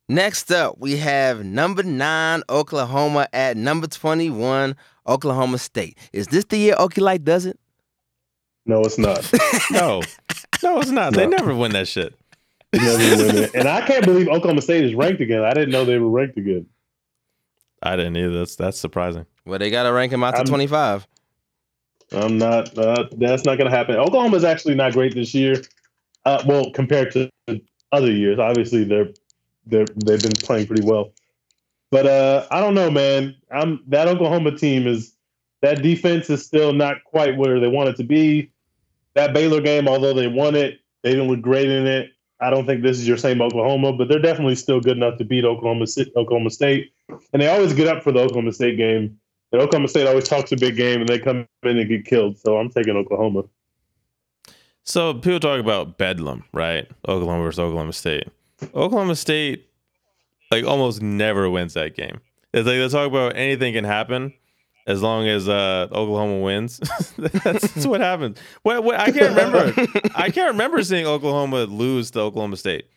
Next 0.10 0.51
up, 0.51 0.78
we 0.78 0.97
have 0.97 1.43
number 1.43 1.84
nine 1.84 2.43
Oklahoma 2.49 3.28
at 3.34 3.58
number 3.58 3.88
twenty-one 3.88 4.76
Oklahoma 5.08 5.58
State. 5.58 5.97
Is 6.14 6.28
this 6.28 6.45
the 6.45 6.58
year 6.58 6.76
Okie 6.76 7.24
does 7.24 7.45
it? 7.45 7.60
No, 8.66 8.82
it's 8.82 8.97
not. 8.97 9.30
no, 9.72 10.01
no, 10.62 10.80
it's 10.80 10.91
not. 10.91 11.14
No. 11.14 11.20
They 11.20 11.26
never 11.26 11.55
win 11.55 11.72
that 11.72 11.88
shit. 11.88 12.16
Never 12.74 12.97
win 12.97 13.38
it. 13.38 13.55
And 13.55 13.68
I 13.68 13.86
can't 13.86 14.05
believe 14.05 14.28
Oklahoma 14.28 14.61
State 14.61 14.84
is 14.84 14.93
ranked 14.93 15.22
again. 15.22 15.43
I 15.43 15.53
didn't 15.53 15.72
know 15.72 15.86
they 15.86 15.97
were 15.97 16.09
ranked 16.09 16.38
again. 16.38 16.65
I 17.82 17.95
didn't 17.95 18.18
either. 18.18 18.39
That's 18.39 18.55
that's 18.55 18.80
surprising. 18.80 19.26
Well, 19.45 19.59
they 19.59 19.70
got 19.70 19.84
to 19.84 19.93
rank 19.93 20.11
them 20.11 20.24
out 20.24 20.32
to 20.32 20.39
I'm, 20.41 20.45
25. 20.45 21.07
I'm 22.11 22.38
not. 22.38 22.78
Uh, 22.78 23.05
that's 23.18 23.45
not 23.45 23.57
going 23.57 23.70
to 23.70 23.76
happen. 23.76 23.95
Oklahoma's 23.95 24.43
actually 24.43 24.76
not 24.76 24.93
great 24.93 25.13
this 25.13 25.34
year. 25.34 25.61
Uh, 26.26 26.43
well, 26.45 26.72
compared 26.72 27.11
to 27.11 27.30
other 27.91 28.11
years, 28.11 28.39
obviously 28.39 28.84
they're 28.84 29.09
they 29.65 29.86
they've 30.05 30.22
been 30.22 30.32
playing 30.34 30.68
pretty 30.68 30.84
well. 30.84 31.11
But 31.91 32.05
uh, 32.05 32.47
I 32.51 32.59
don't 32.59 32.74
know, 32.74 32.91
man. 32.91 33.36
I'm 33.51 33.84
that 33.88 34.07
Oklahoma 34.07 34.57
team 34.57 34.88
is 34.88 35.13
that 35.61 35.82
defense 35.82 36.30
is 36.30 36.45
still 36.45 36.74
not 36.74 37.03
quite 37.05 37.38
where 37.38 37.59
they 37.59 37.68
want 37.68 37.89
it 37.89 37.95
to 37.97 38.03
be. 38.03 38.51
That 39.13 39.34
Baylor 39.34 39.61
game, 39.61 39.88
although 39.88 40.13
they 40.13 40.28
won 40.28 40.55
it, 40.55 40.80
they 41.01 41.11
didn't 41.11 41.28
look 41.28 41.41
great 41.41 41.70
in 41.70 41.88
it. 41.88 42.11
I 42.39 42.49
don't 42.49 42.65
think 42.65 42.83
this 42.83 42.99
is 42.99 43.07
your 43.07 43.17
same 43.17 43.41
Oklahoma, 43.41 43.93
but 43.93 44.07
they're 44.07 44.19
definitely 44.19 44.55
still 44.55 44.79
good 44.79 44.97
enough 44.97 45.17
to 45.17 45.25
beat 45.25 45.43
Oklahoma 45.43 45.85
Oklahoma 46.15 46.49
State. 46.49 46.91
And 47.33 47.41
they 47.41 47.47
always 47.47 47.73
get 47.73 47.88
up 47.88 48.03
for 48.03 48.11
the 48.11 48.19
Oklahoma 48.19 48.53
State 48.53 48.77
game. 48.77 49.19
And 49.51 49.61
Oklahoma 49.61 49.88
State 49.88 50.07
always 50.07 50.27
talks 50.27 50.51
a 50.51 50.57
big 50.57 50.75
game, 50.75 50.99
and 50.99 51.09
they 51.09 51.19
come 51.19 51.47
in 51.63 51.77
and 51.77 51.89
get 51.89 52.05
killed. 52.05 52.38
So 52.38 52.57
I'm 52.57 52.69
taking 52.69 52.95
Oklahoma. 52.95 53.43
So 54.83 55.13
people 55.13 55.39
talk 55.39 55.59
about 55.59 55.97
Bedlam, 55.97 56.43
right? 56.53 56.89
Oklahoma 57.07 57.43
versus 57.43 57.59
Oklahoma 57.59 57.93
State. 57.93 58.27
Oklahoma 58.75 59.15
State 59.15 59.67
like 60.51 60.65
almost 60.65 61.01
never 61.01 61.49
wins 61.49 61.73
that 61.73 61.95
game. 61.95 62.21
It's 62.53 62.65
like 62.65 62.77
they 62.77 62.88
talk 62.89 63.07
about 63.07 63.35
anything 63.35 63.73
can 63.73 63.83
happen 63.83 64.33
as 64.88 65.03
long 65.03 65.27
as 65.27 65.49
uh, 65.49 65.88
Oklahoma 65.91 66.39
wins. 66.39 66.77
that's, 67.17 67.43
that's, 67.43 67.85
what 67.85 67.99
happens. 67.99 68.39
What, 68.63 68.83
what, 68.83 68.99
I 68.99 69.11
can't 69.11 69.35
remember. 69.35 69.73
I 70.15 70.31
can't 70.31 70.51
remember 70.51 70.81
seeing 70.81 71.05
Oklahoma 71.05 71.65
lose 71.65 72.09
to 72.11 72.21
Oklahoma 72.21 72.55
State 72.55 72.88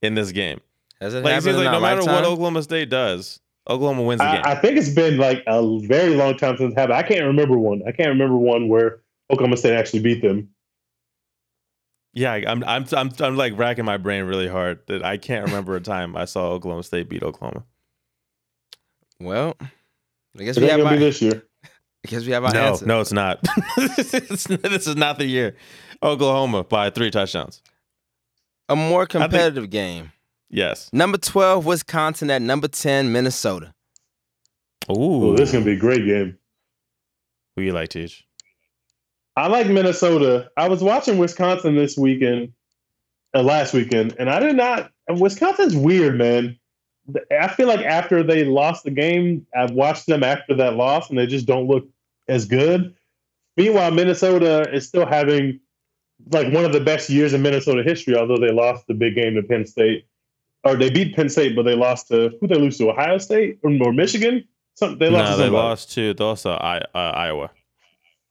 in 0.00 0.14
this 0.14 0.30
game. 0.30 0.60
Has 1.00 1.12
it 1.12 1.24
like, 1.24 1.36
it 1.36 1.42
seems 1.42 1.56
like 1.56 1.70
no 1.70 1.80
matter 1.80 1.96
lifetime? 1.96 2.14
what 2.14 2.24
Oklahoma 2.24 2.62
State 2.62 2.88
does, 2.88 3.40
Oklahoma 3.68 4.02
wins 4.02 4.20
the 4.20 4.26
I, 4.26 4.34
game. 4.36 4.42
I 4.46 4.54
think 4.54 4.78
it's 4.78 4.90
been 4.90 5.18
like 5.18 5.42
a 5.48 5.80
very 5.80 6.14
long 6.14 6.36
time 6.36 6.56
since 6.56 6.72
it 6.72 6.78
happened. 6.78 6.96
I 6.96 7.02
can't 7.02 7.24
remember 7.24 7.58
one. 7.58 7.82
I 7.86 7.90
can't 7.90 8.10
remember 8.10 8.36
one 8.36 8.68
where 8.68 9.00
Oklahoma 9.30 9.56
State 9.56 9.74
actually 9.74 10.00
beat 10.02 10.22
them. 10.22 10.48
Yeah, 12.12 12.32
I'm 12.32 12.62
I'm 12.62 12.86
I'm 12.92 13.10
I'm 13.18 13.36
like 13.36 13.58
racking 13.58 13.84
my 13.84 13.96
brain 13.96 14.24
really 14.24 14.46
hard 14.46 14.78
that 14.86 15.04
I 15.04 15.16
can't 15.16 15.46
remember 15.46 15.74
a 15.74 15.80
time 15.80 16.16
I 16.16 16.26
saw 16.26 16.50
Oklahoma 16.50 16.84
State 16.84 17.08
beat 17.08 17.24
Oklahoma. 17.24 17.64
Well, 19.18 19.56
I 20.38 20.44
guess 20.44 20.56
it 20.56 20.62
we 20.62 20.68
have 20.68 20.78
gonna 20.78 20.90
our, 20.90 20.96
be 20.96 21.04
this 21.04 21.22
year. 21.22 21.42
I 21.64 22.10
guess 22.10 22.24
we 22.24 22.32
have 22.32 22.44
our 22.44 22.52
no, 22.52 22.60
answer. 22.60 22.86
no, 22.86 23.00
it's 23.00 23.12
not. 23.12 23.40
this 23.76 24.86
is 24.86 24.96
not 24.96 25.18
the 25.18 25.26
year. 25.26 25.56
Oklahoma 26.02 26.64
by 26.64 26.90
three 26.90 27.10
touchdowns. 27.10 27.62
A 28.68 28.76
more 28.76 29.06
competitive 29.06 29.64
think, 29.64 29.72
game. 29.72 30.12
Yes. 30.50 30.90
Number 30.92 31.18
twelve, 31.18 31.66
Wisconsin 31.66 32.30
at 32.30 32.42
number 32.42 32.68
ten, 32.68 33.12
Minnesota. 33.12 33.72
Ooh, 34.90 35.30
Ooh 35.30 35.36
this 35.36 35.48
is 35.48 35.52
gonna 35.52 35.64
be 35.64 35.72
a 35.72 35.78
great 35.78 36.04
game. 36.04 36.36
Who 37.56 37.62
you 37.62 37.72
like, 37.72 37.88
Teach? 37.88 38.26
I 39.36 39.48
like 39.48 39.66
Minnesota. 39.66 40.50
I 40.56 40.68
was 40.68 40.82
watching 40.82 41.18
Wisconsin 41.18 41.74
this 41.74 41.96
weekend, 41.96 42.52
uh, 43.34 43.42
last 43.42 43.72
weekend, 43.74 44.14
and 44.18 44.30
I 44.30 44.40
did 44.40 44.56
not. 44.56 44.90
Wisconsin's 45.08 45.76
weird, 45.76 46.16
man. 46.16 46.58
I 47.30 47.48
feel 47.48 47.68
like 47.68 47.80
after 47.80 48.22
they 48.22 48.44
lost 48.44 48.84
the 48.84 48.90
game, 48.90 49.46
I've 49.54 49.72
watched 49.72 50.06
them 50.06 50.22
after 50.22 50.54
that 50.56 50.74
loss, 50.74 51.10
and 51.10 51.18
they 51.18 51.26
just 51.26 51.46
don't 51.46 51.66
look 51.66 51.86
as 52.28 52.46
good. 52.46 52.94
Meanwhile, 53.56 53.90
Minnesota 53.90 54.68
is 54.72 54.86
still 54.88 55.06
having 55.06 55.60
like 56.30 56.52
one 56.52 56.64
of 56.64 56.72
the 56.72 56.80
best 56.80 57.10
years 57.10 57.34
in 57.34 57.42
Minnesota 57.42 57.82
history, 57.82 58.16
although 58.16 58.38
they 58.38 58.52
lost 58.52 58.86
the 58.86 58.94
big 58.94 59.14
game 59.14 59.34
to 59.34 59.42
Penn 59.42 59.66
State. 59.66 60.06
Or 60.64 60.76
they 60.76 60.88
beat 60.88 61.14
Penn 61.14 61.28
State, 61.28 61.54
but 61.54 61.64
they 61.64 61.74
lost 61.74 62.08
to 62.08 62.30
who 62.40 62.46
they 62.46 62.54
lose 62.54 62.78
to 62.78 62.90
Ohio 62.90 63.18
State 63.18 63.58
or, 63.62 63.70
or 63.82 63.92
Michigan. 63.92 64.44
Something 64.74 64.98
they 64.98 65.10
lost. 65.10 65.32
No, 65.32 65.36
to 65.36 65.42
they 65.42 65.50
lost 65.50 65.92
to 65.92 66.14
also 66.20 66.52
uh, 66.52 66.80
Iowa. 66.94 67.50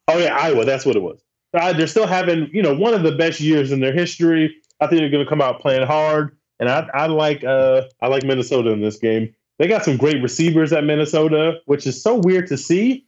Oh 0.07 0.17
yeah, 0.17 0.35
Iowa. 0.35 0.65
That's 0.65 0.85
what 0.85 0.95
it 0.95 1.01
was. 1.01 1.21
Uh, 1.53 1.73
they're 1.73 1.87
still 1.87 2.07
having 2.07 2.49
you 2.51 2.63
know 2.63 2.75
one 2.75 2.93
of 2.93 3.03
the 3.03 3.11
best 3.11 3.39
years 3.39 3.71
in 3.71 3.79
their 3.79 3.93
history. 3.93 4.55
I 4.79 4.87
think 4.87 4.99
they're 4.99 5.11
going 5.11 5.23
to 5.23 5.29
come 5.29 5.41
out 5.41 5.61
playing 5.61 5.85
hard, 5.85 6.35
and 6.59 6.69
I, 6.69 6.87
I 6.93 7.05
like 7.07 7.43
uh, 7.43 7.83
I 8.01 8.07
like 8.07 8.23
Minnesota 8.23 8.71
in 8.71 8.81
this 8.81 8.97
game. 8.97 9.33
They 9.59 9.67
got 9.67 9.85
some 9.85 9.97
great 9.97 10.21
receivers 10.21 10.73
at 10.73 10.83
Minnesota, 10.83 11.59
which 11.65 11.85
is 11.85 12.01
so 12.01 12.15
weird 12.15 12.47
to 12.47 12.57
see. 12.57 13.05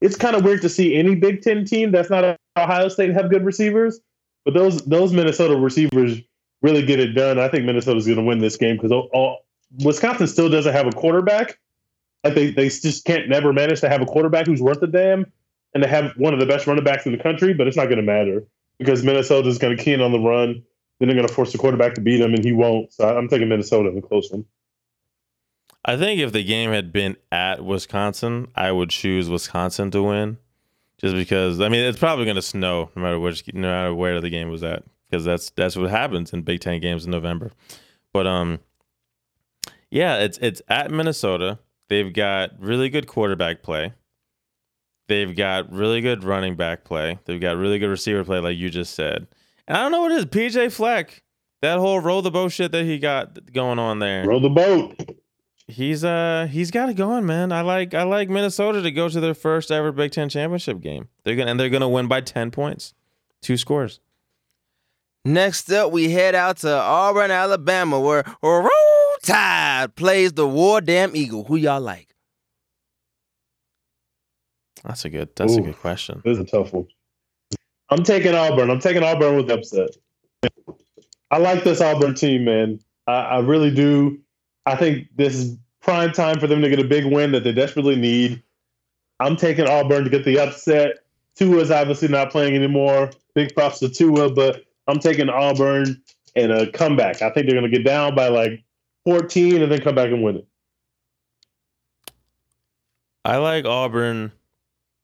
It's 0.00 0.16
kind 0.16 0.36
of 0.36 0.44
weird 0.44 0.62
to 0.62 0.68
see 0.68 0.94
any 0.96 1.14
Big 1.14 1.42
Ten 1.42 1.64
team 1.64 1.90
that's 1.90 2.10
not 2.10 2.38
Ohio 2.56 2.88
State 2.88 3.10
have 3.10 3.30
good 3.30 3.44
receivers, 3.44 4.00
but 4.44 4.54
those 4.54 4.82
those 4.84 5.12
Minnesota 5.12 5.56
receivers 5.56 6.18
really 6.62 6.84
get 6.84 7.00
it 7.00 7.14
done. 7.14 7.38
I 7.38 7.48
think 7.48 7.64
Minnesota's 7.64 8.06
going 8.06 8.18
to 8.18 8.24
win 8.24 8.38
this 8.38 8.56
game 8.56 8.76
because 8.76 8.92
Wisconsin 9.84 10.26
still 10.26 10.48
doesn't 10.48 10.72
have 10.72 10.86
a 10.86 10.92
quarterback. 10.92 11.58
Like 12.24 12.34
they 12.34 12.50
they 12.50 12.68
just 12.68 13.04
can't 13.04 13.28
never 13.28 13.52
manage 13.52 13.80
to 13.80 13.88
have 13.88 14.02
a 14.02 14.06
quarterback 14.06 14.46
who's 14.46 14.60
worth 14.60 14.82
a 14.82 14.86
damn 14.86 15.32
and 15.74 15.82
they 15.82 15.88
have 15.88 16.12
one 16.16 16.32
of 16.32 16.40
the 16.40 16.46
best 16.46 16.66
running 16.66 16.84
backs 16.84 17.06
in 17.06 17.12
the 17.12 17.18
country, 17.18 17.52
but 17.54 17.66
it's 17.66 17.76
not 17.76 17.86
going 17.86 17.98
to 17.98 18.02
matter 18.02 18.44
because 18.78 19.02
Minnesota 19.02 19.48
is 19.48 19.58
going 19.58 19.76
to 19.76 19.82
key 19.82 19.92
in 19.92 20.00
on 20.00 20.12
the 20.12 20.18
run. 20.18 20.62
Then 20.98 21.08
they're 21.08 21.16
going 21.16 21.28
to 21.28 21.32
force 21.32 21.52
the 21.52 21.58
quarterback 21.58 21.94
to 21.94 22.00
beat 22.00 22.20
him, 22.20 22.34
and 22.34 22.44
he 22.44 22.52
won't. 22.52 22.92
So 22.92 23.16
I'm 23.16 23.28
taking 23.28 23.48
Minnesota 23.48 23.88
in 23.88 23.94
the 23.94 24.02
close 24.02 24.30
one. 24.30 24.44
I 25.84 25.96
think 25.96 26.20
if 26.20 26.32
the 26.32 26.44
game 26.44 26.70
had 26.70 26.92
been 26.92 27.16
at 27.30 27.64
Wisconsin, 27.64 28.48
I 28.54 28.72
would 28.72 28.90
choose 28.90 29.30
Wisconsin 29.30 29.90
to 29.92 30.02
win, 30.02 30.38
just 30.98 31.14
because. 31.14 31.60
I 31.60 31.68
mean, 31.68 31.84
it's 31.84 31.98
probably 31.98 32.24
going 32.24 32.36
to 32.36 32.42
snow 32.42 32.90
no 32.94 33.02
matter 33.02 33.18
which, 33.18 33.44
no 33.54 33.68
matter 33.68 33.94
where 33.94 34.20
the 34.20 34.30
game 34.30 34.50
was 34.50 34.62
at, 34.62 34.82
because 35.08 35.24
that's 35.24 35.50
that's 35.50 35.76
what 35.76 35.90
happens 35.90 36.32
in 36.32 36.42
Big 36.42 36.60
Ten 36.60 36.80
games 36.80 37.04
in 37.04 37.10
November. 37.10 37.52
But 38.12 38.26
um, 38.26 38.58
yeah, 39.90 40.18
it's 40.18 40.38
it's 40.38 40.60
at 40.68 40.90
Minnesota. 40.90 41.58
They've 41.88 42.12
got 42.12 42.50
really 42.58 42.90
good 42.90 43.06
quarterback 43.06 43.62
play. 43.62 43.94
They've 45.06 45.34
got 45.34 45.72
really 45.72 46.02
good 46.02 46.22
running 46.22 46.54
back 46.54 46.84
play. 46.84 47.18
They've 47.24 47.40
got 47.40 47.56
really 47.56 47.78
good 47.78 47.88
receiver 47.88 48.24
play, 48.24 48.40
like 48.40 48.58
you 48.58 48.68
just 48.68 48.94
said. 48.94 49.26
And 49.68 49.76
I 49.76 49.82
don't 49.82 49.92
know 49.92 50.00
what 50.00 50.12
it 50.12 50.18
is. 50.18 50.24
PJ 50.24 50.72
Fleck, 50.72 51.22
that 51.60 51.78
whole 51.78 52.00
roll 52.00 52.22
the 52.22 52.30
boat 52.30 52.52
shit 52.52 52.72
that 52.72 52.84
he 52.84 52.98
got 52.98 53.52
going 53.52 53.78
on 53.78 53.98
there. 53.98 54.26
Roll 54.26 54.40
the 54.40 54.48
boat. 54.48 54.96
He's 55.66 56.02
uh 56.02 56.48
he's 56.50 56.70
got 56.70 56.88
it 56.88 56.94
going, 56.94 57.26
man. 57.26 57.52
I 57.52 57.60
like 57.60 57.92
I 57.92 58.04
like 58.04 58.30
Minnesota 58.30 58.80
to 58.80 58.90
go 58.90 59.10
to 59.10 59.20
their 59.20 59.34
first 59.34 59.70
ever 59.70 59.92
Big 59.92 60.10
Ten 60.12 60.30
championship 60.30 60.80
game. 60.80 61.08
They're 61.22 61.36
gonna 61.36 61.50
and 61.50 61.60
they're 61.60 61.68
gonna 61.68 61.88
win 61.88 62.08
by 62.08 62.22
ten 62.22 62.50
points, 62.50 62.94
two 63.42 63.58
scores. 63.58 64.00
Next 65.26 65.70
up, 65.70 65.92
we 65.92 66.10
head 66.10 66.34
out 66.34 66.56
to 66.58 66.72
Auburn, 66.72 67.30
Alabama, 67.30 68.00
where 68.00 68.24
Roll 68.42 68.70
Tide 69.22 69.94
plays 69.94 70.32
the 70.32 70.48
War 70.48 70.80
Damn 70.80 71.14
Eagle. 71.14 71.44
Who 71.44 71.56
y'all 71.56 71.82
like? 71.82 72.14
That's 74.84 75.04
a 75.04 75.10
good. 75.10 75.36
That's 75.36 75.52
Ooh, 75.52 75.58
a 75.58 75.62
good 75.62 75.78
question. 75.78 76.22
This 76.24 76.38
is 76.38 76.44
a 76.44 76.46
tough 76.46 76.72
one. 76.72 76.86
I'm 77.90 78.02
taking 78.02 78.34
Auburn. 78.34 78.70
I'm 78.70 78.80
taking 78.80 79.02
Auburn 79.02 79.36
with 79.36 79.50
upset. 79.50 79.90
I 81.30 81.38
like 81.38 81.64
this 81.64 81.80
Auburn 81.80 82.14
team, 82.14 82.44
man. 82.44 82.80
I, 83.06 83.12
I 83.12 83.38
really 83.40 83.70
do. 83.70 84.18
I 84.66 84.76
think 84.76 85.08
this 85.16 85.34
is 85.34 85.56
prime 85.80 86.12
time 86.12 86.38
for 86.38 86.46
them 86.46 86.60
to 86.62 86.68
get 86.68 86.78
a 86.78 86.84
big 86.84 87.06
win 87.06 87.32
that 87.32 87.44
they 87.44 87.52
desperately 87.52 87.96
need. 87.96 88.42
I'm 89.20 89.36
taking 89.36 89.66
Auburn 89.66 90.04
to 90.04 90.10
get 90.10 90.24
the 90.24 90.38
upset. 90.38 90.98
Tua's 91.34 91.70
obviously 91.70 92.08
not 92.08 92.30
playing 92.30 92.54
anymore. 92.54 93.10
Big 93.34 93.54
props 93.54 93.78
to 93.80 93.88
Tua, 93.88 94.30
but 94.30 94.64
I'm 94.86 94.98
taking 94.98 95.28
Auburn 95.28 96.02
and 96.36 96.52
a 96.52 96.70
comeback. 96.70 97.22
I 97.22 97.30
think 97.30 97.46
they're 97.46 97.58
going 97.58 97.70
to 97.70 97.76
get 97.76 97.84
down 97.84 98.14
by 98.14 98.28
like 98.28 98.62
14 99.04 99.62
and 99.62 99.70
then 99.70 99.80
come 99.80 99.94
back 99.94 100.08
and 100.08 100.22
win 100.22 100.36
it. 100.36 100.46
I 103.24 103.36
like 103.36 103.64
Auburn. 103.64 104.32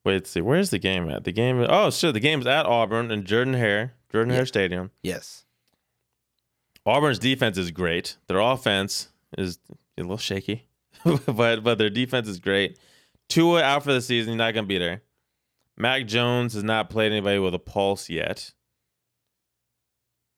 Wait, 0.05 0.27
see. 0.27 0.41
Where's 0.41 0.71
the 0.71 0.79
game 0.79 1.09
at? 1.09 1.25
The 1.25 1.33
game. 1.33 1.65
Oh, 1.69 1.91
shit. 1.91 2.13
The 2.15 2.21
game's 2.21 2.47
at 2.47 2.67
Auburn 2.67 3.11
and 3.11 3.25
Jordan 3.25 3.55
Hare, 3.55 3.95
Jordan 4.13 4.31
Yeah. 4.31 4.37
Hare 4.37 4.47
Stadium. 4.47 4.91
Yes. 5.03 5.45
Auburn's 6.87 7.19
defense 7.19 7.57
is 7.57 7.71
great. 7.71 8.17
Their 8.27 8.39
offense 8.41 9.09
is 9.39 9.59
a 9.97 10.03
little 10.03 10.19
shaky, 10.19 10.69
but 11.27 11.63
but 11.65 11.79
their 11.79 11.89
defense 11.89 12.29
is 12.29 12.39
great. 12.39 12.79
Tua 13.31 13.63
out 13.63 13.85
for 13.85 13.93
the 13.95 14.03
season. 14.03 14.33
He's 14.35 14.39
not 14.39 14.53
gonna 14.53 14.67
be 14.67 14.77
there. 14.77 15.01
Mac 15.79 16.07
Jones 16.07 16.53
has 16.53 16.63
not 16.63 16.91
played 16.91 17.11
anybody 17.13 17.39
with 17.39 17.55
a 17.55 17.59
pulse 17.59 18.11
yet. 18.11 18.53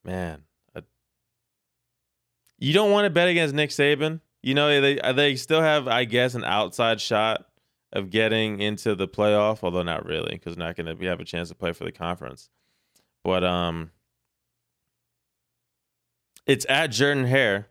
Man, 0.05 0.45
I- 0.75 0.83
you 2.59 2.73
don't 2.73 2.93
want 2.93 3.07
to 3.07 3.11
bet 3.11 3.27
against 3.29 3.55
Nick 3.55 3.71
Saban. 3.71 4.21
You 4.43 4.55
know 4.55 4.81
they 4.81 5.01
they 5.15 5.35
still 5.35 5.61
have, 5.63 5.89
I 5.89 6.05
guess, 6.05 6.35
an 6.37 6.45
outside 6.45 7.01
shot 7.01 7.47
of 7.97 8.11
getting 8.11 8.61
into 8.61 8.95
the 8.95 9.09
playoff, 9.09 9.61
although 9.63 9.83
not 9.83 10.05
really, 10.05 10.33
because 10.33 10.57
not 10.57 10.77
gonna 10.77 10.95
we 10.95 11.07
have 11.07 11.21
a 11.21 11.25
chance 11.25 11.49
to 11.49 11.55
play 11.55 11.73
for 11.73 11.85
the 11.85 11.93
conference. 11.93 12.49
But 13.25 13.43
um, 13.43 13.91
it's 16.47 16.67
at 16.69 16.89
Jordan 16.89 17.25
Hare, 17.27 17.67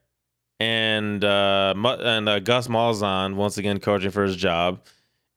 and 0.59 1.23
uh, 1.23 1.73
and 1.75 2.27
uh, 2.27 2.39
Gus 2.39 2.67
Malzahn 2.67 3.35
once 3.35 3.57
again 3.57 3.79
coaching 3.79 4.11
for 4.11 4.23
his 4.23 4.35
job. 4.35 4.81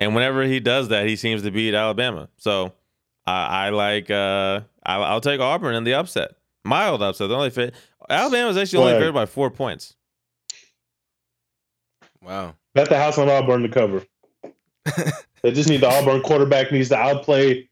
And 0.01 0.15
whenever 0.15 0.45
he 0.45 0.61
does 0.61 0.89
that, 0.89 1.07
he 1.07 1.17
seems 1.17 1.43
to 1.43 1.51
beat 1.51 1.75
Alabama. 1.75 2.29
So 2.37 2.73
I, 3.27 3.67
I 3.67 3.71
like 3.71 4.11
uh, 4.11 4.61
I'll, 4.85 5.05
I'll 5.05 5.21
take 5.21 5.41
Auburn 5.41 5.75
in 5.75 5.85
the 5.85 5.95
upset, 5.95 6.33
mild 6.65 7.03
upset. 7.03 7.29
The 7.29 7.37
only 7.37 7.51
fit 7.51 7.75
Alabama 8.09 8.51
is 8.51 8.57
actually 8.57 8.85
only 8.85 9.01
favored 9.01 9.13
by 9.13 9.27
four 9.27 9.51
points. 9.51 9.95
Wow. 12.23 12.55
Bet 12.75 12.89
the 12.89 12.97
house 12.97 13.19
on 13.19 13.29
Auburn 13.29 13.63
to 13.63 13.69
cover. 13.69 14.05
they 15.43 15.53
just 15.53 15.69
need 15.69 15.81
the 15.81 15.89
Auburn 15.89 16.23
quarterback 16.23 16.73
needs 16.73 16.89
to 16.91 16.97
outplay 16.97 17.69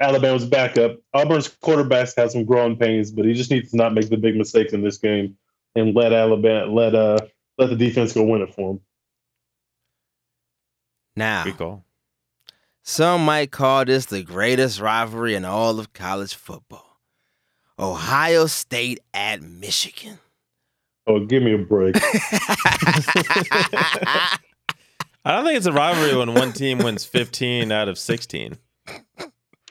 Alabama's 0.00 0.46
backup. 0.46 0.98
Auburn's 1.14 1.48
quarterback 1.48 2.08
has 2.16 2.32
some 2.32 2.44
growing 2.44 2.76
pains, 2.76 3.10
but 3.10 3.24
he 3.24 3.34
just 3.34 3.50
needs 3.50 3.70
to 3.70 3.76
not 3.76 3.94
make 3.94 4.08
the 4.08 4.16
big 4.16 4.36
mistakes 4.36 4.72
in 4.72 4.82
this 4.82 4.98
game 4.98 5.36
and 5.74 5.94
let 5.94 6.12
Alabama 6.12 6.72
let 6.72 6.94
uh 6.94 7.18
let 7.58 7.70
the 7.70 7.76
defense 7.76 8.12
go 8.12 8.22
win 8.22 8.42
it 8.42 8.54
for 8.54 8.72
him. 8.72 8.80
Now, 11.16 11.44
Good 11.44 11.58
call. 11.58 11.84
some 12.84 13.24
might 13.24 13.50
call 13.50 13.84
this 13.84 14.06
the 14.06 14.22
greatest 14.22 14.80
rivalry 14.80 15.34
in 15.34 15.44
all 15.44 15.80
of 15.80 15.92
college 15.92 16.34
football. 16.34 17.00
Ohio 17.78 18.46
State 18.46 19.00
at 19.12 19.42
Michigan. 19.42 20.18
Oh, 21.06 21.24
give 21.24 21.42
me 21.42 21.54
a 21.54 21.58
break. 21.58 21.96
I 25.24 25.32
don't 25.32 25.44
think 25.44 25.56
it's 25.56 25.66
a 25.66 25.72
rivalry 25.72 26.16
when 26.16 26.34
one 26.34 26.52
team 26.52 26.78
wins 26.78 27.04
15 27.04 27.70
out 27.72 27.88
of 27.88 27.98
16. 27.98 28.56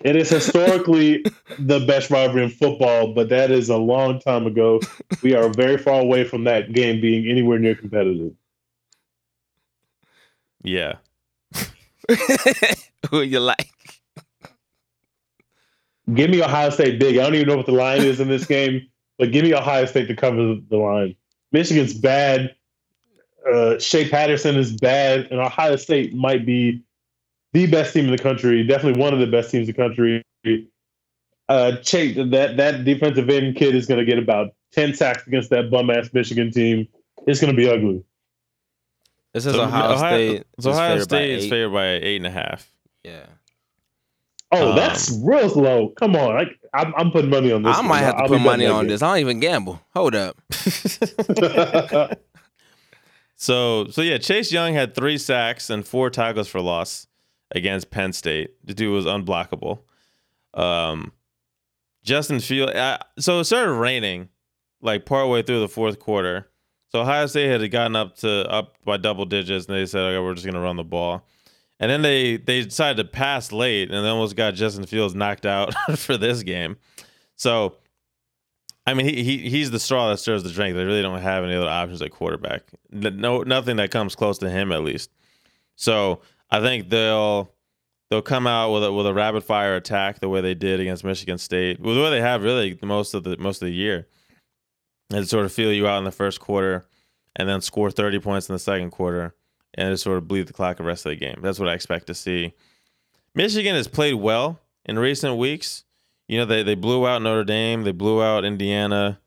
It 0.03 0.15
is 0.15 0.29
historically 0.29 1.23
the 1.57 1.79
best 1.87 2.11
rivalry 2.11 2.43
in 2.43 2.49
football, 2.49 3.13
but 3.13 3.29
that 3.29 3.49
is 3.49 3.69
a 3.69 3.77
long 3.77 4.19
time 4.19 4.45
ago. 4.45 4.79
We 5.23 5.33
are 5.33 5.49
very 5.49 5.77
far 5.77 5.99
away 5.99 6.23
from 6.23 6.43
that 6.43 6.71
game 6.73 7.01
being 7.01 7.27
anywhere 7.27 7.57
near 7.57 7.73
competitive. 7.73 8.33
Yeah. 10.63 10.95
Who 13.09 13.21
you 13.21 13.39
like? 13.39 13.71
Give 16.13 16.29
me 16.29 16.43
Ohio 16.43 16.69
State 16.69 16.99
big. 16.99 17.17
I 17.17 17.23
don't 17.23 17.35
even 17.35 17.47
know 17.47 17.57
what 17.57 17.65
the 17.65 17.71
line 17.71 18.01
is 18.01 18.19
in 18.19 18.29
this 18.29 18.45
game, 18.45 18.87
but 19.17 19.31
give 19.31 19.43
me 19.43 19.53
Ohio 19.53 19.85
State 19.85 20.07
to 20.07 20.15
cover 20.15 20.55
the 20.69 20.77
line. 20.77 21.15
Michigan's 21.51 21.93
bad. 21.93 22.55
Uh, 23.51 23.79
Shea 23.79 24.09
Patterson 24.09 24.55
is 24.57 24.73
bad, 24.73 25.27
and 25.31 25.39
Ohio 25.39 25.75
State 25.75 26.13
might 26.13 26.45
be 26.45 26.81
the 27.53 27.65
best 27.67 27.93
team 27.93 28.05
in 28.05 28.11
the 28.11 28.17
country. 28.17 28.65
Definitely 28.65 29.01
one 29.01 29.13
of 29.13 29.19
the 29.19 29.27
best 29.27 29.51
teams 29.51 29.67
in 29.69 29.75
the 29.75 29.81
country. 29.81 30.23
Uh, 31.49 31.77
Chase, 31.77 32.15
that 32.15 32.57
that 32.57 32.83
defensive 32.83 33.29
end 33.29 33.55
kid 33.55 33.73
is 33.73 33.85
going 33.87 33.99
to 33.99 34.05
get 34.05 34.19
about 34.19 34.53
ten 34.71 34.93
sacks 34.93 35.25
against 35.27 35.49
that 35.51 35.71
bum 35.71 35.89
ass 35.89 36.09
Michigan 36.13 36.51
team. 36.51 36.87
It's 37.25 37.39
going 37.39 37.53
to 37.53 37.57
be 37.57 37.69
ugly. 37.69 38.03
This 39.33 39.45
is 39.45 39.53
So 39.53 39.63
Ohio, 39.63 39.97
State. 39.97 40.43
So 40.59 40.69
is 40.71 40.75
Ohio 40.75 40.89
favored 40.95 41.09
by 41.09 41.15
State 41.17 41.29
is 41.31 41.49
favored 41.49 41.73
by 41.73 41.87
eight 41.87 42.17
and 42.17 42.27
a 42.27 42.31
half. 42.31 42.69
Yeah. 43.03 43.25
Oh, 44.51 44.69
Um, 44.69 44.75
that's 44.75 45.11
real 45.23 45.47
low. 45.49 45.89
Come 45.89 46.15
on, 46.15 46.37
I, 46.37 46.45
I'm, 46.73 46.93
I'm 46.95 47.11
putting 47.11 47.29
money 47.29 47.51
on 47.51 47.63
this. 47.63 47.75
I 47.75 47.79
one. 47.79 47.89
might 47.89 47.99
have 47.99 48.15
to 48.15 48.21
I'll 48.23 48.27
put 48.29 48.41
money 48.41 48.65
on 48.65 48.87
this. 48.87 49.01
I 49.01 49.07
don't 49.11 49.19
even 49.19 49.39
gamble. 49.39 49.81
Hold 49.93 50.15
up. 50.15 50.37
So 53.38 53.88
so 53.88 54.01
yeah, 54.01 54.17
Chase 54.17 54.51
Young 54.51 54.73
had 54.73 54.93
three 54.93 55.17
sacks 55.17 55.69
and 55.69 55.88
four 55.88 56.09
tackles 56.09 56.47
for 56.47 56.59
loss 56.59 57.07
against 57.51 57.91
Penn 57.91 58.11
State. 58.11 58.55
The 58.65 58.73
dude 58.73 58.91
was 58.91 59.05
unblockable. 59.05 59.79
Um, 60.53 61.13
Justin 62.03 62.39
Field. 62.39 62.71
So 63.19 63.39
it 63.39 63.45
started 63.45 63.73
raining 63.73 64.29
like 64.81 65.05
partway 65.05 65.43
through 65.43 65.59
the 65.59 65.67
fourth 65.67 65.99
quarter. 65.99 66.49
So 66.89 67.01
Ohio 67.01 67.27
State 67.27 67.49
had 67.49 67.71
gotten 67.71 67.95
up 67.95 68.15
to 68.17 68.49
up 68.51 68.77
by 68.83 68.97
double 68.97 69.25
digits, 69.25 69.67
and 69.67 69.75
they 69.75 69.85
said, 69.85 70.01
"Okay, 70.01 70.23
we're 70.23 70.33
just 70.33 70.45
gonna 70.45 70.61
run 70.61 70.77
the 70.77 70.83
ball." 70.83 71.23
And 71.79 71.91
then 71.91 72.01
they 72.01 72.38
they 72.38 72.63
decided 72.63 72.97
to 72.97 73.05
pass 73.05 73.51
late, 73.51 73.91
and 73.91 74.07
almost 74.07 74.35
got 74.35 74.55
Justin 74.55 74.85
Fields 74.85 75.13
knocked 75.13 75.45
out 75.45 75.73
for 75.95 76.17
this 76.17 76.41
game. 76.41 76.77
So 77.35 77.75
I 78.88 78.93
mean, 78.93 79.05
he, 79.05 79.21
he 79.21 79.49
he's 79.49 79.69
the 79.69 79.79
straw 79.79 80.09
that 80.09 80.17
stirs 80.17 80.43
the 80.43 80.49
drink. 80.49 80.75
They 80.75 80.85
really 80.85 81.01
don't 81.01 81.19
have 81.19 81.43
any 81.43 81.53
other 81.53 81.67
options 81.67 82.01
at 82.01 82.11
quarterback. 82.11 82.63
No, 82.89 83.41
nothing 83.41 83.75
that 83.75 83.91
comes 83.91 84.15
close 84.15 84.38
to 84.38 84.49
him 84.49 84.71
at 84.71 84.81
least. 84.81 85.11
So 85.75 86.21
I 86.49 86.61
think 86.61 86.89
they'll 86.89 87.51
they'll 88.09 88.21
come 88.21 88.47
out 88.47 88.71
with 88.71 88.85
a, 88.85 88.93
with 88.93 89.05
a 89.05 89.13
rapid 89.13 89.43
fire 89.43 89.75
attack 89.75 90.21
the 90.21 90.29
way 90.29 90.39
they 90.39 90.53
did 90.53 90.79
against 90.79 91.03
Michigan 91.03 91.38
State, 91.38 91.83
the 91.83 91.89
way 91.89 92.09
they 92.09 92.21
have 92.21 92.43
really 92.43 92.79
most 92.81 93.13
of 93.13 93.25
the 93.25 93.35
most 93.38 93.61
of 93.61 93.67
the 93.67 93.73
year, 93.73 94.07
and 95.11 95.27
sort 95.27 95.43
of 95.43 95.51
feel 95.51 95.73
you 95.73 95.85
out 95.85 95.97
in 95.97 96.05
the 96.05 96.11
first 96.11 96.39
quarter, 96.39 96.85
and 97.35 97.49
then 97.49 97.59
score 97.59 97.91
thirty 97.91 98.19
points 98.19 98.47
in 98.47 98.53
the 98.53 98.59
second 98.59 98.91
quarter, 98.91 99.35
and 99.73 99.91
just 99.91 100.05
sort 100.05 100.17
of 100.17 100.29
bleed 100.29 100.47
the 100.47 100.53
clock 100.53 100.77
the 100.77 100.83
rest 100.83 101.05
of 101.05 101.09
the 101.09 101.17
game. 101.17 101.39
That's 101.41 101.59
what 101.59 101.67
I 101.67 101.73
expect 101.73 102.07
to 102.07 102.13
see. 102.13 102.53
Michigan 103.35 103.75
has 103.75 103.89
played 103.89 104.13
well 104.13 104.61
in 104.85 104.97
recent 104.97 105.35
weeks. 105.35 105.83
You 106.28 106.39
know, 106.39 106.45
they, 106.45 106.63
they 106.63 106.75
blew 106.75 107.07
out 107.07 107.21
Notre 107.21 107.43
Dame, 107.43 107.84
they 107.84 107.91
blew 107.91 108.21
out 108.21 108.45
Indiana. 108.45 109.19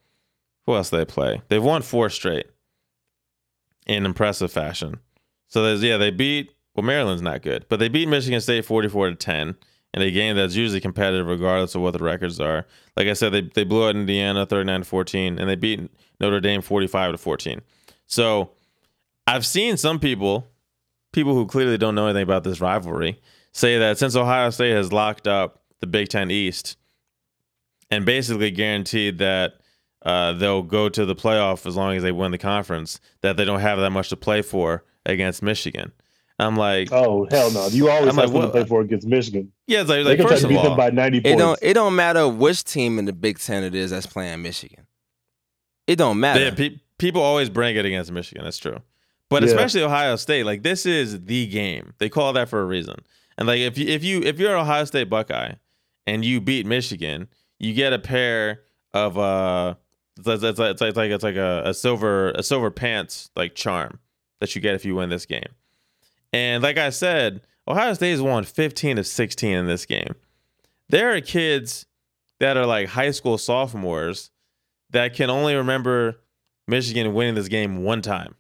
Who 0.66 0.74
else 0.74 0.90
they 0.90 1.04
play? 1.04 1.42
They've 1.48 1.62
won 1.62 1.82
four 1.82 2.10
straight 2.10 2.46
in 3.86 4.04
impressive 4.04 4.52
fashion. 4.52 5.00
So 5.48 5.62
there's 5.62 5.82
yeah, 5.82 5.96
they 5.96 6.10
beat 6.10 6.52
well, 6.74 6.84
Maryland's 6.84 7.22
not 7.22 7.42
good, 7.42 7.66
but 7.68 7.78
they 7.78 7.88
beat 7.88 8.08
Michigan 8.08 8.40
State 8.40 8.64
44 8.64 9.10
to 9.10 9.14
10 9.16 9.56
in 9.92 10.02
a 10.02 10.10
game 10.10 10.36
that's 10.36 10.54
usually 10.54 10.80
competitive 10.80 11.26
regardless 11.26 11.74
of 11.74 11.82
what 11.82 11.92
the 11.92 12.04
records 12.04 12.38
are. 12.38 12.66
Like 12.96 13.08
I 13.08 13.14
said, 13.14 13.32
they, 13.32 13.42
they 13.42 13.64
blew 13.64 13.88
out 13.88 13.96
Indiana 13.96 14.46
39 14.46 14.80
to 14.80 14.84
14, 14.84 15.38
and 15.38 15.48
they 15.48 15.56
beat 15.56 15.90
Notre 16.20 16.40
Dame 16.40 16.62
45 16.62 17.12
to 17.12 17.18
14. 17.18 17.60
So 18.06 18.52
I've 19.26 19.44
seen 19.44 19.76
some 19.76 19.98
people, 19.98 20.46
people 21.12 21.34
who 21.34 21.46
clearly 21.46 21.76
don't 21.76 21.94
know 21.94 22.06
anything 22.06 22.22
about 22.22 22.44
this 22.44 22.60
rivalry, 22.60 23.20
say 23.52 23.78
that 23.78 23.98
since 23.98 24.14
Ohio 24.14 24.50
State 24.50 24.72
has 24.72 24.92
locked 24.92 25.26
up 25.26 25.62
the 25.80 25.86
Big 25.86 26.08
Ten 26.08 26.30
East 26.30 26.76
and 27.90 28.04
basically 28.04 28.50
guaranteed 28.50 29.18
that 29.18 29.54
uh, 30.02 30.32
they'll 30.34 30.62
go 30.62 30.88
to 30.88 31.04
the 31.04 31.14
playoff 31.14 31.66
as 31.66 31.76
long 31.76 31.94
as 31.96 32.02
they 32.02 32.12
win 32.12 32.30
the 32.30 32.38
conference, 32.38 33.00
that 33.20 33.36
they 33.36 33.44
don't 33.44 33.60
have 33.60 33.78
that 33.78 33.90
much 33.90 34.08
to 34.10 34.16
play 34.16 34.42
for 34.42 34.84
against 35.06 35.42
Michigan. 35.42 35.92
I'm 36.38 36.56
like, 36.56 36.90
oh 36.90 37.26
hell 37.30 37.50
no! 37.52 37.66
You 37.68 37.90
always 37.90 38.08
I'm 38.08 38.16
have 38.16 38.32
like, 38.32 38.44
to 38.46 38.50
play 38.50 38.64
for 38.64 38.80
against 38.80 39.06
Michigan. 39.06 39.52
yeah, 39.66 39.80
it's 39.82 39.90
like, 39.90 39.98
They 39.98 40.04
like 40.04 40.16
can 40.18 40.26
try 40.26 40.36
first 40.36 40.40
to 40.42 40.46
of 40.46 40.50
beat 40.50 40.62
them 40.62 40.70
all, 40.72 40.76
by 40.78 40.88
ninety 40.88 41.18
It 41.18 41.24
points. 41.24 41.38
don't 41.38 41.58
it 41.60 41.74
don't 41.74 41.94
matter 41.94 42.26
which 42.28 42.64
team 42.64 42.98
in 42.98 43.04
the 43.04 43.12
Big 43.12 43.38
Ten 43.38 43.62
it 43.62 43.74
is 43.74 43.90
that's 43.90 44.06
playing 44.06 44.40
Michigan. 44.40 44.86
It 45.86 45.96
don't 45.96 46.18
matter. 46.18 46.40
Yeah, 46.44 46.54
pe- 46.54 46.78
people 46.98 47.20
always 47.20 47.50
bring 47.50 47.76
it 47.76 47.84
against 47.84 48.10
Michigan. 48.10 48.44
That's 48.44 48.56
true, 48.56 48.78
but 49.28 49.42
Yeah. 49.42 49.48
especially 49.50 49.82
Ohio 49.82 50.16
State. 50.16 50.44
Like 50.46 50.62
this 50.62 50.86
is 50.86 51.24
the 51.26 51.46
game. 51.46 51.92
They 51.98 52.08
call 52.08 52.32
that 52.32 52.48
for 52.48 52.62
a 52.62 52.64
reason. 52.64 52.94
And 53.36 53.46
like 53.46 53.58
if 53.60 53.76
you 53.76 53.86
if 53.88 54.02
you 54.02 54.22
if 54.22 54.38
you're 54.38 54.54
an 54.54 54.60
Ohio 54.62 54.86
State 54.86 55.10
Buckeye 55.10 55.52
and 56.06 56.24
you 56.24 56.40
beat 56.40 56.64
Michigan, 56.64 57.28
you 57.60 57.74
get 57.74 57.92
a 57.92 57.98
pair 57.98 58.62
of 58.92 59.16
uh, 59.16 59.74
it's 60.16 60.26
like 60.26 60.42
it's 60.42 60.58
like 60.58 60.70
it's 60.70 60.82
it's 60.82 60.96
like, 60.96 61.10
it's 61.10 61.24
like 61.24 61.36
a, 61.36 61.62
a 61.66 61.74
silver 61.74 62.30
a 62.32 62.42
silver 62.42 62.70
pants 62.70 63.30
like 63.36 63.54
charm 63.54 64.00
that 64.40 64.54
you 64.54 64.60
get 64.60 64.74
if 64.74 64.84
you 64.84 64.96
win 64.96 65.10
this 65.10 65.26
game. 65.26 65.54
And 66.32 66.62
like 66.62 66.78
I 66.78 66.90
said, 66.90 67.42
Ohio 67.68 67.92
State 67.94 68.12
has 68.12 68.22
won 68.22 68.44
15 68.44 68.98
of 68.98 69.06
16 69.06 69.50
in 69.56 69.66
this 69.66 69.86
game. 69.86 70.14
There 70.88 71.14
are 71.14 71.20
kids 71.20 71.86
that 72.40 72.56
are 72.56 72.66
like 72.66 72.88
high 72.88 73.10
school 73.10 73.38
sophomores 73.38 74.30
that 74.90 75.14
can 75.14 75.30
only 75.30 75.54
remember 75.54 76.18
Michigan 76.66 77.12
winning 77.14 77.34
this 77.34 77.48
game 77.48 77.84
one 77.84 78.00
time. 78.02 78.34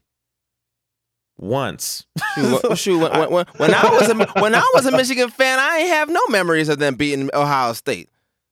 Once. 1.36 2.06
Shoot, 2.34 2.62
when, 2.62 2.76
shoot, 2.76 2.98
when, 2.98 3.30
when, 3.30 3.46
when 3.56 3.74
I 3.74 3.90
was 3.90 4.08
a, 4.08 4.40
when 4.40 4.54
I 4.54 4.70
was 4.74 4.86
a 4.86 4.92
Michigan 4.92 5.30
fan, 5.30 5.58
I 5.58 5.78
ain't 5.78 5.88
have 5.88 6.08
no 6.08 6.20
memories 6.28 6.68
of 6.68 6.78
them 6.78 6.96
beating 6.96 7.30
Ohio 7.32 7.72
State. 7.72 8.08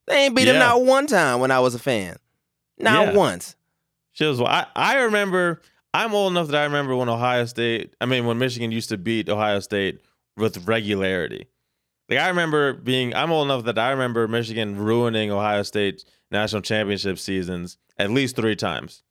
They 0.09 0.25
ain't 0.25 0.35
beat 0.35 0.45
them 0.45 0.55
Yeah. 0.55 0.59
not 0.59 0.81
one 0.83 1.07
time 1.07 1.39
when 1.39 1.51
I 1.51 1.59
was 1.59 1.75
a 1.75 1.79
fan. 1.79 2.17
Not 2.77 3.07
Yeah. 3.09 3.13
once. 3.13 3.55
She 4.11 4.25
was. 4.25 4.41
I 4.41 4.65
I 4.75 4.97
remember. 5.03 5.61
I'm 5.93 6.13
old 6.13 6.31
enough 6.33 6.47
that 6.49 6.55
I 6.57 6.63
remember 6.65 6.95
when 6.95 7.09
Ohio 7.09 7.45
State. 7.45 7.95
I 8.01 8.05
mean, 8.05 8.25
when 8.25 8.37
Michigan 8.37 8.71
used 8.71 8.89
to 8.89 8.97
beat 8.97 9.27
Ohio 9.29 9.59
State 9.59 10.01
with 10.37 10.67
regularity. 10.67 11.47
Like 12.09 12.19
I 12.19 12.27
remember 12.27 12.73
being. 12.73 13.15
I'm 13.15 13.31
old 13.31 13.45
enough 13.47 13.63
that 13.65 13.77
I 13.79 13.91
remember 13.91 14.27
Michigan 14.27 14.77
ruining 14.77 15.31
Ohio 15.31 15.63
State 15.63 16.03
national 16.31 16.61
championship 16.63 17.17
seasons 17.19 17.77
at 17.97 18.11
least 18.11 18.35
three 18.35 18.55
times. 18.55 19.03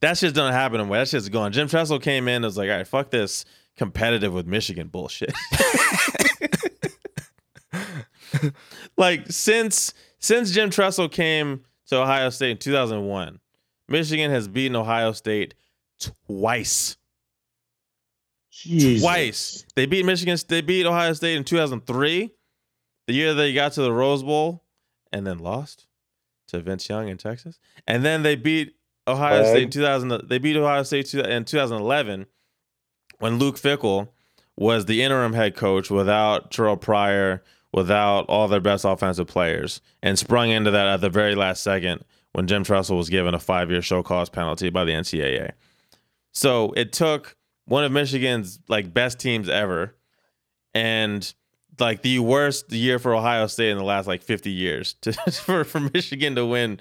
That 0.00 0.18
shit's 0.18 0.32
don't 0.34 0.52
happen 0.52 0.80
anymore. 0.80 0.98
That 0.98 1.08
shit's 1.08 1.28
gone. 1.28 1.52
Jim 1.52 1.68
Tressel 1.68 1.98
came 2.00 2.28
in 2.28 2.36
and 2.36 2.44
was 2.44 2.56
like, 2.58 2.68
all 2.70 2.76
right, 2.76 2.86
fuck 2.86 3.10
this 3.10 3.44
competitive 3.76 4.32
with 4.32 4.46
Michigan 4.46 4.88
bullshit. 4.88 5.32
like 8.96 9.26
since 9.30 9.94
since 10.18 10.50
Jim 10.50 10.70
Tressel 10.70 11.08
came 11.08 11.62
to 11.88 12.00
Ohio 12.00 12.30
State 12.30 12.50
in 12.52 12.58
2001, 12.58 13.40
Michigan 13.88 14.30
has 14.30 14.48
beaten 14.48 14.76
Ohio 14.76 15.12
State 15.12 15.54
twice. 16.00 16.96
Jesus. 18.50 19.02
Twice. 19.02 19.66
They 19.74 19.86
beat 19.86 20.04
Michigan. 20.06 20.38
They 20.48 20.62
beat 20.62 20.86
Ohio 20.86 21.12
State 21.12 21.36
in 21.36 21.44
2003, 21.44 22.32
the 23.06 23.12
year 23.12 23.34
they 23.34 23.52
got 23.52 23.72
to 23.72 23.82
the 23.82 23.92
Rose 23.92 24.22
Bowl, 24.22 24.64
and 25.12 25.26
then 25.26 25.38
lost 25.38 25.86
to 26.48 26.60
Vince 26.60 26.88
Young 26.88 27.08
in 27.08 27.18
Texas. 27.18 27.58
And 27.86 28.04
then 28.04 28.22
they 28.22 28.34
beat 28.34 28.76
Ohio. 29.06 29.44
State 29.44 29.64
in 29.64 29.70
2000. 29.70 30.28
They 30.28 30.38
beat 30.38 30.56
Ohio 30.56 30.82
State 30.82 31.12
in 31.14 31.44
2011 31.44 32.26
when 33.18 33.38
Luke 33.38 33.56
Fickell 33.56 34.08
was 34.56 34.86
the 34.86 35.02
interim 35.02 35.34
head 35.34 35.54
coach 35.54 35.90
without 35.90 36.50
Terrell 36.50 36.76
Pryor, 36.76 37.42
without 37.76 38.22
all 38.30 38.48
their 38.48 38.58
best 38.58 38.86
offensive 38.86 39.26
players, 39.26 39.82
and 40.02 40.18
sprung 40.18 40.48
into 40.48 40.70
that 40.70 40.88
at 40.88 41.02
the 41.02 41.10
very 41.10 41.34
last 41.34 41.62
second 41.62 42.02
when 42.32 42.46
Jim 42.46 42.64
Tressel 42.64 42.96
was 42.96 43.10
given 43.10 43.34
a 43.34 43.38
five-year 43.38 43.82
show 43.82 44.02
cause 44.02 44.30
penalty 44.30 44.70
by 44.70 44.84
the 44.84 44.92
NCAA. 44.92 45.52
So 46.32 46.72
it 46.74 46.94
took 46.94 47.36
one 47.66 47.84
of 47.84 47.92
Michigan's 47.92 48.58
like 48.66 48.92
best 48.94 49.20
teams 49.20 49.50
ever, 49.50 49.94
and 50.74 51.32
like 51.78 52.00
the 52.00 52.18
worst 52.18 52.72
year 52.72 52.98
for 52.98 53.14
Ohio 53.14 53.46
State 53.46 53.70
in 53.70 53.76
the 53.76 53.84
last 53.84 54.06
like 54.06 54.22
50 54.22 54.50
years 54.50 54.94
to, 55.02 55.12
for 55.32 55.62
for 55.62 55.80
Michigan 55.80 56.34
to 56.36 56.46
win, 56.46 56.80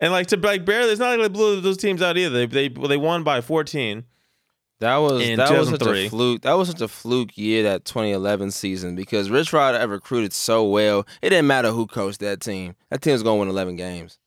and 0.00 0.12
like 0.12 0.26
to 0.28 0.36
like 0.36 0.66
barely. 0.66 0.90
It's 0.90 1.00
not 1.00 1.18
like 1.18 1.20
they 1.20 1.32
blew 1.32 1.62
those 1.62 1.78
teams 1.78 2.02
out 2.02 2.18
either. 2.18 2.46
They 2.46 2.68
they 2.68 2.86
they 2.86 2.96
won 2.98 3.24
by 3.24 3.40
14. 3.40 4.04
That 4.80 4.96
was 4.96 5.22
In 5.22 5.38
that 5.38 5.50
was 5.52 5.70
such 5.70 5.82
a 5.82 6.08
fluke. 6.08 6.42
That 6.42 6.52
was 6.54 6.68
such 6.68 6.82
a 6.82 6.88
fluke 6.88 7.36
year 7.38 7.62
that 7.62 7.84
2011 7.86 8.50
season 8.50 8.94
because 8.94 9.30
Rich 9.30 9.52
Rod 9.52 9.88
recruited 9.88 10.32
so 10.32 10.64
well. 10.68 11.06
It 11.22 11.30
didn't 11.30 11.46
matter 11.46 11.70
who 11.70 11.86
coached 11.86 12.20
that 12.20 12.40
team. 12.40 12.74
That 12.90 13.00
team 13.00 13.12
was 13.12 13.22
going 13.22 13.36
to 13.36 13.40
win 13.40 13.48
11 13.48 13.76
games. 13.76 14.18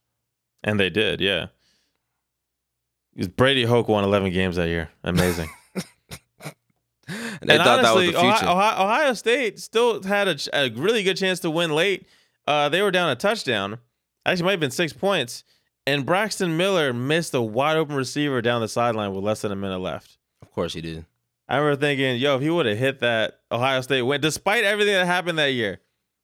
And 0.64 0.78
they 0.80 0.90
did, 0.90 1.20
yeah. 1.20 1.46
Brady 3.36 3.64
Hoke 3.64 3.88
won 3.88 4.04
11 4.04 4.32
games 4.32 4.56
that 4.56 4.68
year. 4.68 4.90
Amazing. 5.04 5.48
And 7.40 7.48
they 7.48 7.56
and 7.56 7.64
thought 7.64 7.84
honestly, 7.84 8.12
that 8.12 8.22
was 8.22 8.22
the 8.22 8.36
future. 8.38 8.50
Ohio, 8.50 8.72
Ohio, 8.72 8.84
Ohio 8.84 9.12
State 9.14 9.58
still 9.58 10.02
had 10.02 10.28
a, 10.28 10.36
a 10.52 10.70
really 10.70 11.02
good 11.02 11.16
chance 11.16 11.40
to 11.40 11.50
win 11.50 11.70
late. 11.70 12.06
Uh, 12.46 12.68
they 12.68 12.82
were 12.82 12.90
down 12.90 13.10
a 13.10 13.16
touchdown. 13.16 13.78
Actually, 14.24 14.42
it 14.42 14.44
might 14.44 14.50
have 14.52 14.60
been 14.60 14.70
six 14.70 14.92
points. 14.92 15.44
And 15.86 16.06
Braxton 16.06 16.56
Miller 16.56 16.92
missed 16.92 17.34
a 17.34 17.40
wide 17.40 17.76
open 17.76 17.96
receiver 17.96 18.42
down 18.42 18.60
the 18.60 18.68
sideline 18.68 19.12
with 19.12 19.24
less 19.24 19.40
than 19.40 19.50
a 19.50 19.56
minute 19.56 19.78
left. 19.80 20.18
Of 20.50 20.54
course 20.54 20.74
he 20.74 20.80
did. 20.80 21.06
I 21.48 21.56
remember 21.58 21.80
thinking, 21.80 22.16
yo, 22.16 22.36
if 22.36 22.42
he 22.42 22.50
would 22.50 22.66
have 22.66 22.76
hit 22.76 23.00
that, 23.00 23.40
Ohio 23.52 23.80
State 23.82 24.02
win. 24.02 24.20
Despite 24.20 24.64
everything 24.64 24.94
that 24.94 25.06
happened 25.06 25.38
that 25.38 25.52
year, 25.52 25.80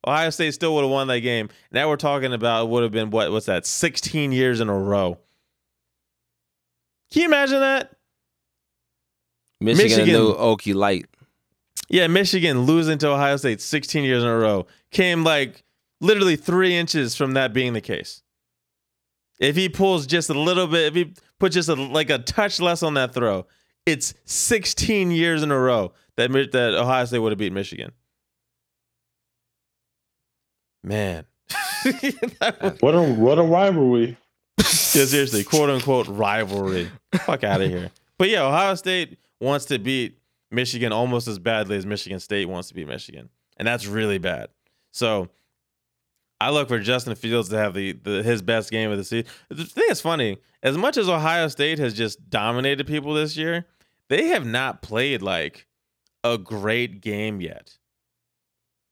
Ohio 0.06 0.30
State 0.30 0.52
still 0.54 0.74
would 0.74 0.82
have 0.82 0.90
won 0.90 1.06
that 1.08 1.20
game. 1.20 1.48
Now 1.70 1.88
we're 1.88 1.96
talking 1.96 2.32
about 2.32 2.68
would 2.68 2.82
have 2.82 2.92
been 2.92 3.10
what? 3.10 3.30
What's 3.30 3.46
that? 3.46 3.66
16 3.66 4.32
years 4.32 4.60
in 4.60 4.68
a 4.68 4.76
row. 4.76 5.18
Can 7.12 7.22
you 7.22 7.28
imagine 7.28 7.60
that? 7.60 7.92
Michigan, 9.60 9.90
Michigan- 9.90 10.14
knew 10.14 10.34
Okie 10.34 10.74
Light. 10.74 11.06
Yeah, 11.88 12.08
Michigan 12.08 12.62
losing 12.62 12.98
to 12.98 13.10
Ohio 13.10 13.36
State 13.36 13.60
16 13.60 14.02
years 14.02 14.24
in 14.24 14.28
a 14.28 14.36
row 14.36 14.66
came 14.90 15.22
like 15.22 15.62
literally 16.00 16.34
three 16.34 16.74
inches 16.74 17.14
from 17.14 17.34
that 17.34 17.52
being 17.52 17.74
the 17.74 17.80
case. 17.80 18.22
If 19.38 19.54
he 19.54 19.68
pulls 19.68 20.06
just 20.06 20.30
a 20.30 20.34
little 20.38 20.66
bit, 20.66 20.86
if 20.86 20.94
he 20.94 21.14
puts 21.38 21.54
just 21.54 21.68
a, 21.68 21.74
like 21.74 22.10
a 22.10 22.18
touch 22.18 22.58
less 22.58 22.82
on 22.82 22.94
that 22.94 23.14
throw, 23.14 23.46
it's 23.87 24.12
16 24.24 25.11
years 25.12 25.43
in 25.43 25.51
a 25.51 25.59
row 25.59 25.93
that 26.16 26.30
that 26.32 26.74
Ohio 26.74 27.05
State 27.05 27.20
would 27.20 27.32
have 27.32 27.39
beat 27.39 27.53
Michigan. 27.53 27.93
Man, 30.82 31.24
was- 31.84 32.14
What 32.80 32.95
a 32.95 33.03
what 33.03 33.39
a 33.39 33.43
rivalry. 33.43 34.16
yeah, 34.59 34.64
seriously, 34.64 35.45
quote 35.45 35.70
unquote 35.70 36.07
rivalry. 36.09 36.91
Fuck 37.24 37.45
out 37.45 37.61
of 37.61 37.70
here. 37.70 37.91
But 38.18 38.28
yeah, 38.28 38.43
Ohio 38.47 38.74
State 38.76 39.18
wants 39.41 39.66
to 39.66 39.78
beat 39.78 40.18
Michigan 40.51 40.93
almost 40.93 41.28
as 41.28 41.39
badly 41.39 41.76
as 41.76 41.84
Michigan 41.87 42.20
State 42.20 42.49
wants 42.49 42.68
to 42.68 42.74
beat 42.74 42.87
Michigan, 42.89 43.28
and 43.57 43.66
that's 43.66 43.87
really 43.87 44.18
bad. 44.18 44.49
So 44.93 45.28
I 46.41 46.51
look 46.51 46.68
for 46.68 46.78
Justin 46.78 47.14
Fields 47.14 47.49
to 47.51 47.57
have 47.59 47.74
the, 47.74 47.93
the 47.93 48.22
his 48.22 48.43
best 48.43 48.70
game 48.70 48.91
of 48.91 48.99
the 48.99 49.05
season. 49.05 49.26
The 49.51 49.64
thing 49.64 49.87
is 49.91 50.01
funny, 50.01 50.39
as 50.62 50.76
much 50.78 50.97
as 50.97 51.09
Ohio 51.09 51.49
State 51.49 51.78
has 51.78 51.95
just 51.95 52.30
dominated 52.30 52.87
people 52.87 53.12
this 53.14 53.37
year, 53.37 53.66
they 54.09 54.28
have 54.28 54.46
not 54.46 54.82
played 54.82 55.22
like 55.22 55.66
a 56.24 56.38
great 56.38 57.00
game 57.00 57.40
yet, 57.40 57.76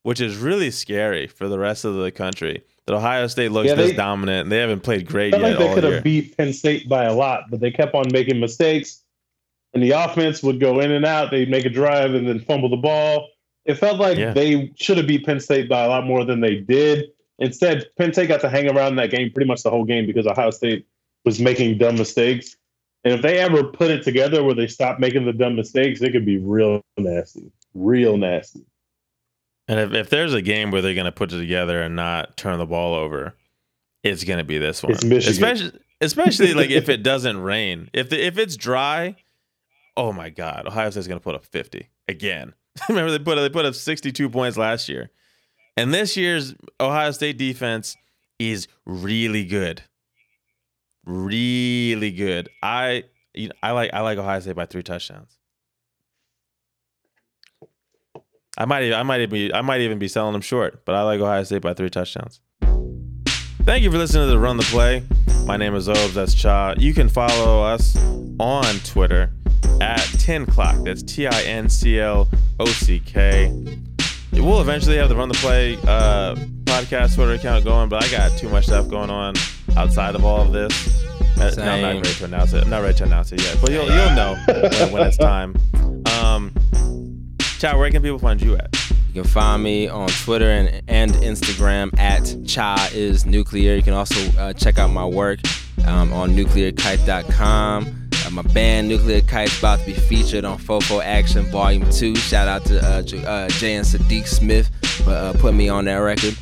which 0.03 0.21
is 0.21 0.37
really 0.37 0.71
scary 0.71 1.27
for 1.27 1.49
the 1.49 1.59
rest 1.59 1.85
of 1.85 1.95
the 1.95 2.11
country. 2.11 2.63
That 2.87 2.95
Ohio 2.95 3.27
State 3.29 3.51
looks 3.51 3.69
Yeah, 3.69 3.77
this 3.77 3.97
dominant, 3.97 4.43
and 4.45 4.53
they 4.53 4.59
haven't 4.59 4.81
played 4.83 5.07
great 5.07 5.33
yet 5.33 5.41
like 5.41 5.59
they 5.59 5.75
could 5.75 5.85
have 5.85 6.05
beat 6.05 6.37
Penn 6.37 6.53
State 6.53 6.89
by 6.89 7.05
a 7.05 7.15
lot, 7.15 7.45
but 7.51 7.61
they 7.61 7.71
kept 7.71 7.95
on 7.95 8.05
making 8.13 8.39
mistakes. 8.41 9.03
And 9.73 9.83
the 9.83 9.91
offense 9.93 10.43
would 10.43 10.61
go 10.61 10.79
in 10.81 10.93
and 10.93 11.05
out. 11.05 11.31
They'd 11.33 11.51
make 11.51 11.65
a 11.65 11.71
drive 11.71 12.15
and 12.15 12.29
then 12.29 12.39
fumble 12.41 12.69
the 12.69 12.77
ball. 12.77 13.29
It 13.65 13.75
felt 13.75 13.99
like 13.99 14.19
Yeah. 14.19 14.33
they 14.33 14.71
should 14.77 14.99
have 14.99 15.07
beat 15.07 15.25
Penn 15.25 15.41
State 15.41 15.69
by 15.69 15.85
a 15.85 15.89
lot 15.89 16.05
more 16.05 16.25
than 16.25 16.41
they 16.41 16.57
did. 16.57 17.07
Instead, 17.39 17.87
Penn 17.97 18.13
State 18.13 18.29
got 18.29 18.41
to 18.43 18.49
hang 18.49 18.71
around 18.71 18.93
in 18.93 18.97
that 18.97 19.11
game 19.11 19.33
pretty 19.33 19.49
much 19.49 19.63
the 19.63 19.71
whole 19.71 19.85
game 19.85 20.07
because 20.07 20.27
Ohio 20.27 20.51
State 20.51 20.87
was 21.25 21.41
making 21.41 21.79
dumb 21.79 21.97
mistakes. 21.97 22.57
And 23.05 23.13
if 23.13 23.23
they 23.23 23.39
ever 23.39 23.65
put 23.65 23.91
it 23.91 24.03
together 24.03 24.43
where 24.43 24.55
they 24.55 24.67
stop 24.67 24.99
making 24.99 25.27
the 25.27 25.33
dumb 25.33 25.57
mistakes, 25.57 26.01
it 26.01 26.13
could 26.13 26.25
be 26.25 26.39
real 26.39 26.81
nasty. 26.97 27.53
Real 27.75 28.17
nasty. 28.17 28.65
And 29.69 29.79
if, 29.79 29.93
if 29.93 30.11
there's 30.11 30.35
a 30.35 30.43
game 30.43 30.71
where 30.71 30.83
they're 30.83 30.95
going 30.95 31.05
to 31.05 31.13
put 31.13 31.33
it 31.33 31.39
together 31.39 31.83
and 31.83 31.97
not 31.97 32.37
turn 32.37 32.59
the 32.59 32.67
ball 32.67 32.95
over, 32.95 33.35
it's 34.03 34.25
going 34.25 34.39
to 34.39 34.45
be 34.45 34.59
this 34.59 34.83
one. 34.83 34.93
It's 34.93 35.05
Michigan. 35.05 35.33
Especially, 35.33 35.81
especially 36.01 36.55
like 36.55 36.71
if 36.71 36.89
it 36.89 37.03
doesn't 37.03 37.39
rain. 37.39 37.91
If 37.93 38.11
the, 38.11 38.25
if 38.25 38.39
it's 38.39 38.57
dry, 38.57 39.17
oh 39.97 40.13
my 40.13 40.31
God, 40.31 40.67
Ohio 40.67 40.91
State's 40.91 41.07
going 41.07 41.21
to 41.21 41.25
put 41.25 41.35
up 41.35 41.45
50 41.45 41.89
again. 42.09 42.55
Remember 42.89 43.11
they 43.11 43.19
put 43.19 43.37
they 43.37 43.49
put 43.49 43.65
up 43.65 43.75
62 43.75 44.29
points 44.31 44.57
last 44.59 44.89
year, 44.89 45.11
and 45.77 45.95
this 45.95 46.17
year's 46.17 46.55
Ohio 46.81 47.13
State 47.13 47.39
defense 47.39 47.97
is 48.39 48.67
really 48.85 49.45
good, 49.45 49.83
really 51.07 52.11
good. 52.11 52.49
I 52.63 53.05
you 53.35 53.49
know, 53.49 53.55
I 53.63 53.73
like 53.73 53.93
I 53.93 54.01
like 54.01 54.19
Ohio 54.19 54.41
State 54.41 54.57
by 54.57 54.67
three 54.67 54.83
touchdowns. 54.83 55.37
I 58.57 58.67
might 58.67 58.85
even, 58.85 58.99
I 58.99 59.03
might 59.03 59.21
even 59.21 59.31
be 59.31 59.53
I 59.53 59.63
might 59.63 59.81
even 59.81 59.99
be 59.99 60.09
selling 60.09 60.33
them 60.33 60.43
short, 60.43 60.85
but 60.85 60.95
I 60.95 61.03
like 61.03 61.21
Ohio 61.21 61.43
State 61.43 61.63
by 61.63 61.75
three 61.75 61.91
touchdowns. 61.91 62.41
Thank 63.63 63.83
you 63.83 63.91
for 63.91 63.99
listening 63.99 64.27
to 64.27 64.31
the 64.31 64.39
Run 64.39 64.57
the 64.57 64.63
Play. 64.65 65.03
My 65.47 65.57
name 65.57 65.75
is 65.75 65.89
Obes. 65.89 66.15
That's 66.15 66.35
Cha. 66.35 66.75
You 66.79 66.95
can 66.95 67.09
follow 67.09 67.63
us 67.63 67.97
on 68.39 68.65
Twitter 68.85 69.33
at 69.81 70.01
10 70.19 70.47
Clock. 70.47 70.85
That's 70.85 71.03
T 71.03 71.27
I 71.27 71.43
N 71.43 71.69
C 71.69 71.99
L 71.99 72.29
O 72.61 72.67
C 72.67 73.01
K. 73.01 73.51
We'll 74.33 74.61
eventually 74.61 74.97
have 74.97 75.09
the 75.09 75.17
Run 75.17 75.29
the 75.29 75.35
Play 75.35 75.77
uh, 75.87 76.35
podcast 76.65 77.15
Twitter 77.15 77.35
account 77.35 77.65
going, 77.65 77.89
but 77.89 78.05
I 78.05 78.11
got 78.11 78.37
too 78.39 78.49
much 78.49 78.67
stuff 78.67 78.89
going 78.89 79.11
on 79.11 79.35
outside 79.77 80.15
of 80.15 80.25
all 80.25 80.41
of 80.43 80.53
this. 80.53 81.05
Uh, 81.39 81.53
no, 81.57 81.65
I'm 81.65 81.83
not 81.83 81.95
ready 81.97 82.15
to 82.15 82.25
announce 82.25 82.53
it. 82.53 82.63
I'm 82.63 82.71
not 82.71 82.83
ready 82.83 82.99
to 82.99 83.05
announce 83.05 83.33
it 83.33 83.43
yet, 83.43 83.59
but 83.61 83.71
you'll 83.71 83.87
you'll 83.87 84.15
know 84.15 84.37
when, 84.47 84.93
when 84.93 85.07
it's 85.07 85.17
time. 85.17 85.57
Um, 86.21 86.53
Cha, 87.59 87.77
where 87.77 87.91
can 87.91 88.03
people 88.03 88.19
find 88.19 88.41
you 88.41 88.57
at? 88.57 88.75
You 89.13 89.23
can 89.23 89.31
find 89.31 89.63
me 89.63 89.89
on 89.89 90.09
Twitter 90.09 90.51
and, 90.51 90.83
and 90.89 91.13
Instagram 91.13 91.97
at 91.99 92.37
Cha 92.47 92.89
is 92.93 93.27
Nuclear. 93.27 93.75
You 93.77 93.83
can 93.83 93.95
also 93.95 94.21
uh, 94.39 94.53
check 94.53 94.79
out 94.79 94.91
my 94.91 95.05
work 95.05 95.41
um, 95.87 96.13
on 96.13 96.31
nuclearkite.com. 96.35 98.09
Uh, 98.27 98.31
my 98.31 98.43
band 98.43 98.89
Nuclear 98.89 99.21
Kite's 99.21 99.59
about 99.59 99.81
to 99.81 99.87
be 99.87 99.93
featured 99.93 100.45
on 100.45 100.59
Fofo 100.59 101.03
Action 101.03 101.45
Volume 101.51 101.89
2. 101.91 102.17
Shout 102.17 102.49
out 102.49 102.65
to 102.67 102.81
uh, 102.85 103.03
J- 103.03 103.25
uh, 103.25 103.49
Jay 103.51 103.75
and 103.75 103.87
Sadiq 103.87 104.27
Smith 104.27 104.71
for 105.05 105.11
uh, 105.11 105.33
putting 105.39 105.59
me 105.59 105.69
on 105.69 105.85
that 105.85 105.97
record. 105.97 106.37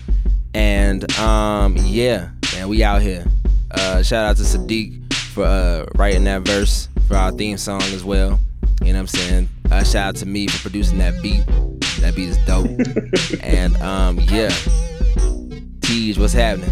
And 0.55 1.11
um, 1.19 1.77
yeah, 1.79 2.31
man, 2.55 2.69
we 2.69 2.83
out 2.83 3.03
here. 3.03 3.25
Uh, 3.71 4.03
shout 4.03 4.25
out 4.27 4.37
to 4.37 4.43
Sadiq 4.43 5.13
for 5.15 5.45
uh, 5.45 5.87
writing 5.95 6.25
that 6.25 6.43
verse 6.43 6.89
for 7.09 7.17
our 7.17 7.33
theme 7.33 7.57
song 7.57 7.83
as 7.83 8.05
well. 8.05 8.39
You 8.83 8.93
know 8.93 8.95
what 8.95 9.01
I'm 9.01 9.07
saying? 9.07 9.49
Uh, 9.71 9.83
shout 9.85 10.09
out 10.09 10.17
to 10.17 10.27
me 10.27 10.49
for 10.49 10.63
producing 10.63 10.99
that 10.99 11.23
beat. 11.23 11.45
That 12.01 12.15
beat 12.15 12.29
is 12.29 12.39
dope. 12.47 12.69
and 13.43 13.77
um, 13.77 14.19
yeah, 14.21 14.51
Tej, 15.81 16.15
what's 16.19 16.33
happening? 16.33 16.71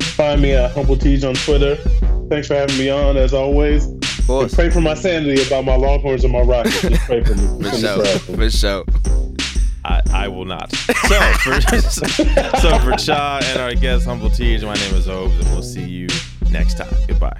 Find 0.00 0.40
me 0.40 0.52
at 0.52 0.72
Humble 0.72 0.96
Tees 0.96 1.24
on 1.24 1.34
Twitter. 1.34 1.76
Thanks 2.28 2.46
for 2.46 2.54
having 2.54 2.78
me 2.78 2.90
on, 2.90 3.16
as 3.16 3.34
always. 3.34 3.86
Of 3.86 4.28
And 4.30 4.52
pray 4.52 4.70
for 4.70 4.80
my 4.80 4.94
sanity 4.94 5.42
about 5.46 5.64
my 5.64 5.74
Longhorns 5.74 6.22
and 6.24 6.32
my 6.32 6.40
Rockets. 6.40 6.80
Just 6.82 7.02
pray 7.02 7.24
for 7.24 7.34
me. 7.34 7.70
for 7.70 7.76
sure, 7.76 8.04
for 8.04 8.50
sure. 8.50 8.84
I, 9.84 10.02
I 10.12 10.28
will 10.28 10.44
not. 10.44 10.70
So 10.72 11.20
for 11.42 11.60
so 12.60 12.78
for 12.78 12.96
Cha 12.96 13.40
and 13.42 13.60
our 13.60 13.74
guest 13.74 14.04
Humble 14.06 14.30
Teej, 14.30 14.62
my 14.64 14.74
name 14.74 14.94
is 14.94 15.08
Obes, 15.08 15.38
and 15.38 15.48
we'll 15.50 15.62
see 15.62 15.84
you 15.84 16.08
next 16.50 16.76
time. 16.76 16.94
Goodbye. 17.06 17.38